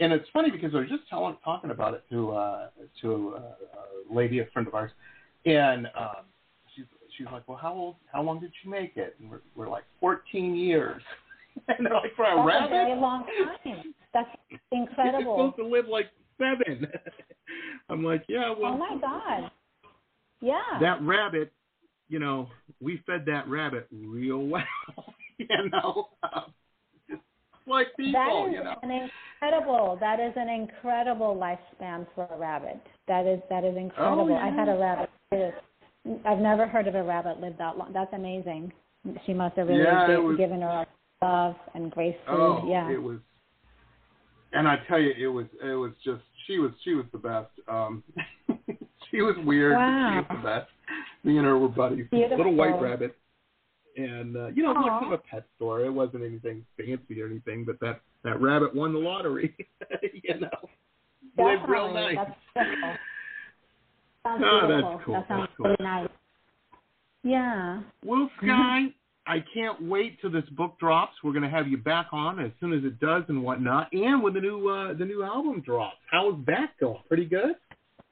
And 0.00 0.12
it's 0.12 0.28
funny 0.30 0.50
because 0.50 0.74
I 0.74 0.78
was 0.78 0.88
just 0.88 1.08
telling, 1.08 1.36
talking 1.44 1.70
about 1.70 1.94
it 1.94 2.02
to 2.10 2.32
uh, 2.32 2.68
to 3.02 3.34
uh, 3.36 4.10
a 4.10 4.14
lady, 4.14 4.40
a 4.40 4.46
friend 4.46 4.66
of 4.66 4.74
ours, 4.74 4.90
and 5.46 5.86
um, 5.96 6.24
she's 6.74 6.86
she's 7.16 7.26
like, 7.32 7.46
well, 7.46 7.58
how 7.58 7.72
old, 7.72 7.96
how 8.12 8.22
long 8.22 8.40
did 8.40 8.52
she 8.60 8.68
make 8.68 8.96
it? 8.96 9.14
And 9.20 9.30
we're, 9.30 9.40
we're 9.54 9.68
like 9.68 9.84
14 10.00 10.56
years. 10.56 11.00
and 11.68 11.86
they're 11.86 11.94
like, 11.94 12.14
for 12.16 12.24
a 12.24 12.34
that's 12.36 12.46
rabbit, 12.46 12.66
a 12.66 12.84
very 12.86 13.00
long 13.00 13.24
time. 13.64 13.94
That's 14.12 14.28
it's 14.50 15.18
supposed 15.18 15.56
to 15.56 15.64
live 15.66 15.86
like 15.86 16.06
seven. 16.38 16.88
I'm 17.88 18.02
like, 18.02 18.24
yeah, 18.28 18.50
well, 18.50 18.72
Oh 18.72 18.76
my 18.76 18.96
God. 19.00 19.50
Yeah. 20.44 20.60
that 20.80 21.00
rabbit, 21.02 21.52
you 22.08 22.18
know, 22.18 22.48
we 22.80 23.00
fed 23.06 23.24
that 23.26 23.48
rabbit 23.48 23.86
real 23.90 24.46
well, 24.46 24.64
you 25.38 25.46
know, 25.72 26.08
like 27.66 27.88
people, 27.96 28.12
That 28.12 28.48
is 28.48 28.54
you 28.54 28.64
know. 28.64 28.74
an 28.82 28.90
incredible. 29.40 29.96
That 30.00 30.20
is 30.20 30.32
an 30.36 30.48
incredible 30.48 31.34
lifespan 31.36 32.06
for 32.14 32.28
a 32.30 32.36
rabbit. 32.38 32.80
That 33.08 33.26
is 33.26 33.40
that 33.50 33.64
is 33.64 33.76
incredible. 33.76 34.28
yeah. 34.30 34.36
I've 34.44 34.54
had 34.54 34.68
a 34.68 34.76
rabbit. 34.76 35.10
too. 35.32 35.50
I've 36.26 36.38
never 36.38 36.66
heard 36.66 36.86
of 36.86 36.94
a 36.94 37.02
rabbit 37.02 37.40
live 37.40 37.56
that 37.58 37.78
long. 37.78 37.92
That's 37.94 38.12
amazing. 38.12 38.70
She 39.24 39.32
must 39.32 39.56
have 39.56 39.68
really 39.68 39.82
Yeah, 39.84 40.18
was- 40.18 40.36
given 40.36 40.60
her 40.60 40.86
love 41.22 41.56
and 41.74 41.90
grace 41.90 42.16
food. 42.26 42.34
Oh, 42.38 42.64
yeah. 42.68 42.90
it 42.90 43.02
was, 43.02 43.18
and 44.52 44.68
I 44.68 44.76
tell 44.88 45.00
you, 45.00 45.12
it 45.18 45.26
was, 45.26 45.46
it 45.62 45.74
was 45.74 45.92
just, 46.04 46.22
she 46.46 46.58
was, 46.58 46.70
she 46.84 46.94
was 46.94 47.06
the 47.12 47.18
best. 47.18 47.50
Um, 47.66 48.02
she 49.14 49.22
was 49.22 49.36
weird, 49.44 49.72
Wow. 49.76 50.24
but 50.28 50.34
she 50.34 50.34
was 50.34 50.42
the 50.42 50.48
best. 50.48 50.70
Me 51.24 51.36
and 51.38 51.46
her 51.46 51.58
were 51.58 51.68
buddies. 51.68 52.06
Beautiful. 52.10 52.36
Little 52.38 52.54
white 52.54 52.80
rabbit, 52.80 53.16
and 53.96 54.36
uh, 54.36 54.46
you 54.48 54.62
know, 54.62 54.72
it 54.72 54.74
was 54.78 55.02
from 55.02 55.12
a 55.12 55.18
pet 55.18 55.44
store. 55.56 55.80
It 55.84 55.90
wasn't 55.92 56.24
anything 56.24 56.64
fancy 56.76 57.20
or 57.22 57.26
anything, 57.26 57.64
but 57.64 57.78
that 57.80 58.00
that 58.24 58.40
rabbit 58.40 58.74
won 58.74 58.92
the 58.92 58.98
lottery. 58.98 59.54
you 60.22 60.40
know, 60.40 60.48
lived 61.38 61.62
real 61.68 61.92
nice. 61.94 62.16
That's 62.16 62.66
beautiful. 62.68 62.94
Sounds 64.24 64.42
Oh, 64.44 64.68
that's 64.68 65.04
cool. 65.04 65.14
That 65.14 65.28
sounds 65.28 65.40
That's 65.42 65.52
cool. 65.56 65.66
really 65.66 65.76
nice. 65.80 66.08
Yeah. 67.22 67.80
Well, 68.04 68.30
Skye, 68.38 68.86
I 69.26 69.44
can't 69.54 69.82
wait 69.88 70.20
till 70.20 70.30
this 70.30 70.44
book 70.56 70.78
drops. 70.78 71.12
We're 71.22 71.32
going 71.32 71.42
to 71.44 71.48
have 71.50 71.68
you 71.68 71.78
back 71.78 72.06
on 72.12 72.38
as 72.38 72.50
soon 72.60 72.72
as 72.74 72.84
it 72.84 73.00
does 73.00 73.22
and 73.28 73.42
whatnot, 73.42 73.92
and 73.92 74.22
when 74.22 74.34
the 74.34 74.40
new 74.40 74.68
uh, 74.68 74.92
the 74.94 75.04
new 75.04 75.22
album 75.22 75.62
drops. 75.64 75.96
How 76.10 76.30
is 76.30 76.36
that 76.46 76.72
going? 76.80 76.98
Pretty 77.08 77.24
good. 77.24 77.54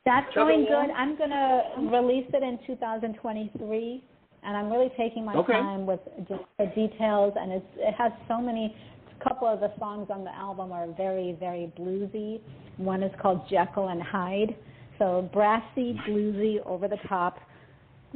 That's 0.05 0.35
going 0.35 0.65
good. 0.65 0.91
I'm 0.97 1.17
going 1.17 1.31
to 1.31 1.63
release 1.97 2.27
it 2.35 2.43
in 2.43 2.59
2023, 2.67 4.05
and 4.43 4.57
I'm 4.57 4.71
really 4.71 4.91
taking 4.97 5.25
my 5.25 5.37
Okay. 5.37 5.53
time 5.53 5.87
with 5.87 6.01
just 6.29 6.43
the 6.59 6.67
details. 6.75 7.35
And 7.39 7.53
it's, 7.53 7.67
it 7.77 7.95
has 7.95 8.13
so 8.29 8.39
many. 8.41 8.75
A 9.21 9.25
couple 9.29 9.47
of 9.47 9.61
the 9.61 9.73
songs 9.79 10.09
on 10.11 10.25
the 10.25 10.35
album 10.35 10.73
are 10.73 10.89
very, 10.97 11.37
very 11.39 11.73
bluesy. 11.79 12.41
One 12.79 13.05
is 13.05 13.13
called 13.21 13.43
Jekyll 13.49 13.89
and 13.89 14.03
Hyde, 14.03 14.57
so 14.99 15.31
brassy, 15.33 15.97
bluesy, 16.09 16.57
over 16.67 16.89
the 16.89 16.97
top, 17.09 17.39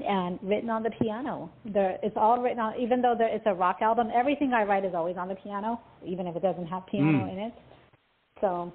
and 0.04 0.40
written 0.42 0.68
on 0.68 0.82
the 0.82 0.90
piano. 1.00 1.48
There, 1.64 1.98
it's 2.02 2.16
all 2.16 2.42
written 2.42 2.58
on. 2.58 2.80
Even 2.80 3.00
though 3.00 3.14
there, 3.16 3.28
it's 3.28 3.46
a 3.46 3.54
rock 3.54 3.78
album, 3.82 4.08
everything 4.12 4.52
I 4.52 4.64
write 4.64 4.84
is 4.84 4.94
always 4.96 5.16
on 5.16 5.28
the 5.28 5.36
piano, 5.36 5.80
even 6.04 6.26
if 6.26 6.34
it 6.34 6.42
doesn't 6.42 6.66
have 6.66 6.84
piano 6.88 7.24
Mm. 7.24 7.32
in 7.32 7.38
it. 7.38 7.54
So 8.40 8.72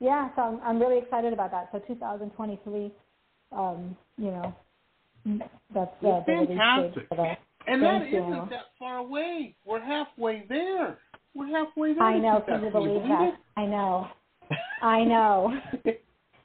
yeah, 0.00 0.28
so 0.34 0.42
I'm, 0.42 0.60
I'm 0.64 0.78
really 0.80 0.98
excited 0.98 1.32
about 1.32 1.50
that. 1.52 1.68
So 1.72 1.78
2023, 1.86 2.90
um, 3.52 3.96
you 4.18 4.30
know, 4.30 4.54
that's 5.74 5.90
uh, 5.90 5.94
Well, 6.02 6.24
the 6.26 6.32
date 6.32 6.48
fantastic. 6.48 7.08
for 7.08 7.16
that. 7.16 7.38
And 7.66 7.82
that 7.82 8.00
Thank 8.02 8.12
you. 8.14 8.22
isn't 8.26 8.50
that 8.50 8.66
far 8.78 8.96
away. 8.98 9.54
We're 9.66 9.80
halfway 9.80 10.44
there. 10.48 10.98
We're 11.34 11.48
halfway 11.48 11.92
there. 11.92 12.02
I 12.02 12.18
know. 12.18 12.42
Can 12.46 12.64
you 12.64 12.70
believe 12.70 13.02
that? 13.02 13.34
I 13.56 13.66
know. 13.66 14.08
I 14.82 15.04
know. 15.04 15.52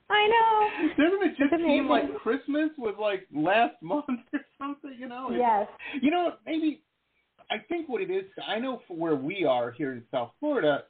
I 0.10 0.28
know. 0.28 0.89
Doesn't 1.03 1.24
it 1.24 1.38
just 1.38 1.64
seem 1.66 1.88
like 1.88 2.14
Christmas 2.18 2.70
was 2.78 2.95
like 2.99 3.26
last 3.34 3.76
month 3.82 4.06
or 4.34 4.39
something? 4.60 4.95
You 4.99 5.08
know? 5.08 5.32
It's- 5.32 5.39
Yes. 5.39 5.68
You 6.01 6.12
know, 6.12 6.34
maybe 6.45 6.82
I 7.49 7.56
think 7.70 7.88
what 7.88 8.01
it 8.01 8.12
is. 8.12 8.26
I 8.47 8.60
know 8.60 8.82
for 8.88 8.95
where 8.97 9.16
we 9.16 9.45
are 9.45 9.72
here 9.72 9.93
in 9.93 10.03
South 10.12 10.32
Florida, 10.39 10.84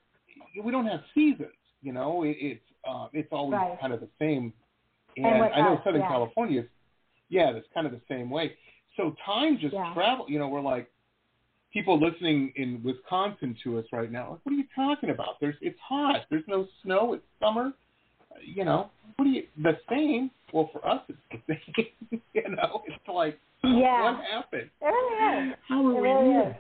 we 0.62 0.72
don't 0.72 0.88
have 0.88 1.02
seasons. 1.14 1.50
You 1.86 1.94
know, 1.94 2.24
it, 2.24 2.36
it's 2.40 2.62
uh, 2.90 3.08
it's 3.14 3.30
always 3.32 3.60
Right. 3.60 3.80
kind 3.80 3.94
of 3.94 4.00
the 4.00 4.10
same. 4.20 4.52
And, 5.18 5.26
And 5.28 5.54
I 5.54 5.62
know 5.62 5.76
us, 5.76 5.82
Southern 5.86 6.02
yeah. 6.02 6.08
California, 6.08 6.62
is, 6.62 6.68
yeah, 7.30 7.52
it's 7.52 7.68
kind 7.74 7.86
of 7.86 7.94
the 7.94 8.02
same 8.10 8.30
way. 8.30 8.54
So 8.98 9.16
time 9.24 9.60
just 9.60 9.74
Yeah. 9.76 9.94
travel. 9.94 10.26
You 10.28 10.40
know, 10.40 10.48
we're 10.48 10.62
like 10.62 10.90
people 11.72 12.00
listening 12.00 12.52
in 12.56 12.82
Wisconsin 12.84 13.56
to 13.64 13.78
us 13.78 13.86
right 13.92 14.12
now. 14.12 14.32
Like, 14.32 14.40
what 14.44 14.54
are 14.54 14.56
you 14.56 14.66
talking 14.76 15.12
about? 15.12 15.40
There's 15.40 15.56
it's 15.62 15.80
hot. 15.80 16.22
There's 16.32 16.48
no 16.48 16.68
snow. 16.84 17.14
It's 17.14 17.24
summer. 17.40 17.72
You 18.44 18.66
know, 18.66 18.90
what 19.16 19.26
do 19.26 19.32
you 19.32 19.44
the 19.62 19.78
same? 19.90 20.32
Well, 20.52 20.70
for 20.74 20.86
us, 20.88 21.02
it's 21.08 21.20
the 21.48 21.56
same. 22.12 22.22
you 22.34 22.50
know, 22.56 22.82
it's 22.88 23.08
like 23.08 23.40
Yeah. 23.64 24.02
what 24.02 24.26
happened? 24.26 24.70
It 24.82 24.86
really 24.86 25.50
is. 25.50 25.56
How 25.68 25.82
It 25.82 25.86
are 25.86 26.02
we 26.02 26.10
really 26.10 26.26
here? 26.26 26.58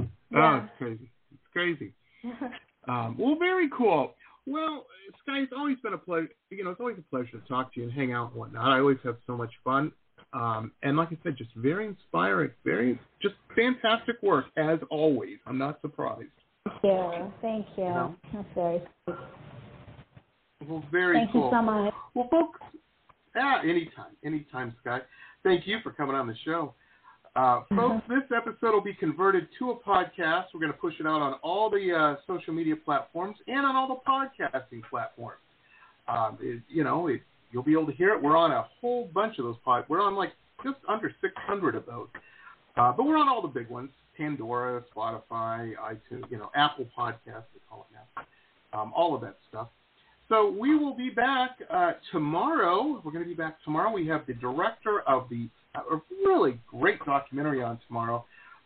is. 0.00 0.06
Oh, 0.34 0.38
Yeah. 0.38 0.64
it's 0.64 0.72
crazy. 0.78 1.10
It's 1.32 1.46
crazy. 1.52 1.92
Um, 2.88 3.16
well, 3.18 3.36
very 3.38 3.68
cool. 3.76 4.14
Well, 4.46 4.86
Skye, 5.22 5.38
it's 5.38 5.52
always 5.56 5.76
been 5.82 5.94
a 5.94 5.98
pleasure. 5.98 6.28
You 6.50 6.64
know, 6.64 6.70
it's 6.70 6.80
always 6.80 6.98
a 6.98 7.10
pleasure 7.10 7.38
to 7.38 7.48
talk 7.48 7.74
to 7.74 7.80
you 7.80 7.86
and 7.86 7.92
hang 7.92 8.12
out 8.12 8.30
and 8.30 8.36
whatnot. 8.36 8.70
I 8.70 8.78
always 8.78 8.98
have 9.04 9.16
so 9.26 9.36
much 9.36 9.52
fun. 9.64 9.92
Um, 10.32 10.72
and 10.82 10.96
like 10.96 11.08
I 11.08 11.18
said, 11.22 11.36
just 11.36 11.50
very 11.56 11.86
inspiring, 11.86 12.50
very 12.64 12.98
just 13.22 13.34
fantastic 13.54 14.16
work 14.22 14.46
as 14.56 14.78
always. 14.90 15.38
I'm 15.46 15.58
not 15.58 15.80
surprised. 15.80 16.28
Thank 16.64 16.84
you. 16.84 17.32
Thank 17.42 17.66
you. 17.76 17.84
know? 17.84 18.16
That's 18.32 18.48
very 18.54 18.82
sweet. 19.04 19.16
Well, 20.68 20.84
very 20.90 21.16
Thank 21.16 21.32
cool. 21.32 21.44
you 21.44 21.50
so 21.50 21.62
much. 21.62 21.94
Well, 22.14 22.28
folks, 22.30 22.60
ah, 23.36 23.60
anytime, 23.62 24.16
anytime, 24.24 24.74
Skye. 24.80 25.00
Thank 25.44 25.66
you 25.66 25.78
for 25.82 25.92
coming 25.92 26.16
on 26.16 26.26
the 26.26 26.34
show. 26.44 26.74
Uh, 27.36 27.60
folks, 27.76 28.02
this 28.08 28.22
episode 28.34 28.72
will 28.72 28.80
be 28.80 28.94
converted 28.94 29.46
to 29.58 29.70
a 29.70 29.76
podcast. 29.80 30.46
We're 30.54 30.60
going 30.60 30.72
to 30.72 30.78
push 30.78 30.94
it 30.98 31.06
out 31.06 31.20
on 31.20 31.34
all 31.42 31.68
the 31.68 31.92
uh, 31.94 32.16
social 32.26 32.54
media 32.54 32.74
platforms 32.82 33.36
and 33.46 33.58
on 33.58 33.76
all 33.76 33.88
the 33.88 34.10
podcasting 34.10 34.80
platforms. 34.88 35.40
Um, 36.08 36.38
it, 36.40 36.62
you 36.66 36.82
know, 36.82 37.08
it, 37.08 37.20
you'll 37.52 37.62
be 37.62 37.72
able 37.72 37.88
to 37.88 37.92
hear 37.92 38.14
it. 38.14 38.22
We're 38.22 38.38
on 38.38 38.52
a 38.52 38.64
whole 38.80 39.10
bunch 39.12 39.38
of 39.38 39.44
those 39.44 39.56
pod. 39.66 39.84
We're 39.90 40.00
on 40.00 40.14
like 40.16 40.30
just 40.64 40.78
under 40.88 41.14
600 41.20 41.74
of 41.74 41.84
those, 41.84 42.08
uh, 42.78 42.92
but 42.92 43.04
we're 43.04 43.18
on 43.18 43.28
all 43.28 43.42
the 43.42 43.48
big 43.48 43.68
ones: 43.68 43.90
Pandora, 44.16 44.82
Spotify, 44.96 45.72
iTunes, 45.74 46.30
you 46.30 46.38
know, 46.38 46.50
Apple 46.54 46.86
Podcasts, 46.98 47.44
they 47.52 47.60
call 47.68 47.86
it 47.90 47.98
now. 48.16 48.80
Um, 48.80 48.92
all 48.96 49.14
of 49.14 49.20
that 49.20 49.36
stuff. 49.50 49.68
So 50.30 50.50
we 50.50 50.74
will 50.74 50.96
be 50.96 51.10
back 51.10 51.58
uh, 51.70 51.92
tomorrow. 52.12 53.02
We're 53.04 53.12
going 53.12 53.24
to 53.24 53.28
be 53.28 53.36
back 53.36 53.62
tomorrow. 53.62 53.92
We 53.92 54.06
have 54.08 54.26
the 54.26 54.34
director 54.34 55.02
of 55.06 55.28
the 55.28 55.50
a 55.90 56.00
really 56.24 56.58
great 56.66 57.04
documentary 57.04 57.62
on 57.62 57.78
tomorrow. 57.86 58.24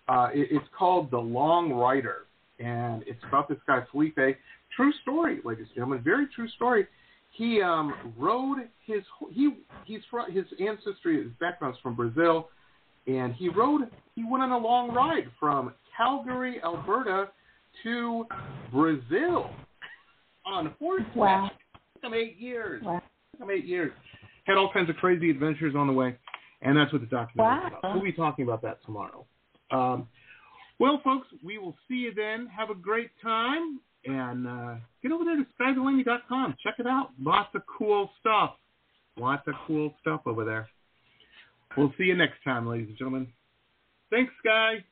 Uh, 0.08 0.28
it, 0.32 0.48
it's 0.50 0.66
called 0.76 1.10
The 1.10 1.18
Long 1.18 1.72
Rider, 1.72 2.26
and 2.58 3.02
it's 3.06 3.22
about 3.28 3.48
this 3.48 3.58
guy 3.66 3.80
Filipe. 3.92 4.36
True 4.76 4.92
story, 5.02 5.40
ladies 5.44 5.66
and 5.66 5.74
gentlemen, 5.74 6.02
very 6.02 6.26
true 6.34 6.48
story. 6.50 6.86
He 7.32 7.62
um, 7.62 7.94
rode 8.18 8.68
his 8.86 9.02
he 9.30 9.50
he's 9.84 10.00
from 10.10 10.30
his 10.32 10.44
ancestry, 10.60 11.22
his 11.22 11.32
background's 11.40 11.78
from 11.80 11.94
Brazil, 11.94 12.48
and 13.06 13.32
he 13.34 13.48
rode 13.48 13.82
he 14.14 14.24
went 14.24 14.42
on 14.42 14.50
a 14.50 14.58
long 14.58 14.92
ride 14.92 15.28
from 15.38 15.72
Calgary, 15.96 16.60
Alberta, 16.62 17.28
to 17.82 18.26
Brazil 18.72 19.50
on 20.44 20.74
horseback. 20.78 21.16
Wow. 21.16 21.50
Took 21.94 22.12
him 22.12 22.14
eight 22.14 22.36
years. 22.38 22.82
Wow. 22.82 23.02
Took 23.32 23.48
him 23.48 23.50
eight 23.50 23.64
years. 23.64 23.92
Had 24.44 24.56
all 24.56 24.72
kinds 24.72 24.90
of 24.90 24.96
crazy 24.96 25.30
adventures 25.30 25.74
on 25.76 25.86
the 25.86 25.92
way, 25.92 26.16
and 26.62 26.76
that's 26.76 26.92
what 26.92 27.00
the 27.00 27.06
documentary 27.06 27.66
is 27.66 27.72
about. 27.78 27.94
We'll 27.94 28.04
be 28.04 28.12
talking 28.12 28.44
about 28.44 28.62
that 28.62 28.84
tomorrow. 28.84 29.24
Um, 29.70 30.08
well, 30.78 31.00
folks, 31.04 31.28
we 31.44 31.58
will 31.58 31.76
see 31.88 31.94
you 31.94 32.14
then. 32.14 32.48
Have 32.56 32.70
a 32.70 32.74
great 32.74 33.10
time, 33.22 33.80
And 34.04 34.46
uh, 34.46 34.74
get 35.02 35.12
over 35.12 35.24
there 35.24 35.36
to 35.36 35.46
skyedelamey.com. 35.60 36.56
Check 36.62 36.74
it 36.78 36.86
out. 36.86 37.10
Lots 37.20 37.50
of 37.54 37.62
cool 37.66 38.10
stuff. 38.20 38.54
Lots 39.16 39.46
of 39.46 39.54
cool 39.66 39.94
stuff 40.00 40.22
over 40.26 40.44
there. 40.44 40.68
We'll 41.76 41.92
see 41.98 42.04
you 42.04 42.16
next 42.16 42.42
time, 42.42 42.66
ladies 42.66 42.88
and 42.88 42.98
gentlemen. 42.98 43.28
Thanks, 44.10 44.32
Skye. 44.40 44.84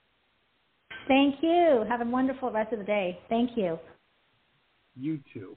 Thank 1.09 1.37
you. 1.43 1.85
Have 1.89 2.03
a 2.03 2.05
wonderful 2.05 2.51
rest 2.51 2.73
of 2.73 2.79
the 2.79 2.85
day. 2.85 3.19
Thank 3.29 3.57
you. 3.57 3.79
You 4.95 5.21
too. 5.33 5.57